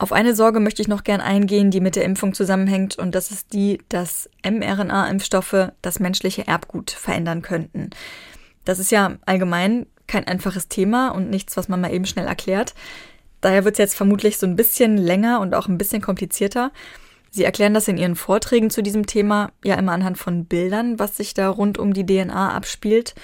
Auf 0.00 0.12
eine 0.12 0.34
Sorge 0.34 0.60
möchte 0.60 0.80
ich 0.80 0.88
noch 0.88 1.04
gern 1.04 1.20
eingehen, 1.20 1.70
die 1.70 1.82
mit 1.82 1.94
der 1.94 2.06
Impfung 2.06 2.32
zusammenhängt, 2.32 2.96
und 2.96 3.14
das 3.14 3.30
ist 3.30 3.52
die, 3.52 3.82
dass 3.90 4.30
mRNA-Impfstoffe 4.42 5.72
das 5.82 6.00
menschliche 6.00 6.48
Erbgut 6.48 6.90
verändern 6.90 7.42
könnten. 7.42 7.90
Das 8.64 8.78
ist 8.78 8.90
ja 8.90 9.18
allgemein 9.26 9.84
kein 10.06 10.26
einfaches 10.26 10.68
Thema 10.68 11.10
und 11.10 11.28
nichts, 11.28 11.54
was 11.58 11.68
man 11.68 11.82
mal 11.82 11.92
eben 11.92 12.06
schnell 12.06 12.26
erklärt. 12.26 12.72
Daher 13.42 13.66
wird 13.66 13.74
es 13.74 13.78
jetzt 13.78 13.94
vermutlich 13.94 14.38
so 14.38 14.46
ein 14.46 14.56
bisschen 14.56 14.96
länger 14.96 15.38
und 15.38 15.54
auch 15.54 15.68
ein 15.68 15.76
bisschen 15.76 16.00
komplizierter. 16.00 16.72
Sie 17.30 17.44
erklären 17.44 17.74
das 17.74 17.86
in 17.86 17.98
Ihren 17.98 18.16
Vorträgen 18.16 18.70
zu 18.70 18.82
diesem 18.82 19.04
Thema 19.04 19.52
ja 19.62 19.74
immer 19.74 19.92
anhand 19.92 20.16
von 20.16 20.46
Bildern, 20.46 20.98
was 20.98 21.18
sich 21.18 21.34
da 21.34 21.50
rund 21.50 21.76
um 21.76 21.92
die 21.92 22.06
DNA 22.06 22.54
abspielt. 22.54 23.14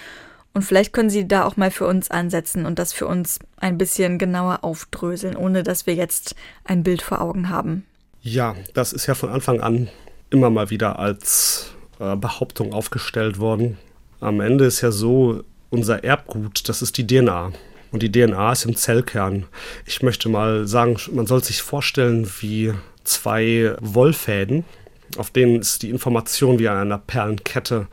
Und 0.57 0.63
vielleicht 0.63 0.95
können 0.95 1.11
Sie 1.11 1.29
da 1.29 1.45
auch 1.45 1.59
mal 1.59 1.71
für 1.71 1.87
uns 1.87 2.11
ansetzen 2.11 2.65
und 2.65 2.79
das 2.79 2.95
für 2.95 3.07
uns 3.07 3.41
ein 3.59 3.77
bisschen 3.77 4.17
genauer 4.17 4.61
aufdröseln, 4.65 5.37
ohne 5.37 5.63
dass 5.63 5.87
wir 5.87 5.95
jetzt 5.95 6.35
ein 6.65 6.83
Bild 6.83 7.03
vor 7.03 7.21
Augen 7.21 7.51
haben. 7.51 7.85
Ja, 8.23 8.57
das 8.73 8.95
ist 8.95 9.07
ja 9.07 9.15
von 9.15 9.29
Anfang 9.29 9.61
an 9.61 9.91
immer 10.31 10.49
mal 10.49 10.71
wieder 10.71 10.99
als 10.99 11.75
äh, 11.99 12.17
Behauptung 12.17 12.73
aufgestellt 12.73 13.39
worden. 13.39 13.77
Am 14.21 14.41
Ende 14.41 14.65
ist 14.65 14.81
ja 14.81 14.93
so, 14.93 15.43
unser 15.69 16.05
Erbgut, 16.05 16.67
das 16.71 16.81
ist 16.81 16.97
die 16.97 17.07
DNA. 17.07 17.53
Und 17.93 18.03
die 18.03 18.11
DNA 18.11 18.53
ist 18.53 18.65
im 18.65 18.77
Zellkern. 18.77 19.45
Ich 19.85 20.03
möchte 20.03 20.31
mal 20.31 20.67
sagen, 20.67 20.97
man 21.13 21.27
soll 21.27 21.45
sich 21.45 21.61
vorstellen 21.61 22.27
wie 22.41 22.73
zwei 23.05 23.77
Wollfäden, 23.83 24.65
auf 25.19 25.29
denen 25.29 25.61
ist 25.61 25.83
die 25.83 25.91
Information 25.91 26.59
wie 26.59 26.69
an 26.69 26.79
einer 26.79 26.99
Perlenkette 26.99 27.89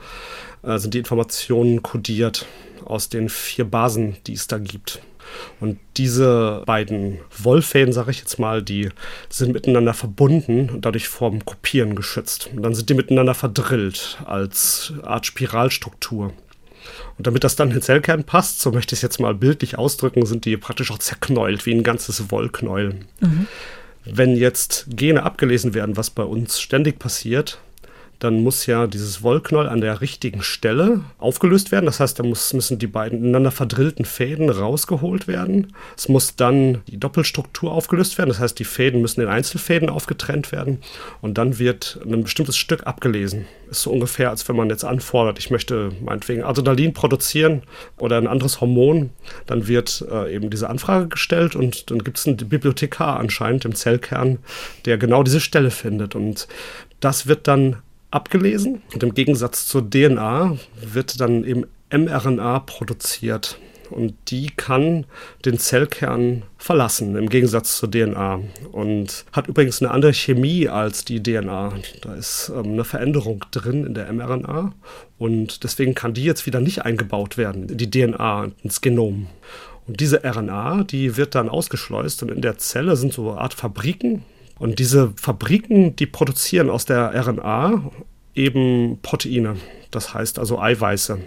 äh, 0.63 0.77
sind 0.77 0.93
die 0.93 0.99
Informationen 0.99 1.83
kodiert 1.83 2.45
aus 2.85 3.09
den 3.09 3.29
vier 3.29 3.65
Basen, 3.65 4.17
die 4.27 4.33
es 4.33 4.47
da 4.47 4.57
gibt. 4.57 5.01
Und 5.59 5.79
diese 5.97 6.63
beiden 6.65 7.19
Wollfäden, 7.37 7.93
sage 7.93 8.11
ich 8.11 8.19
jetzt 8.19 8.39
mal, 8.39 8.61
die 8.61 8.89
sind 9.29 9.53
miteinander 9.53 9.93
verbunden 9.93 10.69
und 10.69 10.85
dadurch 10.85 11.07
vom 11.07 11.43
Kopieren 11.45 11.95
geschützt. 11.95 12.49
Und 12.53 12.63
dann 12.63 12.75
sind 12.75 12.89
die 12.89 12.93
miteinander 12.93 13.33
verdrillt 13.33 14.17
als 14.25 14.93
Art 15.03 15.25
Spiralstruktur. 15.25 16.33
Und 17.17 17.27
damit 17.27 17.43
das 17.43 17.55
dann 17.55 17.69
in 17.69 17.75
den 17.75 17.81
Zellkern 17.81 18.23
passt, 18.25 18.59
so 18.59 18.71
möchte 18.71 18.93
ich 18.93 18.99
es 18.99 19.03
jetzt 19.03 19.19
mal 19.19 19.33
bildlich 19.33 19.77
ausdrücken, 19.77 20.25
sind 20.25 20.45
die 20.45 20.57
praktisch 20.57 20.91
auch 20.91 20.99
zerknäult, 20.99 21.65
wie 21.65 21.73
ein 21.73 21.83
ganzes 21.83 22.31
Wollknäuel. 22.31 22.95
Mhm. 23.21 23.47
Wenn 24.05 24.35
jetzt 24.35 24.87
Gene 24.89 25.23
abgelesen 25.23 25.73
werden, 25.73 25.95
was 25.95 26.09
bei 26.09 26.23
uns 26.23 26.59
ständig 26.59 26.99
passiert, 26.99 27.59
dann 28.23 28.41
muss 28.41 28.65
ja 28.65 28.87
dieses 28.87 29.21
Wollknoll 29.21 29.67
an 29.67 29.81
der 29.81 29.99
richtigen 29.99 30.41
Stelle 30.41 31.01
aufgelöst 31.17 31.71
werden. 31.73 31.85
Das 31.85 31.99
heißt, 31.99 32.17
da 32.17 32.23
muss, 32.23 32.53
müssen 32.53 32.79
die 32.79 32.87
beiden 32.87 33.19
ineinander 33.19 33.51
verdrillten 33.51 34.05
Fäden 34.05 34.49
rausgeholt 34.49 35.27
werden. 35.27 35.73
Es 35.97 36.07
muss 36.07 36.37
dann 36.37 36.81
die 36.87 36.97
Doppelstruktur 36.97 37.73
aufgelöst 37.73 38.17
werden. 38.17 38.29
Das 38.29 38.39
heißt, 38.39 38.57
die 38.57 38.63
Fäden 38.63 39.01
müssen 39.01 39.21
in 39.21 39.27
Einzelfäden 39.27 39.89
aufgetrennt 39.89 40.53
werden. 40.53 40.79
Und 41.21 41.37
dann 41.37 41.59
wird 41.59 41.99
ein 42.05 42.23
bestimmtes 42.23 42.55
Stück 42.55 42.87
abgelesen. 42.87 43.45
Ist 43.69 43.81
so 43.81 43.91
ungefähr, 43.91 44.29
als 44.29 44.47
wenn 44.47 44.55
man 44.55 44.69
jetzt 44.69 44.85
anfordert, 44.85 45.37
ich 45.37 45.51
möchte 45.51 45.91
meinetwegen 46.01 46.43
Adrenalin 46.43 46.93
produzieren 46.93 47.63
oder 47.97 48.17
ein 48.17 48.27
anderes 48.27 48.61
Hormon. 48.61 49.09
Dann 49.47 49.67
wird 49.67 50.05
äh, 50.09 50.33
eben 50.33 50.49
diese 50.49 50.69
Anfrage 50.69 51.09
gestellt 51.09 51.57
und 51.57 51.91
dann 51.91 51.99
gibt 51.99 52.19
es 52.19 52.25
einen 52.25 52.37
Bibliothekar 52.37 53.19
anscheinend 53.19 53.65
im 53.65 53.75
Zellkern, 53.75 54.39
der 54.85 54.97
genau 54.97 55.23
diese 55.23 55.41
Stelle 55.41 55.71
findet. 55.71 56.15
Und 56.15 56.47
das 57.01 57.27
wird 57.27 57.49
dann 57.49 57.77
abgelesen 58.13 58.81
und 58.93 59.03
im 59.03 59.13
Gegensatz 59.13 59.65
zur 59.65 59.89
DNA 59.89 60.57
wird 60.81 61.19
dann 61.19 61.43
eben 61.43 61.65
mRNA 61.91 62.59
produziert. 62.59 63.57
und 63.89 64.15
die 64.29 64.47
kann 64.47 65.05
den 65.45 65.59
Zellkern 65.59 66.43
verlassen, 66.57 67.15
im 67.15 67.29
Gegensatz 67.29 67.77
zur 67.77 67.91
DNA. 67.91 68.39
Und 68.71 69.25
hat 69.31 69.47
übrigens 69.47 69.81
eine 69.81 69.91
andere 69.91 70.13
Chemie 70.13 70.67
als 70.67 71.05
die 71.05 71.21
DNA. 71.21 71.73
Da 72.01 72.15
ist 72.15 72.51
ähm, 72.55 72.73
eine 72.73 72.85
Veränderung 72.85 73.45
drin 73.51 73.85
in 73.85 73.93
der 73.93 74.11
mRNA 74.11 74.73
und 75.19 75.63
deswegen 75.63 75.93
kann 75.93 76.15
die 76.15 76.23
jetzt 76.23 76.47
wieder 76.47 76.59
nicht 76.59 76.83
eingebaut 76.85 77.37
werden, 77.37 77.67
die 77.77 77.91
DNA 77.91 78.51
ins 78.63 78.81
Genom. 78.81 79.27
Und 79.85 79.99
diese 79.99 80.23
RNA, 80.23 80.85
die 80.85 81.17
wird 81.17 81.35
dann 81.35 81.49
ausgeschleust 81.49 82.23
und 82.23 82.31
in 82.31 82.41
der 82.41 82.57
Zelle 82.57 82.95
sind 82.95 83.13
so 83.13 83.31
eine 83.31 83.41
Art 83.41 83.53
Fabriken. 83.53 84.23
Und 84.63 84.79
diese 84.79 85.11
Fabriken, 85.17 85.93
die 85.97 86.05
produzieren 86.05 86.69
aus 86.69 86.85
der 86.85 87.13
RNA 87.13 87.91
eben 88.33 88.97
Proteine, 89.01 89.57
das 89.91 90.13
heißt 90.13 90.39
also 90.39 90.57
Eiweiße. 90.57 91.19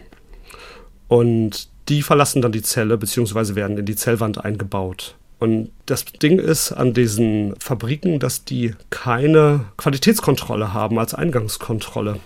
Und 1.09 1.69
die 1.91 2.01
verlassen 2.01 2.41
dann 2.41 2.53
die 2.53 2.63
Zelle 2.63 2.97
bzw. 2.97 3.55
werden 3.55 3.77
in 3.77 3.85
die 3.85 3.95
Zellwand 3.95 4.43
eingebaut. 4.43 5.17
Und 5.39 5.71
das 5.85 6.07
Ding 6.07 6.39
ist 6.39 6.73
an 6.73 6.95
diesen 6.95 7.55
Fabriken, 7.59 8.21
dass 8.21 8.47
die 8.47 8.75
keine 8.89 9.67
Qualitätskontrolle 9.77 10.73
haben 10.73 10.99
als 10.99 11.13
Eingangskontrolle. 11.13 12.21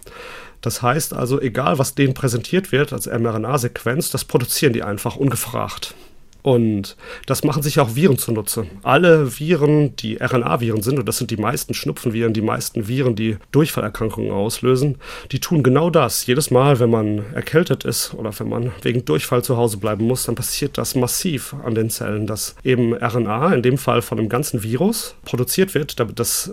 Das 0.61 0.81
heißt 0.81 1.13
also, 1.13 1.41
egal 1.41 1.81
was 1.81 1.97
denen 1.97 2.15
präsentiert 2.15 2.71
wird 2.71 2.93
als 2.93 3.07
mRNA-Sequenz, 3.07 4.11
das 4.11 4.25
produzieren 4.25 4.75
die 4.75 4.85
einfach 4.85 5.17
ungefragt. 5.17 5.93
Und 6.43 6.97
das 7.27 7.45
machen 7.45 7.63
sich 7.63 7.81
auch 7.81 7.95
Viren 7.95 8.19
zunutze. 8.19 8.67
Alle 8.83 9.39
Viren, 9.39 9.97
die 9.97 10.17
RNA-Viren 10.17 10.83
sind, 10.83 10.99
und 10.99 11.07
das 11.07 11.19
sind 11.19 11.31
die 11.31 11.37
meisten 11.37 11.75
Schnupfenviren, 11.75 12.33
die 12.33 12.43
meisten 12.43 12.89
Viren, 12.89 13.15
die 13.15 13.37
Durchfallerkrankungen 13.53 14.31
auslösen, 14.31 14.97
die 15.33 15.41
tun 15.41 15.63
genau 15.63 15.91
das. 15.91 16.27
Jedes 16.27 16.51
Mal, 16.51 16.81
wenn 16.81 16.91
man 16.91 17.25
erkältet 17.35 17.85
ist 17.85 18.15
oder 18.15 18.31
wenn 18.39 18.49
man 18.49 18.73
wegen 18.83 19.05
Durchfall 19.05 19.43
zu 19.43 19.57
Hause 19.57 19.77
bleiben 19.79 20.07
muss, 20.07 20.25
dann 20.25 20.35
passiert 20.35 20.79
das 20.79 20.95
massiv 20.95 21.55
an 21.65 21.75
den 21.75 21.91
Zellen, 21.91 22.27
dass 22.27 22.55
eben 22.65 22.95
RNA, 22.95 23.55
in 23.55 23.63
dem 23.63 23.79
Fall 23.79 24.03
von 24.03 24.19
einem 24.19 24.29
ganzen 24.29 24.63
Virus, 24.63 25.15
produziert 25.25 25.75
wird, 25.75 26.01
damit 26.01 26.19
das 26.19 26.53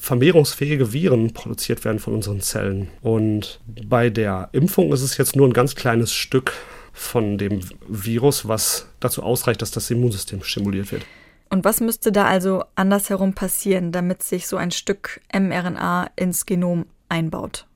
vermehrungsfähige 0.00 0.92
Viren 0.92 1.32
produziert 1.32 1.84
werden 1.84 1.98
von 1.98 2.14
unseren 2.14 2.40
Zellen. 2.40 2.88
Und 3.02 3.60
bei 3.88 4.10
der 4.10 4.48
Impfung 4.52 4.92
ist 4.92 5.02
es 5.02 5.16
jetzt 5.16 5.36
nur 5.36 5.48
ein 5.48 5.52
ganz 5.52 5.74
kleines 5.74 6.12
Stück 6.12 6.52
von 6.94 7.36
dem 7.36 7.60
Virus, 7.88 8.48
was 8.48 8.86
dazu 9.00 9.22
ausreicht, 9.22 9.60
dass 9.60 9.72
das 9.72 9.90
Immunsystem 9.90 10.42
stimuliert 10.42 10.92
wird. 10.92 11.04
Und 11.50 11.64
was 11.64 11.80
müsste 11.80 12.10
da 12.12 12.24
also 12.24 12.64
andersherum 12.76 13.34
passieren, 13.34 13.92
damit 13.92 14.22
sich 14.22 14.46
so 14.46 14.56
ein 14.56 14.70
Stück 14.70 15.20
mRNA 15.32 16.10
ins 16.16 16.46
Genom 16.46 16.86
einbaut? 17.08 17.66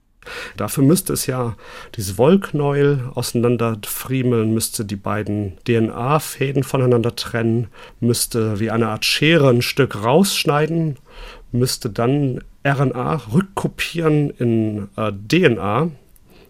Dafür 0.57 0.85
müsste 0.85 1.13
es 1.13 1.27
ja 1.27 1.57
dieses 1.95 2.19
Wollknäuel 2.19 3.11
auseinanderfriemeln, 3.15 4.53
müsste 4.53 4.85
die 4.85 4.97
beiden 4.97 5.57
DNA-Fäden 5.67 6.65
voneinander 6.65 7.17
trennen, 7.17 7.69
müsste 8.01 8.61
wie 8.61 8.71
eine 8.71 8.89
Art 8.89 9.05
Schere 9.05 9.49
ein 9.49 9.63
Stück 9.63 10.03
rausschneiden, 10.03 10.97
müsste 11.53 11.91
dann 11.91 12.43
RNA 12.67 13.23
rückkopieren 13.33 14.31
in 14.31 14.89
äh, 14.97 15.13
DNA. 15.13 15.91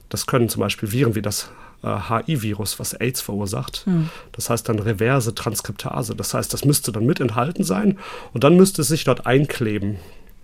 Das 0.08 0.26
können 0.26 0.48
zum 0.48 0.60
Beispiel 0.60 0.90
Viren 0.90 1.14
wie 1.14 1.22
das 1.22 1.50
HIV-Virus, 1.82 2.78
was 2.78 2.94
AIDS 2.94 3.20
verursacht. 3.20 3.86
Hm. 3.86 4.08
Das 4.32 4.50
heißt 4.50 4.68
dann 4.68 4.78
reverse 4.78 5.34
Transkriptase. 5.34 6.14
Das 6.14 6.34
heißt, 6.34 6.52
das 6.52 6.64
müsste 6.64 6.92
dann 6.92 7.06
mit 7.06 7.20
enthalten 7.20 7.64
sein 7.64 7.98
und 8.32 8.44
dann 8.44 8.56
müsste 8.56 8.82
es 8.82 8.88
sich 8.88 9.04
dort 9.04 9.26
einkleben. 9.26 9.96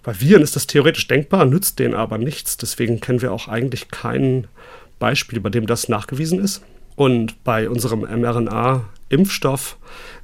Bei 0.03 0.21
Viren 0.21 0.43
ist 0.43 0.55
das 0.55 0.67
theoretisch 0.67 1.09
denkbar, 1.09 1.47
nützt 1.47 1.79
denen 1.79 1.95
aber 1.95 2.19
nichts. 2.19 2.57
Deswegen 2.57 3.01
kennen 3.01 3.23
wir 3.23 3.33
auch 3.33 3.49
eigentlich 3.49 3.89
kein 3.89 4.47
Beispiel, 4.99 5.41
bei 5.41 5.51
dem 5.51 5.67
das 5.67 5.89
nachgewiesen 5.89 6.39
ist. 6.39 6.63
Und 6.97 7.43
bei 7.43 7.69
unserem 7.69 8.01
mRNA-Impfstoff 8.01 9.77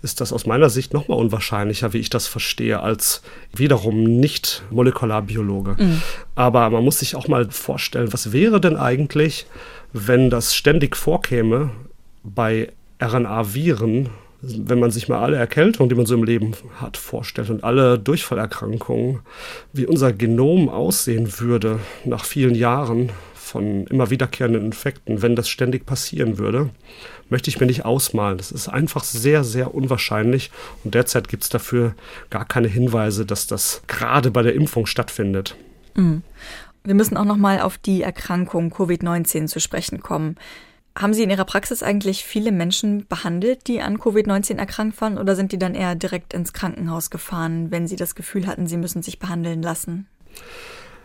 ist 0.02 0.20
das 0.20 0.32
aus 0.32 0.46
meiner 0.46 0.70
Sicht 0.70 0.94
nochmal 0.94 1.18
unwahrscheinlicher, 1.18 1.92
wie 1.92 1.98
ich 1.98 2.10
das 2.10 2.26
verstehe, 2.26 2.80
als 2.80 3.22
wiederum 3.52 4.04
nicht 4.04 4.62
Molekularbiologe. 4.70 5.76
Mhm. 5.82 6.02
Aber 6.36 6.70
man 6.70 6.84
muss 6.84 7.00
sich 7.00 7.16
auch 7.16 7.26
mal 7.26 7.50
vorstellen, 7.50 8.12
was 8.12 8.32
wäre 8.32 8.60
denn 8.60 8.76
eigentlich, 8.76 9.46
wenn 9.92 10.30
das 10.30 10.54
ständig 10.54 10.96
vorkäme 10.96 11.70
bei 12.22 12.72
RNA-Viren, 13.00 14.10
wenn 14.42 14.80
man 14.80 14.90
sich 14.90 15.08
mal 15.08 15.20
alle 15.20 15.36
Erkältungen, 15.36 15.88
die 15.88 15.94
man 15.94 16.06
so 16.06 16.14
im 16.14 16.24
Leben 16.24 16.52
hat, 16.80 16.96
vorstellt 16.96 17.50
und 17.50 17.62
alle 17.62 17.98
Durchfallerkrankungen, 17.98 19.20
wie 19.72 19.86
unser 19.86 20.12
Genom 20.12 20.68
aussehen 20.68 21.40
würde 21.40 21.78
nach 22.04 22.24
vielen 22.24 22.54
Jahren 22.54 23.10
von 23.34 23.86
immer 23.88 24.10
wiederkehrenden 24.10 24.64
Infekten, 24.64 25.22
wenn 25.22 25.34
das 25.34 25.48
ständig 25.48 25.84
passieren 25.84 26.38
würde, 26.38 26.70
möchte 27.30 27.50
ich 27.50 27.58
mir 27.58 27.66
nicht 27.66 27.84
ausmalen. 27.84 28.38
Das 28.38 28.52
ist 28.52 28.68
einfach 28.68 29.02
sehr, 29.02 29.44
sehr 29.44 29.74
unwahrscheinlich 29.74 30.50
und 30.84 30.94
derzeit 30.94 31.28
gibt 31.28 31.42
es 31.42 31.48
dafür 31.48 31.94
gar 32.30 32.44
keine 32.44 32.68
Hinweise, 32.68 33.26
dass 33.26 33.46
das 33.46 33.82
gerade 33.88 34.30
bei 34.30 34.42
der 34.42 34.54
Impfung 34.54 34.86
stattfindet. 34.86 35.56
Mhm. 35.96 36.22
Wir 36.84 36.94
müssen 36.94 37.16
auch 37.16 37.24
noch 37.24 37.36
mal 37.36 37.60
auf 37.60 37.78
die 37.78 38.02
Erkrankung 38.02 38.72
Covid-19 38.72 39.46
zu 39.46 39.60
sprechen 39.60 40.00
kommen. 40.00 40.36
Haben 40.96 41.14
Sie 41.14 41.22
in 41.22 41.30
Ihrer 41.30 41.44
Praxis 41.44 41.82
eigentlich 41.82 42.24
viele 42.24 42.52
Menschen 42.52 43.06
behandelt, 43.06 43.68
die 43.68 43.80
an 43.80 43.98
Covid-19 43.98 44.56
erkrankt 44.56 45.00
waren, 45.00 45.18
oder 45.18 45.36
sind 45.36 45.52
die 45.52 45.58
dann 45.58 45.74
eher 45.74 45.94
direkt 45.94 46.34
ins 46.34 46.52
Krankenhaus 46.52 47.10
gefahren, 47.10 47.70
wenn 47.70 47.86
Sie 47.86 47.96
das 47.96 48.14
Gefühl 48.14 48.46
hatten, 48.46 48.66
Sie 48.66 48.76
müssen 48.76 49.02
sich 49.02 49.18
behandeln 49.18 49.62
lassen? 49.62 50.08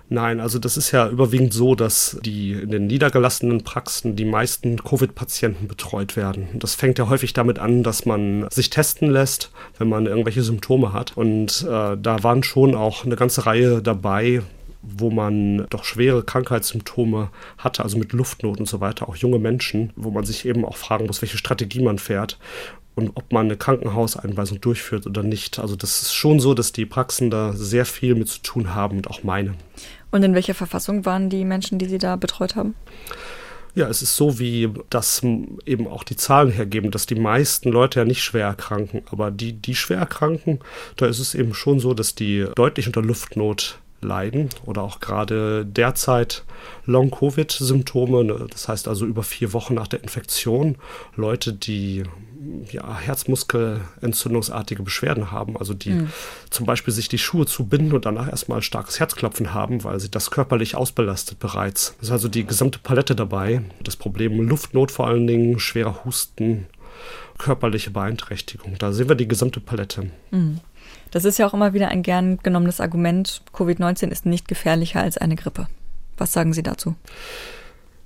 Nein, 0.07 0.39
also 0.39 0.59
das 0.59 0.77
ist 0.77 0.91
ja 0.91 1.09
überwiegend 1.09 1.51
so, 1.51 1.73
dass 1.73 2.19
die 2.23 2.51
in 2.51 2.69
den 2.69 2.85
niedergelassenen 2.85 3.63
Praxen 3.63 4.15
die 4.15 4.25
meisten 4.25 4.77
Covid-Patienten 4.77 5.67
betreut 5.67 6.15
werden. 6.15 6.47
Das 6.53 6.75
fängt 6.75 6.99
ja 6.99 7.09
häufig 7.09 7.33
damit 7.33 7.57
an, 7.57 7.81
dass 7.81 8.05
man 8.05 8.47
sich 8.51 8.69
testen 8.69 9.09
lässt, 9.09 9.51
wenn 9.79 9.89
man 9.89 10.05
irgendwelche 10.05 10.43
Symptome 10.43 10.93
hat. 10.93 11.17
Und 11.17 11.63
äh, 11.67 11.97
da 11.97 12.23
waren 12.23 12.43
schon 12.43 12.75
auch 12.75 13.03
eine 13.03 13.15
ganze 13.15 13.47
Reihe 13.47 13.81
dabei, 13.81 14.43
wo 14.87 15.09
man 15.09 15.65
doch 15.69 15.83
schwere 15.83 16.23
Krankheitssymptome 16.23 17.29
hatte, 17.57 17.83
also 17.83 17.97
mit 17.97 18.13
Luftnot 18.13 18.59
und 18.59 18.67
so 18.67 18.79
weiter, 18.81 19.09
auch 19.09 19.15
junge 19.15 19.39
Menschen, 19.39 19.91
wo 19.95 20.11
man 20.11 20.25
sich 20.25 20.45
eben 20.45 20.65
auch 20.65 20.77
fragen 20.77 21.05
muss, 21.05 21.21
welche 21.21 21.37
Strategie 21.37 21.81
man 21.81 21.99
fährt 21.99 22.37
und 22.95 23.11
ob 23.15 23.31
man 23.31 23.45
eine 23.45 23.57
Krankenhauseinweisung 23.57 24.61
durchführt 24.61 25.05
oder 25.05 25.21
nicht. 25.23 25.59
Also 25.59 25.75
das 25.75 26.01
ist 26.01 26.13
schon 26.13 26.39
so, 26.39 26.53
dass 26.53 26.71
die 26.71 26.85
Praxen 26.85 27.29
da 27.29 27.53
sehr 27.53 27.85
viel 27.85 28.15
mit 28.15 28.29
zu 28.29 28.41
tun 28.41 28.73
haben 28.73 28.97
und 28.97 29.09
auch 29.09 29.23
meine. 29.23 29.55
Und 30.11 30.23
in 30.23 30.33
welcher 30.33 30.53
Verfassung 30.53 31.05
waren 31.05 31.29
die 31.29 31.43
Menschen, 31.43 31.77
die 31.77 31.87
Sie 31.87 31.97
da 31.97 32.15
betreut 32.15 32.55
haben? 32.55 32.75
Ja, 33.75 33.89
es 33.89 34.01
ist 34.01 34.15
so, 34.15 34.39
wie 34.39 34.69
das 34.89 35.21
eben 35.65 35.87
auch 35.87 36.05
die 36.05 36.15
Zahlen 36.15 36.49
hergeben, 36.49 36.91
dass 36.91 37.05
die 37.05 37.15
meisten 37.15 37.69
Leute 37.69 37.99
ja 37.99 38.05
nicht 38.05 38.23
schwer 38.23 38.47
erkranken. 38.47 39.01
Aber 39.11 39.31
die, 39.31 39.51
die 39.51 39.75
schwer 39.75 39.97
erkranken, 39.97 40.59
da 40.95 41.07
ist 41.07 41.19
es 41.19 41.35
eben 41.35 41.53
schon 41.53 41.81
so, 41.81 41.93
dass 41.93 42.15
die 42.15 42.45
deutlich 42.55 42.87
unter 42.87 43.01
Luftnot 43.01 43.79
leiden 44.05 44.49
oder 44.65 44.83
auch 44.83 44.99
gerade 44.99 45.65
derzeit 45.65 46.43
Long-Covid-Symptome, 46.85 48.23
ne, 48.23 48.47
das 48.49 48.67
heißt 48.67 48.87
also 48.87 49.05
über 49.05 49.23
vier 49.23 49.53
Wochen 49.53 49.73
nach 49.73 49.87
der 49.87 50.03
Infektion, 50.03 50.77
Leute, 51.15 51.53
die 51.53 52.03
ja, 52.71 52.97
Herzmuskelentzündungsartige 52.97 54.83
Beschwerden 54.83 55.31
haben, 55.31 55.57
also 55.57 55.73
die 55.73 55.91
mhm. 55.91 56.09
zum 56.49 56.65
Beispiel 56.65 56.93
sich 56.93 57.09
die 57.09 57.17
Schuhe 57.17 57.45
zubinden 57.45 57.93
und 57.93 58.05
danach 58.05 58.29
erstmal 58.29 58.61
starkes 58.61 58.99
Herzklopfen 58.99 59.53
haben, 59.53 59.83
weil 59.83 59.99
sie 59.99 60.09
das 60.09 60.31
körperlich 60.31 60.75
ausbelastet 60.75 61.39
bereits. 61.39 61.95
Das 61.99 62.09
ist 62.09 62.11
also 62.11 62.27
die 62.27 62.45
gesamte 62.45 62.79
Palette 62.79 63.15
dabei. 63.15 63.61
Das 63.83 63.95
Problem 63.95 64.39
Luftnot 64.47 64.91
vor 64.91 65.07
allen 65.07 65.27
Dingen, 65.27 65.59
schwerer 65.59 66.05
Husten, 66.05 66.67
körperliche 67.37 67.91
Beeinträchtigung. 67.91 68.75
Da 68.77 68.91
sehen 68.91 69.09
wir 69.09 69.15
die 69.15 69.27
gesamte 69.27 69.59
Palette. 69.59 70.11
Mhm. 70.31 70.59
Das 71.15 71.23
ist 71.23 71.37
ja 71.37 71.47
auch 71.47 71.53
immer 71.53 71.73
wieder 71.73 71.87
ein 71.87 72.03
gern 72.03 72.39
genommenes 72.43 72.81
Argument. 72.81 73.41
Covid-19 73.53 74.09
ist 74.09 74.25
nicht 74.25 74.49
gefährlicher 74.49 74.99
als 74.99 75.17
eine 75.17 75.37
Grippe. 75.37 75.67
Was 76.17 76.33
sagen 76.33 76.51
Sie 76.51 76.61
dazu? 76.61 76.95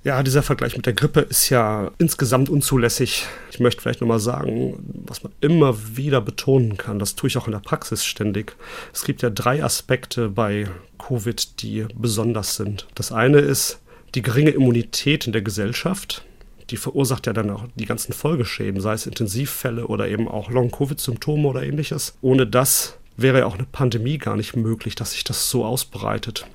Ja, 0.04 0.22
dieser 0.22 0.44
Vergleich 0.44 0.76
mit 0.76 0.86
der 0.86 0.92
Grippe 0.92 1.22
ist 1.22 1.48
ja 1.48 1.90
insgesamt 1.98 2.48
unzulässig. 2.48 3.26
Ich 3.50 3.58
möchte 3.58 3.82
vielleicht 3.82 4.00
nochmal 4.00 4.20
sagen, 4.20 4.78
was 5.08 5.24
man 5.24 5.32
immer 5.40 5.96
wieder 5.96 6.20
betonen 6.20 6.76
kann, 6.76 7.00
das 7.00 7.16
tue 7.16 7.26
ich 7.26 7.36
auch 7.36 7.48
in 7.48 7.52
der 7.52 7.58
Praxis 7.58 8.04
ständig. 8.04 8.54
Es 8.92 9.02
gibt 9.02 9.22
ja 9.22 9.30
drei 9.30 9.64
Aspekte 9.64 10.28
bei 10.28 10.68
Covid, 11.04 11.62
die 11.62 11.86
besonders 11.92 12.54
sind. 12.54 12.86
Das 12.94 13.10
eine 13.10 13.40
ist 13.40 13.80
die 14.14 14.22
geringe 14.22 14.50
Immunität 14.50 15.26
in 15.26 15.32
der 15.32 15.42
Gesellschaft. 15.42 16.24
Die 16.70 16.76
verursacht 16.76 17.26
ja 17.26 17.32
dann 17.32 17.50
auch 17.50 17.64
die 17.74 17.86
ganzen 17.86 18.12
Folgeschäden, 18.12 18.80
sei 18.80 18.92
es 18.92 19.06
Intensivfälle 19.06 19.88
oder 19.88 20.06
eben 20.06 20.28
auch 20.28 20.48
Long-Covid-Symptome 20.48 21.48
oder 21.48 21.64
ähnliches. 21.64 22.16
Ohne 22.20 22.46
das 22.46 22.99
wäre 23.22 23.40
ja 23.40 23.46
auch 23.46 23.54
eine 23.54 23.66
Pandemie 23.70 24.18
gar 24.18 24.36
nicht 24.36 24.56
möglich, 24.56 24.94
dass 24.94 25.12
sich 25.12 25.24
das 25.24 25.50
so 25.50 25.64
ausbreitet. 25.64 26.46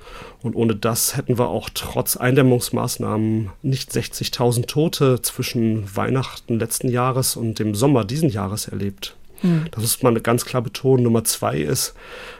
Und 0.42 0.54
ohne 0.54 0.76
das 0.76 1.16
hätten 1.16 1.38
wir 1.38 1.48
auch 1.48 1.70
trotz 1.72 2.16
Eindämmungsmaßnahmen 2.16 3.50
nicht 3.62 3.90
60.000 3.90 4.66
Tote 4.66 5.22
zwischen 5.22 5.96
Weihnachten 5.96 6.58
letzten 6.58 6.88
Jahres 6.88 7.36
und 7.36 7.58
dem 7.58 7.74
Sommer 7.74 8.04
diesen 8.04 8.28
Jahres 8.28 8.68
erlebt. 8.68 9.16
Mhm. 9.42 9.66
Das 9.70 9.82
muss 9.82 10.02
man 10.02 10.22
ganz 10.22 10.44
klar 10.44 10.62
betonen. 10.62 11.02
Nummer 11.02 11.24
zwei 11.24 11.58
ist, 11.58 11.94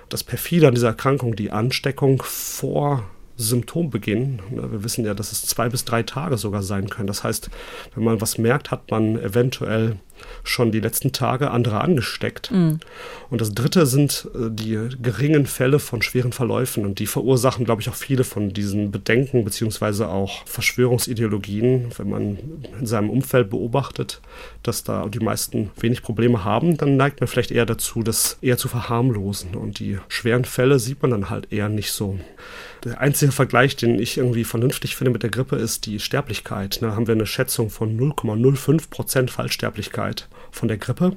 das 0.08 0.24
perfide 0.24 0.68
an 0.68 0.74
dieser 0.74 0.88
Erkrankung 0.88 1.36
die 1.36 1.50
Ansteckung 1.50 2.22
vor 2.24 3.04
Symptombeginn. 3.37 4.41
Wir 4.51 4.82
wissen 4.82 5.05
ja, 5.05 5.14
dass 5.14 5.32
es 5.32 5.43
zwei 5.43 5.68
bis 5.68 5.84
drei 5.84 6.03
Tage 6.03 6.39
sogar 6.39 6.62
sein 6.62 6.89
können. 6.89 7.07
Das 7.07 7.22
heißt, 7.24 7.51
wenn 7.95 8.05
man 8.05 8.20
was 8.20 8.39
merkt, 8.39 8.70
hat 8.70 8.91
man 8.91 9.18
eventuell 9.18 9.97
schon 10.45 10.72
die 10.72 10.80
letzten 10.80 11.12
Tage 11.12 11.51
andere 11.51 11.80
angesteckt. 11.80 12.51
Mhm. 12.51 12.80
Und 13.30 13.41
das 13.41 13.53
dritte 13.53 13.87
sind 13.87 14.28
äh, 14.34 14.49
die 14.51 14.78
geringen 15.03 15.47
Fälle 15.47 15.78
von 15.78 16.03
schweren 16.03 16.32
Verläufen. 16.32 16.84
Und 16.84 16.99
die 16.99 17.07
verursachen, 17.07 17.64
glaube 17.64 17.82
ich, 17.82 17.89
auch 17.89 17.95
viele 17.95 18.24
von 18.24 18.53
diesen 18.53 18.91
Bedenken 18.91 19.45
beziehungsweise 19.45 20.09
auch 20.09 20.47
Verschwörungsideologien. 20.47 21.91
Wenn 21.97 22.11
man 22.11 22.39
in 22.78 22.87
seinem 22.87 23.11
Umfeld 23.11 23.51
beobachtet, 23.51 24.20
dass 24.62 24.84
da 24.84 25.07
die 25.09 25.20
meisten 25.20 25.70
wenig 25.78 26.03
Probleme 26.03 26.45
haben, 26.45 26.76
dann 26.76 26.97
neigt 26.97 27.20
man 27.20 27.28
vielleicht 27.28 27.51
eher 27.51 27.66
dazu, 27.66 28.03
das 28.03 28.39
eher 28.41 28.57
zu 28.57 28.68
verharmlosen. 28.68 29.55
Und 29.55 29.78
die 29.78 29.99
schweren 30.09 30.45
Fälle 30.45 30.78
sieht 30.78 31.03
man 31.03 31.11
dann 31.11 31.30
halt 31.30 31.53
eher 31.53 31.68
nicht 31.68 31.93
so. 31.93 32.18
Der 32.84 33.00
einzige 33.00 33.32
Vergleich, 33.32 33.76
den 33.76 33.98
ich 33.98 34.18
irgendwie 34.18 34.44
vernünftig 34.44 34.96
finde 34.96 35.10
mit 35.12 35.22
der 35.22 35.30
Grippe, 35.30 35.56
ist 35.56 35.86
die 35.86 35.98
Sterblichkeit. 35.98 36.82
Da 36.82 36.94
haben 36.94 37.06
wir 37.06 37.14
eine 37.14 37.26
Schätzung 37.26 37.70
von 37.70 37.98
0,05 37.98 38.90
Prozent 38.90 39.30
Fallsterblichkeit 39.30 40.28
von 40.50 40.68
der 40.68 40.78
Grippe. 40.78 41.16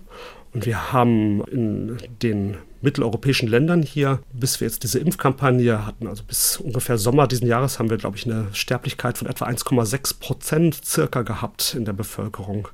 Und 0.53 0.65
wir 0.65 0.91
haben 0.91 1.43
in 1.45 1.97
den 2.21 2.57
mitteleuropäischen 2.81 3.47
Ländern 3.47 3.81
hier, 3.81 4.19
bis 4.31 4.59
wir 4.59 4.67
jetzt 4.67 4.83
diese 4.83 4.99
Impfkampagne 4.99 5.85
hatten, 5.85 6.07
also 6.07 6.23
bis 6.23 6.57
ungefähr 6.57 6.97
Sommer 6.97 7.27
diesen 7.27 7.47
Jahres, 7.47 7.79
haben 7.79 7.89
wir, 7.89 7.97
glaube 7.97 8.17
ich, 8.17 8.25
eine 8.25 8.47
Sterblichkeit 8.53 9.17
von 9.17 9.27
etwa 9.27 9.45
1,6 9.45 10.19
Prozent 10.19 10.85
circa 10.85 11.23
gehabt 11.23 11.75
in 11.75 11.85
der 11.85 11.93
Bevölkerung. 11.93 12.69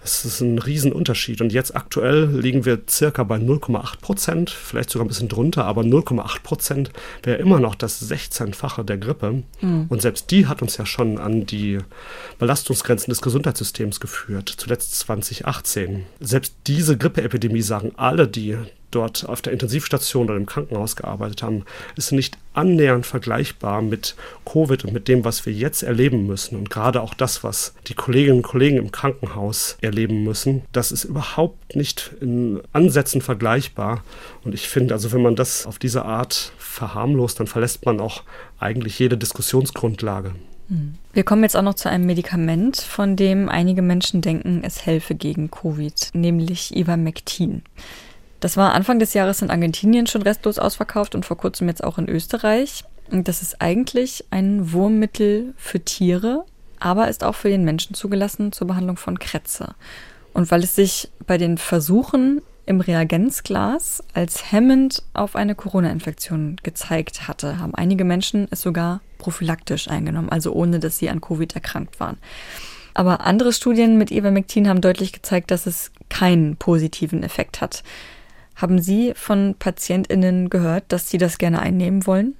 Das 0.00 0.24
ist 0.24 0.40
ein 0.40 0.58
Riesenunterschied. 0.58 1.40
Und 1.40 1.52
jetzt 1.52 1.76
aktuell 1.76 2.26
liegen 2.26 2.64
wir 2.64 2.82
circa 2.88 3.22
bei 3.22 3.36
0,8 3.36 4.00
Prozent, 4.00 4.50
vielleicht 4.50 4.90
sogar 4.90 5.04
ein 5.04 5.08
bisschen 5.08 5.28
drunter, 5.28 5.64
aber 5.64 5.82
0,8 5.82 6.42
Prozent 6.42 6.90
wäre 7.22 7.38
immer 7.38 7.60
noch 7.60 7.74
das 7.74 8.10
16-fache 8.10 8.82
der 8.82 8.98
Grippe. 8.98 9.44
Mhm. 9.60 9.86
Und 9.88 10.02
selbst 10.02 10.30
die 10.30 10.46
hat 10.46 10.62
uns 10.62 10.76
ja 10.76 10.86
schon 10.86 11.18
an 11.18 11.46
die 11.46 11.78
Belastungsgrenzen 12.38 13.10
des 13.10 13.22
Gesundheitssystems 13.22 14.00
geführt, 14.00 14.52
zuletzt 14.56 14.98
2018. 14.98 16.04
Selbst 16.20 16.54
diese 16.66 16.96
Grippeepidemie 17.10 17.62
sagen 17.62 17.92
alle, 17.96 18.26
die 18.26 18.56
dort 18.90 19.28
auf 19.28 19.42
der 19.42 19.52
Intensivstation 19.52 20.26
oder 20.26 20.36
im 20.36 20.46
Krankenhaus 20.46 20.96
gearbeitet 20.96 21.42
haben, 21.42 21.64
ist 21.96 22.12
nicht 22.12 22.38
annähernd 22.54 23.04
vergleichbar 23.04 23.82
mit 23.82 24.16
Covid 24.44 24.84
und 24.84 24.92
mit 24.92 25.08
dem, 25.08 25.24
was 25.24 25.44
wir 25.44 25.52
jetzt 25.52 25.82
erleben 25.82 26.26
müssen. 26.26 26.56
Und 26.56 26.70
gerade 26.70 27.02
auch 27.02 27.14
das, 27.14 27.44
was 27.44 27.74
die 27.88 27.94
Kolleginnen 27.94 28.38
und 28.38 28.42
Kollegen 28.42 28.78
im 28.78 28.92
Krankenhaus 28.92 29.76
erleben 29.80 30.24
müssen, 30.24 30.62
das 30.72 30.92
ist 30.92 31.04
überhaupt 31.04 31.76
nicht 31.76 32.12
in 32.20 32.60
Ansätzen 32.72 33.20
vergleichbar. 33.20 34.02
Und 34.44 34.54
ich 34.54 34.68
finde, 34.68 34.94
also 34.94 35.12
wenn 35.12 35.22
man 35.22 35.36
das 35.36 35.66
auf 35.66 35.78
diese 35.78 36.04
Art 36.04 36.52
verharmlost, 36.58 37.38
dann 37.38 37.46
verlässt 37.46 37.84
man 37.84 38.00
auch 38.00 38.22
eigentlich 38.58 38.98
jede 38.98 39.18
Diskussionsgrundlage. 39.18 40.32
Hm. 40.68 40.94
Wir 41.12 41.24
kommen 41.24 41.42
jetzt 41.42 41.56
auch 41.56 41.62
noch 41.62 41.74
zu 41.74 41.88
einem 41.88 42.06
Medikament, 42.06 42.76
von 42.78 43.16
dem 43.16 43.48
einige 43.48 43.82
Menschen 43.82 44.20
denken, 44.20 44.62
es 44.64 44.84
helfe 44.84 45.14
gegen 45.14 45.50
Covid, 45.50 46.10
nämlich 46.12 46.76
Ivermectin. 46.76 47.62
Das 48.40 48.56
war 48.56 48.74
Anfang 48.74 48.98
des 48.98 49.14
Jahres 49.14 49.42
in 49.42 49.50
Argentinien 49.50 50.06
schon 50.06 50.22
restlos 50.22 50.58
ausverkauft 50.58 51.14
und 51.14 51.24
vor 51.24 51.36
kurzem 51.36 51.68
jetzt 51.68 51.82
auch 51.82 51.98
in 51.98 52.08
Österreich. 52.08 52.84
Und 53.10 53.28
das 53.28 53.42
ist 53.42 53.62
eigentlich 53.62 54.24
ein 54.30 54.72
Wurmmittel 54.72 55.54
für 55.56 55.80
Tiere, 55.80 56.44
aber 56.78 57.08
ist 57.08 57.24
auch 57.24 57.34
für 57.34 57.48
den 57.48 57.64
Menschen 57.64 57.94
zugelassen 57.94 58.52
zur 58.52 58.66
Behandlung 58.66 58.96
von 58.96 59.18
Krätze. 59.18 59.74
Und 60.34 60.50
weil 60.50 60.62
es 60.62 60.74
sich 60.74 61.08
bei 61.26 61.38
den 61.38 61.56
Versuchen 61.56 62.42
im 62.66 62.80
Reagenzglas 62.80 64.02
als 64.12 64.52
hemmend 64.52 65.02
auf 65.14 65.36
eine 65.36 65.54
Corona-Infektion 65.54 66.56
gezeigt 66.62 67.28
hatte, 67.28 67.58
haben 67.58 67.74
einige 67.74 68.04
Menschen 68.04 68.48
es 68.50 68.60
sogar 68.60 69.00
prophylaktisch 69.18 69.88
eingenommen, 69.88 70.28
also 70.28 70.52
ohne 70.52 70.80
dass 70.80 70.98
sie 70.98 71.08
an 71.08 71.20
Covid 71.20 71.54
erkrankt 71.54 72.00
waren. 72.00 72.18
Aber 72.92 73.20
andere 73.26 73.52
Studien 73.52 73.98
mit 73.98 74.10
Ivermectin 74.10 74.68
haben 74.68 74.80
deutlich 74.80 75.12
gezeigt, 75.12 75.50
dass 75.50 75.66
es 75.66 75.92
keinen 76.08 76.56
positiven 76.56 77.22
Effekt 77.22 77.60
hat. 77.60 77.82
Haben 78.56 78.80
Sie 78.80 79.12
von 79.14 79.54
PatientInnen 79.58 80.48
gehört, 80.48 80.84
dass 80.88 81.10
sie 81.10 81.18
das 81.18 81.36
gerne 81.36 81.60
einnehmen 81.60 82.06
wollen? 82.06 82.34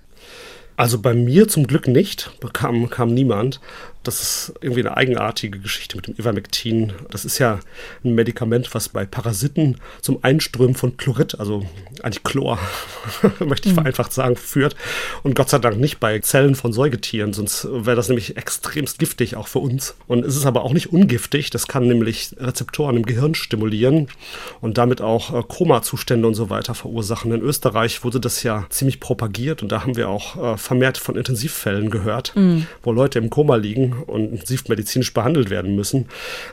Also 0.78 0.98
bei 0.98 1.14
mir 1.14 1.46
zum 1.48 1.66
Glück 1.66 1.88
nicht, 1.88 2.30
kam, 2.52 2.88
kam 2.90 3.12
niemand. 3.12 3.60
Das 4.06 4.22
ist 4.22 4.52
irgendwie 4.60 4.82
eine 4.82 4.96
eigenartige 4.96 5.58
Geschichte 5.58 5.96
mit 5.96 6.06
dem 6.06 6.14
Ivermectin. 6.14 6.92
Das 7.10 7.24
ist 7.24 7.38
ja 7.38 7.58
ein 8.04 8.14
Medikament, 8.14 8.72
was 8.72 8.88
bei 8.88 9.04
Parasiten 9.04 9.78
zum 10.00 10.22
Einströmen 10.22 10.76
von 10.76 10.96
Chlorid, 10.96 11.40
also 11.40 11.66
eigentlich 12.02 12.22
Chlor, 12.22 12.58
möchte 13.40 13.68
ich 13.68 13.74
mhm. 13.74 13.80
vereinfacht 13.80 14.12
sagen, 14.12 14.36
führt. 14.36 14.76
Und 15.24 15.34
Gott 15.34 15.50
sei 15.50 15.58
Dank 15.58 15.78
nicht 15.78 15.98
bei 15.98 16.20
Zellen 16.20 16.54
von 16.54 16.72
Säugetieren, 16.72 17.32
sonst 17.32 17.66
wäre 17.70 17.96
das 17.96 18.08
nämlich 18.08 18.36
extremst 18.36 19.00
giftig 19.00 19.34
auch 19.34 19.48
für 19.48 19.58
uns. 19.58 19.96
Und 20.06 20.24
es 20.24 20.36
ist 20.36 20.46
aber 20.46 20.62
auch 20.62 20.72
nicht 20.72 20.92
ungiftig. 20.92 21.50
Das 21.50 21.66
kann 21.66 21.88
nämlich 21.88 22.36
Rezeptoren 22.38 22.96
im 22.96 23.06
Gehirn 23.06 23.34
stimulieren 23.34 24.06
und 24.60 24.78
damit 24.78 25.00
auch 25.00 25.34
äh, 25.34 25.42
Koma-Zustände 25.46 26.28
und 26.28 26.34
so 26.34 26.48
weiter 26.48 26.74
verursachen. 26.74 27.32
In 27.32 27.40
Österreich 27.40 28.04
wurde 28.04 28.20
das 28.20 28.44
ja 28.44 28.66
ziemlich 28.70 29.00
propagiert 29.00 29.64
und 29.64 29.72
da 29.72 29.82
haben 29.82 29.96
wir 29.96 30.08
auch 30.08 30.54
äh, 30.54 30.56
vermehrt 30.56 30.98
von 30.98 31.16
Intensivfällen 31.16 31.90
gehört, 31.90 32.36
mhm. 32.36 32.66
wo 32.82 32.92
Leute 32.92 33.18
im 33.18 33.30
Koma 33.30 33.56
liegen 33.56 33.95
und 34.06 34.32
intensivmedizinisch 34.32 35.12
behandelt 35.14 35.50
werden 35.50 35.74
müssen. 35.74 36.06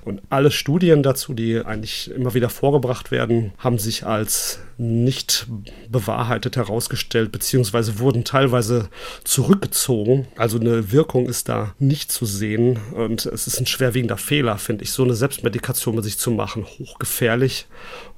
Und 0.05 0.21
alle 0.29 0.51
Studien 0.51 1.03
dazu, 1.03 1.33
die 1.33 1.59
eigentlich 1.59 2.11
immer 2.11 2.33
wieder 2.33 2.49
vorgebracht 2.49 3.11
werden, 3.11 3.53
haben 3.57 3.77
sich 3.77 4.05
als 4.05 4.59
nicht 4.77 5.47
bewahrheitet 5.89 6.57
herausgestellt, 6.57 7.31
beziehungsweise 7.31 7.99
wurden 7.99 8.23
teilweise 8.23 8.89
zurückgezogen. 9.23 10.27
Also 10.35 10.59
eine 10.59 10.91
Wirkung 10.91 11.27
ist 11.27 11.49
da 11.49 11.75
nicht 11.79 12.11
zu 12.11 12.25
sehen 12.25 12.79
und 12.95 13.25
es 13.25 13.47
ist 13.47 13.59
ein 13.59 13.67
schwerwiegender 13.67 14.17
Fehler, 14.17 14.57
finde 14.57 14.83
ich, 14.83 14.91
so 14.91 15.03
eine 15.03 15.13
Selbstmedikation 15.13 15.95
mit 15.95 16.03
sich 16.03 16.17
zu 16.17 16.31
machen. 16.31 16.65
Hochgefährlich 16.65 17.67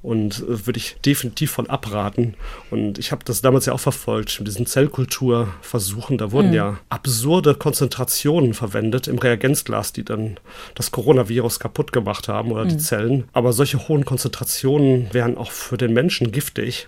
und 0.05 0.43
äh, 0.43 0.65
würde 0.65 0.77
ich 0.77 0.97
definitiv 1.03 1.51
von 1.51 1.69
abraten. 1.69 2.35
Und 2.69 2.99
ich 2.99 3.11
habe 3.11 3.25
das 3.25 3.41
damals 3.41 3.65
ja 3.65 3.73
auch 3.73 3.79
verfolgt 3.79 4.39
mit 4.39 4.47
diesen 4.47 4.65
Zellkulturversuchen. 4.65 6.17
Da 6.17 6.31
wurden 6.31 6.49
mhm. 6.49 6.53
ja 6.53 6.77
absurde 6.89 7.55
Konzentrationen 7.55 8.53
verwendet 8.53 9.07
im 9.07 9.17
Reagenzglas, 9.17 9.93
die 9.93 10.05
dann 10.05 10.37
das 10.75 10.91
Coronavirus 10.91 11.59
kaputt 11.59 11.91
gemacht 11.91 12.27
haben 12.27 12.51
oder 12.51 12.65
mhm. 12.65 12.69
die 12.69 12.77
Zellen. 12.77 13.23
Aber 13.33 13.51
solche 13.51 13.87
hohen 13.87 14.05
Konzentrationen 14.05 15.07
wären 15.11 15.37
auch 15.37 15.51
für 15.51 15.77
den 15.77 15.93
Menschen 15.93 16.31
giftig. 16.31 16.87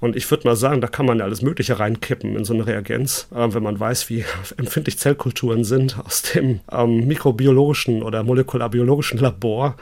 Und 0.00 0.14
ich 0.14 0.30
würde 0.30 0.46
mal 0.46 0.56
sagen, 0.56 0.80
da 0.80 0.88
kann 0.88 1.06
man 1.06 1.18
ja 1.18 1.24
alles 1.24 1.42
Mögliche 1.42 1.78
reinkippen 1.78 2.36
in 2.36 2.44
so 2.44 2.52
eine 2.52 2.66
Reagenz, 2.66 3.28
äh, 3.34 3.52
wenn 3.52 3.62
man 3.62 3.80
weiß, 3.80 4.10
wie 4.10 4.24
empfindlich 4.58 4.98
Zellkulturen 4.98 5.64
sind 5.64 5.98
aus 5.98 6.22
dem 6.22 6.60
ähm, 6.70 7.06
mikrobiologischen 7.06 8.02
oder 8.02 8.22
molekularbiologischen 8.22 9.18
Labor 9.18 9.76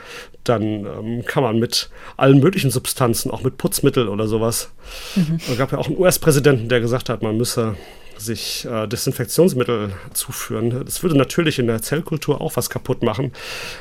dann 0.49 0.63
ähm, 0.63 1.25
kann 1.27 1.43
man 1.43 1.59
mit 1.59 1.91
allen 2.17 2.41
möglichen 2.41 2.71
Substanzen, 2.77 3.31
auch 3.31 3.43
mit 3.43 3.57
Putzmittel 3.57 4.09
oder 4.09 4.29
sowas. 4.29 4.71
Mhm. 5.15 5.39
Es 5.51 5.57
gab 5.57 5.73
ja 5.73 5.79
auch 5.79 5.87
einen 5.87 5.99
US-Präsidenten, 5.99 6.69
der 6.69 6.81
gesagt 6.81 7.09
hat, 7.09 7.23
man 7.23 7.37
müsse 7.37 7.75
sich 8.19 8.67
äh, 8.67 8.87
Desinfektionsmittel 8.87 9.93
zuführen. 10.13 10.85
Das 10.85 11.03
würde 11.03 11.17
natürlich 11.17 11.59
in 11.59 11.67
der 11.67 11.83
Zellkultur 11.83 12.41
auch 12.41 12.57
was 12.57 12.71
kaputt 12.71 13.03
machen, 13.03 13.33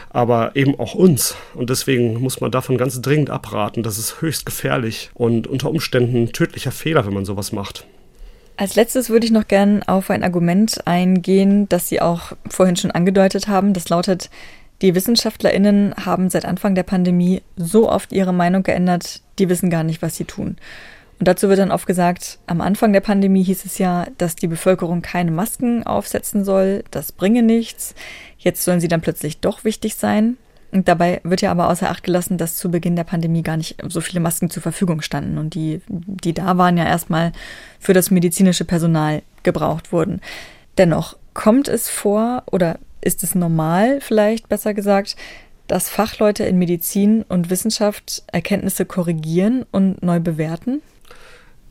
aber 0.10 0.56
eben 0.56 0.80
auch 0.80 0.96
uns. 0.96 1.36
Und 1.54 1.70
deswegen 1.70 2.20
muss 2.22 2.42
man 2.42 2.52
davon 2.52 2.78
ganz 2.78 3.00
dringend 3.02 3.30
abraten. 3.30 3.84
Das 3.84 3.98
ist 3.98 4.22
höchst 4.22 4.46
gefährlich 4.46 5.10
und 5.14 5.48
unter 5.48 5.70
Umständen 5.70 6.24
ein 6.24 6.34
tödlicher 6.34 6.72
Fehler, 6.72 7.06
wenn 7.06 7.14
man 7.14 7.26
sowas 7.26 7.52
macht. 7.52 7.86
Als 8.58 8.76
letztes 8.76 9.10
würde 9.10 9.26
ich 9.26 9.32
noch 9.32 9.48
gern 9.48 9.84
auf 9.84 10.10
ein 10.10 10.24
Argument 10.24 10.88
eingehen, 10.88 11.68
das 11.68 11.90
Sie 11.90 12.00
auch 12.02 12.32
vorhin 12.50 12.78
schon 12.78 12.92
angedeutet 12.92 13.50
haben. 13.50 13.74
Das 13.74 13.90
lautet, 13.90 14.30
die 14.82 14.96
WissenschaftlerInnen 14.96 15.96
haben 16.06 16.30
seit 16.30 16.46
Anfang 16.46 16.76
der 16.76 16.84
Pandemie 16.84 17.42
so 17.56 17.90
oft 17.90 18.12
ihre 18.12 18.34
Meinung 18.34 18.64
geändert, 18.64 19.22
die 19.40 19.50
wissen 19.50 19.70
gar 19.70 19.84
nicht, 19.84 20.02
was 20.02 20.16
sie 20.16 20.26
tun. 20.26 20.58
Und 21.18 21.30
dazu 21.30 21.48
wird 21.48 21.60
dann 21.60 21.72
oft 21.72 21.88
gesagt, 21.88 22.40
am 22.46 22.60
Anfang 22.60 22.92
der 22.92 23.00
Pandemie 23.00 23.44
hieß 23.44 23.66
es 23.66 23.78
ja, 23.78 24.08
dass 24.18 24.36
die 24.36 24.48
Bevölkerung 24.48 25.02
keine 25.02 25.32
Masken 25.32 25.84
aufsetzen 25.84 26.44
soll, 26.44 26.84
das 26.92 27.14
bringe 27.14 27.42
nichts. 27.42 27.96
Jetzt 28.38 28.64
sollen 28.64 28.82
sie 28.82 28.90
dann 28.90 29.02
plötzlich 29.02 29.40
doch 29.40 29.64
wichtig 29.64 29.96
sein. 29.96 30.38
Und 30.72 30.90
dabei 30.90 31.22
wird 31.24 31.42
ja 31.42 31.52
aber 31.52 31.70
außer 31.70 31.90
Acht 31.90 32.04
gelassen, 32.04 32.38
dass 32.38 32.58
zu 32.58 32.70
Beginn 32.70 32.98
der 32.98 33.06
Pandemie 33.06 33.44
gar 33.44 33.56
nicht 33.56 33.78
so 33.88 34.02
viele 34.02 34.20
Masken 34.20 34.50
zur 34.50 34.62
Verfügung 34.62 35.02
standen 35.02 35.38
und 35.38 35.54
die, 35.54 35.82
die 35.88 36.34
da 36.34 36.58
waren 36.58 36.76
ja 36.76 36.86
erstmal 36.86 37.32
für 37.80 37.94
das 37.94 38.12
medizinische 38.12 38.66
Personal 38.66 39.22
gebraucht 39.44 39.94
wurden. 39.94 40.20
Dennoch 40.78 41.16
kommt 41.34 41.70
es 41.70 41.88
vor 41.88 42.44
oder 42.52 42.78
ist 43.06 43.24
es 43.24 43.36
normal, 43.36 44.02
vielleicht 44.02 44.50
besser 44.50 44.74
gesagt, 44.74 45.16
dass 45.68 45.90
Fachleute 45.90 46.44
in 46.44 46.60
Medizin 46.60 47.24
und 47.24 47.50
Wissenschaft 47.50 48.24
Erkenntnisse 48.28 48.86
korrigieren 48.86 49.66
und 49.72 50.04
neu 50.04 50.20
bewerten? 50.20 50.82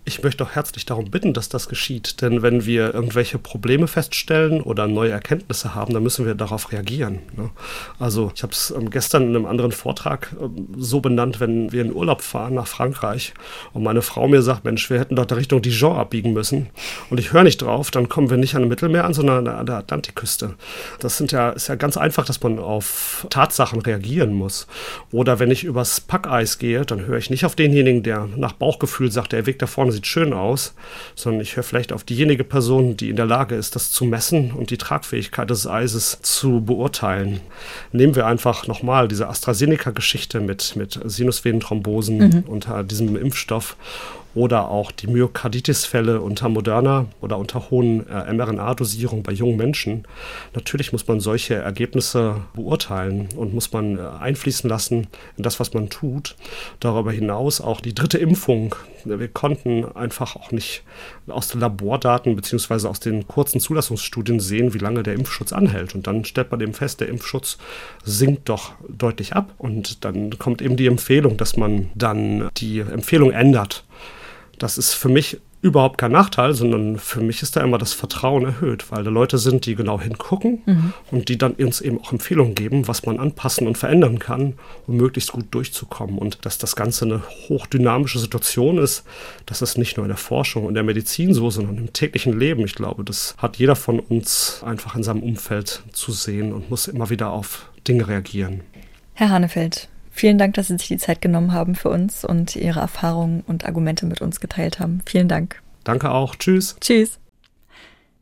Ich 0.06 0.22
möchte 0.22 0.44
auch 0.44 0.50
herzlich 0.50 0.84
darum 0.84 1.10
bitten, 1.10 1.32
dass 1.32 1.48
das 1.48 1.68
geschieht. 1.68 2.20
Denn 2.20 2.42
wenn 2.42 2.66
wir 2.66 2.92
irgendwelche 2.92 3.38
Probleme 3.38 3.86
feststellen 3.86 4.60
oder 4.60 4.86
neue 4.86 5.10
Erkenntnisse 5.10 5.74
haben, 5.74 5.94
dann 5.94 6.02
müssen 6.02 6.26
wir 6.26 6.34
darauf 6.34 6.72
reagieren. 6.72 7.20
Ne? 7.36 7.50
Also 7.98 8.30
ich 8.34 8.42
habe 8.42 8.52
es 8.52 8.70
ähm, 8.70 8.90
gestern 8.90 9.22
in 9.22 9.28
einem 9.30 9.46
anderen 9.46 9.72
Vortrag 9.72 10.36
ähm, 10.38 10.68
so 10.76 11.00
benannt, 11.00 11.40
wenn 11.40 11.72
wir 11.72 11.80
in 11.80 11.94
Urlaub 11.94 12.20
fahren 12.20 12.54
nach 12.54 12.66
Frankreich 12.66 13.32
und 13.72 13.82
meine 13.82 14.02
Frau 14.02 14.28
mir 14.28 14.42
sagt, 14.42 14.64
Mensch, 14.64 14.90
wir 14.90 15.00
hätten 15.00 15.16
dort 15.16 15.30
der 15.30 15.38
Richtung 15.38 15.62
Dijon 15.62 15.96
abbiegen 15.96 16.34
müssen 16.34 16.68
und 17.08 17.18
ich 17.18 17.32
höre 17.32 17.44
nicht 17.44 17.62
drauf, 17.62 17.90
dann 17.90 18.10
kommen 18.10 18.28
wir 18.28 18.36
nicht 18.36 18.54
an 18.54 18.62
dem 18.62 18.68
Mittelmeer 18.68 19.06
an, 19.06 19.14
sondern 19.14 19.48
an 19.48 19.66
der 19.66 19.76
Atlantikküste. 19.76 20.54
Das 21.00 21.16
sind 21.16 21.32
ja, 21.32 21.50
ist 21.50 21.68
ja 21.68 21.76
ganz 21.76 21.96
einfach, 21.96 22.26
dass 22.26 22.42
man 22.42 22.58
auf 22.58 23.26
Tatsachen 23.30 23.80
reagieren 23.80 24.34
muss. 24.34 24.66
Oder 25.12 25.38
wenn 25.38 25.50
ich 25.50 25.64
übers 25.64 26.02
Packeis 26.02 26.58
gehe, 26.58 26.84
dann 26.84 27.06
höre 27.06 27.16
ich 27.16 27.30
nicht 27.30 27.46
auf 27.46 27.54
denjenigen, 27.54 28.02
der 28.02 28.28
nach 28.36 28.52
Bauchgefühl 28.52 29.10
sagt, 29.10 29.32
der 29.32 29.46
Weg 29.46 29.58
da 29.58 29.66
vorne 29.66 29.93
sieht 29.94 30.06
schön 30.06 30.32
aus, 30.32 30.74
sondern 31.14 31.40
ich 31.40 31.56
höre 31.56 31.62
vielleicht 31.62 31.92
auf 31.92 32.04
diejenige 32.04 32.44
Person, 32.44 32.96
die 32.96 33.10
in 33.10 33.16
der 33.16 33.26
Lage 33.26 33.54
ist, 33.54 33.74
das 33.74 33.90
zu 33.90 34.04
messen 34.04 34.52
und 34.52 34.70
die 34.70 34.78
Tragfähigkeit 34.78 35.48
des 35.50 35.66
Eises 35.66 36.18
zu 36.22 36.60
beurteilen. 36.60 37.40
Nehmen 37.92 38.14
wir 38.14 38.26
einfach 38.26 38.66
nochmal 38.66 39.08
diese 39.08 39.28
AstraZeneca-Geschichte 39.28 40.40
mit, 40.40 40.76
mit 40.76 41.00
Sinusvenenthrombosen 41.04 42.18
mhm. 42.18 42.44
unter 42.46 42.84
diesem 42.84 43.16
Impfstoff 43.16 43.76
oder 44.34 44.68
auch 44.68 44.90
die 44.90 45.06
Myokarditis-Fälle 45.06 46.20
unter 46.20 46.48
Moderna 46.48 47.06
oder 47.20 47.38
unter 47.38 47.70
hohen 47.70 48.06
äh, 48.08 48.32
mRNA-Dosierungen 48.32 49.22
bei 49.22 49.32
jungen 49.32 49.56
Menschen. 49.56 50.06
Natürlich 50.54 50.92
muss 50.92 51.06
man 51.06 51.20
solche 51.20 51.54
Ergebnisse 51.54 52.42
beurteilen 52.54 53.28
und 53.36 53.54
muss 53.54 53.72
man 53.72 53.98
äh, 53.98 54.02
einfließen 54.02 54.68
lassen 54.68 55.06
in 55.36 55.42
das, 55.42 55.60
was 55.60 55.72
man 55.72 55.88
tut. 55.88 56.36
Darüber 56.80 57.12
hinaus 57.12 57.60
auch 57.60 57.80
die 57.80 57.94
dritte 57.94 58.18
Impfung. 58.18 58.74
Wir 59.04 59.28
konnten 59.28 59.84
einfach 59.94 60.34
auch 60.36 60.50
nicht 60.50 60.82
aus 61.28 61.48
den 61.48 61.60
Labordaten 61.60 62.36
beziehungsweise 62.36 62.88
aus 62.88 63.00
den 63.00 63.28
kurzen 63.28 63.60
Zulassungsstudien 63.60 64.40
sehen, 64.40 64.74
wie 64.74 64.78
lange 64.78 65.02
der 65.02 65.14
Impfschutz 65.14 65.52
anhält. 65.52 65.94
Und 65.94 66.06
dann 66.06 66.24
stellt 66.24 66.50
man 66.50 66.60
eben 66.60 66.74
fest, 66.74 67.00
der 67.00 67.08
Impfschutz 67.08 67.58
sinkt 68.02 68.48
doch 68.48 68.72
deutlich 68.88 69.34
ab. 69.34 69.52
Und 69.58 70.04
dann 70.04 70.38
kommt 70.38 70.62
eben 70.62 70.76
die 70.76 70.86
Empfehlung, 70.86 71.36
dass 71.36 71.56
man 71.56 71.90
dann 71.94 72.48
die 72.56 72.80
Empfehlung 72.80 73.30
ändert. 73.30 73.84
Das 74.58 74.78
ist 74.78 74.94
für 74.94 75.08
mich 75.08 75.38
überhaupt 75.64 75.96
kein 75.96 76.12
Nachteil, 76.12 76.52
sondern 76.52 76.98
für 76.98 77.22
mich 77.22 77.40
ist 77.40 77.56
da 77.56 77.62
immer 77.62 77.78
das 77.78 77.94
Vertrauen 77.94 78.44
erhöht, 78.44 78.92
weil 78.92 79.02
da 79.02 79.08
Leute 79.08 79.38
sind, 79.38 79.64
die 79.64 79.74
genau 79.74 79.98
hingucken 79.98 80.62
mhm. 80.66 80.92
und 81.10 81.30
die 81.30 81.38
dann 81.38 81.52
uns 81.52 81.80
eben 81.80 81.98
auch 82.02 82.12
Empfehlungen 82.12 82.54
geben, 82.54 82.86
was 82.86 83.06
man 83.06 83.18
anpassen 83.18 83.66
und 83.66 83.78
verändern 83.78 84.18
kann, 84.18 84.54
um 84.86 84.98
möglichst 84.98 85.32
gut 85.32 85.46
durchzukommen. 85.52 86.18
Und 86.18 86.44
dass 86.44 86.58
das 86.58 86.76
Ganze 86.76 87.06
eine 87.06 87.22
hochdynamische 87.48 88.18
Situation 88.18 88.76
ist, 88.76 89.04
das 89.46 89.62
ist 89.62 89.78
nicht 89.78 89.96
nur 89.96 90.04
in 90.04 90.10
der 90.10 90.18
Forschung 90.18 90.66
und 90.66 90.74
der 90.74 90.82
Medizin 90.82 91.32
so, 91.32 91.48
sondern 91.48 91.78
im 91.78 91.92
täglichen 91.94 92.38
Leben. 92.38 92.62
Ich 92.66 92.74
glaube, 92.74 93.02
das 93.02 93.34
hat 93.38 93.56
jeder 93.56 93.74
von 93.74 94.00
uns 94.00 94.60
einfach 94.66 94.94
in 94.96 95.02
seinem 95.02 95.22
Umfeld 95.22 95.82
zu 95.92 96.12
sehen 96.12 96.52
und 96.52 96.68
muss 96.68 96.88
immer 96.88 97.08
wieder 97.08 97.30
auf 97.30 97.70
Dinge 97.88 98.06
reagieren. 98.06 98.60
Herr 99.14 99.30
Hanefeld, 99.30 99.88
Vielen 100.16 100.38
Dank, 100.38 100.54
dass 100.54 100.68
Sie 100.68 100.78
sich 100.78 100.86
die 100.86 100.96
Zeit 100.96 101.20
genommen 101.20 101.52
haben 101.52 101.74
für 101.74 101.88
uns 101.88 102.24
und 102.24 102.54
Ihre 102.54 102.78
Erfahrungen 102.78 103.42
und 103.48 103.66
Argumente 103.66 104.06
mit 104.06 104.20
uns 104.20 104.38
geteilt 104.38 104.78
haben. 104.78 105.02
Vielen 105.06 105.26
Dank. 105.26 105.60
Danke 105.82 106.12
auch. 106.12 106.36
Tschüss. 106.36 106.76
Tschüss. 106.80 107.18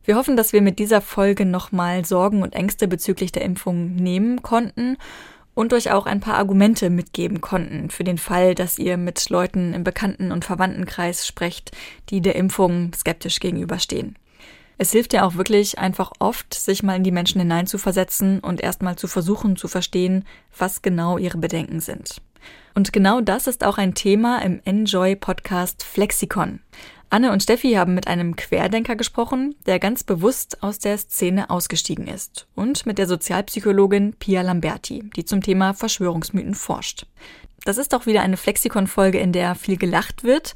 Wir 0.03 0.16
hoffen, 0.16 0.34
dass 0.34 0.55
wir 0.55 0.62
mit 0.62 0.78
dieser 0.78 1.03
Folge 1.03 1.45
nochmal 1.45 2.07
Sorgen 2.07 2.43
und 2.43 2.55
Ängste 2.55 2.88
bezüglich 2.88 3.30
der 3.30 3.43
Impfung 3.43 3.95
nehmen 3.95 4.40
konnten 4.40 4.97
und 5.53 5.74
euch 5.74 5.90
auch 5.90 6.07
ein 6.07 6.20
paar 6.20 6.36
Argumente 6.36 6.88
mitgeben 6.88 7.43
konnten 7.43 7.90
für 7.90 8.05
den 8.05 8.16
Fall, 8.16 8.55
dass 8.55 8.78
ihr 8.78 8.97
mit 8.97 9.28
Leuten 9.28 9.74
im 9.74 9.84
Bekannten- 9.84 10.32
und 10.32 10.47
Verwandtenkreis 10.47 11.26
sprecht, 11.26 11.72
die 12.09 12.22
der 12.22 12.36
Impfung 12.36 12.95
skeptisch 12.95 13.38
gegenüberstehen. 13.38 14.16
Es 14.78 14.92
hilft 14.92 15.12
ja 15.12 15.24
auch 15.24 15.36
wirklich 15.36 15.78
einfach 15.78 16.12
oft, 16.18 16.54
sich 16.54 16.82
mal 16.82 16.96
in 16.96 17.04
die 17.04 17.10
Menschen 17.10 17.40
hineinzuversetzen 17.40 18.40
und 18.40 18.60
erstmal 18.60 18.96
zu 18.96 19.06
versuchen 19.06 19.56
zu 19.56 19.68
verstehen, 19.68 20.24
was 20.56 20.82
genau 20.82 21.18
ihre 21.18 21.38
Bedenken 21.38 21.80
sind. 21.80 22.20
Und 22.74 22.92
genau 22.92 23.20
das 23.20 23.46
ist 23.46 23.64
auch 23.64 23.78
ein 23.78 23.94
Thema 23.94 24.38
im 24.42 24.60
Enjoy 24.64 25.14
Podcast 25.16 25.84
Flexikon. 25.84 26.60
Anne 27.10 27.30
und 27.30 27.42
Steffi 27.42 27.72
haben 27.72 27.94
mit 27.94 28.06
einem 28.06 28.36
Querdenker 28.36 28.96
gesprochen, 28.96 29.54
der 29.66 29.78
ganz 29.78 30.02
bewusst 30.02 30.62
aus 30.62 30.78
der 30.78 30.96
Szene 30.96 31.50
ausgestiegen 31.50 32.06
ist. 32.06 32.46
Und 32.54 32.86
mit 32.86 32.96
der 32.96 33.06
Sozialpsychologin 33.06 34.14
Pia 34.14 34.40
Lamberti, 34.40 35.10
die 35.14 35.26
zum 35.26 35.42
Thema 35.42 35.74
Verschwörungsmythen 35.74 36.54
forscht. 36.54 37.04
Das 37.66 37.76
ist 37.76 37.94
auch 37.94 38.06
wieder 38.06 38.22
eine 38.22 38.38
Flexikon-Folge, 38.38 39.18
in 39.18 39.32
der 39.32 39.54
viel 39.54 39.76
gelacht 39.76 40.24
wird, 40.24 40.54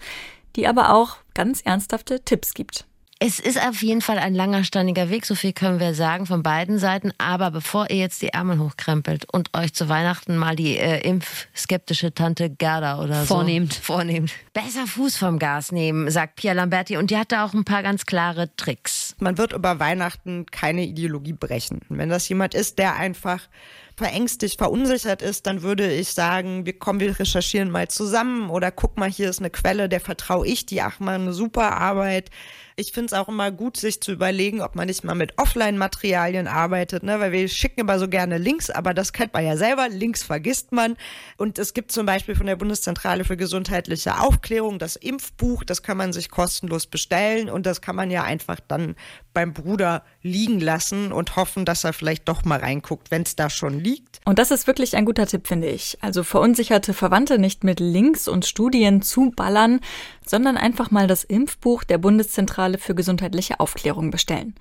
die 0.56 0.66
aber 0.66 0.94
auch 0.94 1.18
ganz 1.34 1.60
ernsthafte 1.60 2.24
Tipps 2.24 2.54
gibt. 2.54 2.86
Es 3.18 3.40
ist 3.40 3.58
auf 3.58 3.82
jeden 3.82 4.02
Fall 4.02 4.18
ein 4.18 4.34
langer, 4.34 4.62
steiniger 4.62 5.08
Weg, 5.08 5.24
so 5.24 5.34
viel 5.34 5.54
können 5.54 5.80
wir 5.80 5.94
sagen 5.94 6.26
von 6.26 6.42
beiden 6.42 6.78
Seiten. 6.78 7.14
Aber 7.16 7.50
bevor 7.50 7.88
ihr 7.88 7.96
jetzt 7.96 8.20
die 8.20 8.28
Ärmel 8.28 8.58
hochkrempelt 8.58 9.24
und 9.32 9.56
euch 9.56 9.72
zu 9.72 9.88
Weihnachten 9.88 10.36
mal 10.36 10.54
die 10.54 10.76
äh, 10.76 11.00
impfskeptische 11.00 12.12
Tante 12.12 12.50
Gerda 12.50 13.02
oder 13.02 13.24
vornehmt. 13.24 13.72
so 13.72 13.80
vornehmt, 13.80 14.32
besser 14.52 14.86
Fuß 14.86 15.16
vom 15.16 15.38
Gas 15.38 15.72
nehmen, 15.72 16.10
sagt 16.10 16.36
Pia 16.36 16.52
Lamberti. 16.52 16.98
Und 16.98 17.10
die 17.10 17.16
hat 17.16 17.32
da 17.32 17.46
auch 17.46 17.54
ein 17.54 17.64
paar 17.64 17.82
ganz 17.82 18.04
klare 18.04 18.54
Tricks. 18.56 19.16
Man 19.18 19.38
wird 19.38 19.54
über 19.54 19.80
Weihnachten 19.80 20.44
keine 20.44 20.84
Ideologie 20.84 21.32
brechen. 21.32 21.80
Wenn 21.88 22.10
das 22.10 22.28
jemand 22.28 22.54
ist, 22.54 22.78
der 22.78 22.96
einfach 22.96 23.48
verängstigt, 23.96 24.58
verunsichert 24.58 25.22
ist, 25.22 25.46
dann 25.46 25.62
würde 25.62 25.90
ich 25.90 26.12
sagen, 26.12 26.66
wir 26.66 26.78
kommen, 26.78 27.00
wir 27.00 27.18
recherchieren 27.18 27.70
mal 27.70 27.88
zusammen 27.88 28.50
oder 28.50 28.70
guck 28.70 28.98
mal, 28.98 29.10
hier 29.10 29.30
ist 29.30 29.38
eine 29.38 29.48
Quelle, 29.48 29.88
der 29.88 30.00
vertraue 30.00 30.46
ich, 30.46 30.66
die 30.66 30.82
ach 30.82 31.00
mal 31.00 31.14
eine 31.14 31.32
super 31.32 31.78
Arbeit 31.78 32.30
ich 32.78 32.92
finde 32.92 33.06
es 33.06 33.12
auch 33.14 33.28
immer 33.28 33.50
gut, 33.50 33.78
sich 33.78 34.02
zu 34.02 34.12
überlegen, 34.12 34.60
ob 34.60 34.74
man 34.74 34.86
nicht 34.86 35.02
mal 35.02 35.14
mit 35.14 35.38
Offline-Materialien 35.38 36.46
arbeitet, 36.46 37.02
ne? 37.02 37.18
weil 37.20 37.32
wir 37.32 37.48
schicken 37.48 37.80
immer 37.80 37.98
so 37.98 38.06
gerne 38.06 38.36
Links, 38.36 38.68
aber 38.68 38.92
das 38.92 39.14
kennt 39.14 39.32
man 39.32 39.46
ja 39.46 39.56
selber. 39.56 39.88
Links 39.88 40.22
vergisst 40.22 40.72
man. 40.72 40.96
Und 41.38 41.58
es 41.58 41.72
gibt 41.72 41.90
zum 41.90 42.04
Beispiel 42.04 42.34
von 42.34 42.44
der 42.44 42.56
Bundeszentrale 42.56 43.24
für 43.24 43.38
gesundheitliche 43.38 44.20
Aufklärung 44.20 44.78
das 44.78 44.96
Impfbuch, 44.96 45.64
das 45.64 45.82
kann 45.82 45.96
man 45.96 46.12
sich 46.12 46.30
kostenlos 46.30 46.86
bestellen 46.86 47.48
und 47.48 47.64
das 47.64 47.80
kann 47.80 47.96
man 47.96 48.10
ja 48.10 48.24
einfach 48.24 48.60
dann 48.68 48.94
beim 49.32 49.54
Bruder 49.54 50.04
liegen 50.22 50.60
lassen 50.60 51.12
und 51.12 51.36
hoffen, 51.36 51.64
dass 51.64 51.84
er 51.84 51.94
vielleicht 51.94 52.28
doch 52.28 52.44
mal 52.44 52.58
reinguckt, 52.58 53.10
wenn 53.10 53.22
es 53.22 53.36
da 53.36 53.48
schon 53.48 53.80
liegt. 53.80 54.20
Und 54.26 54.38
das 54.38 54.50
ist 54.50 54.66
wirklich 54.66 54.96
ein 54.96 55.06
guter 55.06 55.26
Tipp, 55.26 55.46
finde 55.46 55.68
ich. 55.68 55.96
Also 56.02 56.22
verunsicherte 56.24 56.92
Verwandte 56.92 57.38
nicht 57.38 57.64
mit 57.64 57.80
Links 57.80 58.28
und 58.28 58.44
Studien 58.44 59.00
zuballern, 59.00 59.80
sondern 60.26 60.56
einfach 60.56 60.90
mal 60.90 61.06
das 61.06 61.24
Impfbuch 61.24 61.84
der 61.84 61.98
Bundeszentrale 61.98 62.78
für 62.78 62.94
gesundheitliche 62.94 63.60
Aufklärung 63.60 64.10
bestellen. 64.10 64.54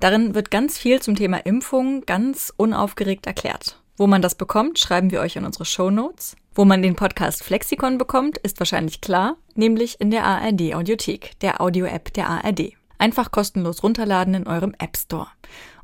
Darin 0.00 0.34
wird 0.34 0.50
ganz 0.50 0.78
viel 0.78 1.02
zum 1.02 1.16
Thema 1.16 1.38
Impfung 1.38 2.06
ganz 2.06 2.52
unaufgeregt 2.56 3.26
erklärt. 3.26 3.80
Wo 3.96 4.06
man 4.06 4.22
das 4.22 4.36
bekommt, 4.36 4.78
schreiben 4.78 5.10
wir 5.10 5.20
euch 5.20 5.34
in 5.34 5.44
unsere 5.44 5.64
Show 5.64 5.90
Notes. 5.90 6.36
Wo 6.54 6.64
man 6.64 6.82
den 6.82 6.94
Podcast 6.94 7.42
Flexikon 7.42 7.98
bekommt, 7.98 8.38
ist 8.38 8.60
wahrscheinlich 8.60 9.00
klar, 9.00 9.36
nämlich 9.54 10.00
in 10.00 10.10
der 10.10 10.24
ARD 10.24 10.74
Audiothek, 10.74 11.38
der 11.40 11.60
Audio-App 11.60 12.12
der 12.14 12.28
ARD. 12.28 12.74
Einfach 12.98 13.30
kostenlos 13.30 13.82
runterladen 13.82 14.34
in 14.34 14.46
eurem 14.46 14.74
App 14.78 14.96
Store. 14.96 15.28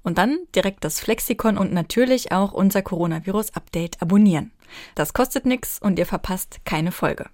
Und 0.03 0.19
dann 0.19 0.39
direkt 0.55 0.85
das 0.85 1.01
Flexikon 1.01 1.59
und 1.59 1.73
natürlich 1.73 2.31
auch 2.31 2.53
unser 2.53 2.83
Coronavirus-Update 2.83 4.01
abonnieren. 4.03 4.53
Das 4.95 5.13
kostet 5.13 5.47
nichts 5.47 5.81
und 5.81 5.99
ihr 5.99 6.07
verpasst 6.07 6.61
keine 6.65 6.93
Folge. 6.93 7.27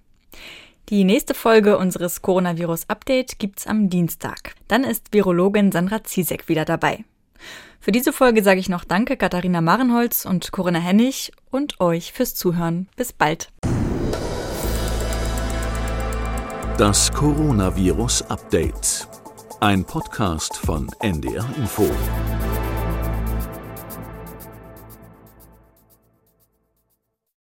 Die 0.91 1.05
nächste 1.05 1.33
Folge 1.33 1.77
unseres 1.77 2.21
Coronavirus-Update 2.21 3.39
gibt's 3.39 3.65
am 3.65 3.89
Dienstag. 3.89 4.55
Dann 4.67 4.83
ist 4.83 5.13
Virologin 5.13 5.71
Sandra 5.71 6.03
Ziesek 6.03 6.49
wieder 6.49 6.65
dabei. 6.65 7.05
Für 7.79 7.93
diese 7.93 8.11
Folge 8.11 8.43
sage 8.43 8.59
ich 8.59 8.67
noch 8.67 8.83
Danke 8.83 9.15
Katharina 9.15 9.61
Marenholz 9.61 10.25
und 10.25 10.51
Corinna 10.51 10.79
Hennig 10.79 11.31
und 11.49 11.79
euch 11.79 12.11
fürs 12.11 12.35
Zuhören. 12.35 12.89
Bis 12.97 13.13
bald. 13.13 13.53
Das 16.77 17.09
Coronavirus 17.13 18.23
Update. 18.23 19.07
Ein 19.61 19.85
Podcast 19.85 20.57
von 20.57 20.89
NDR 20.99 21.47
Info. 21.55 21.89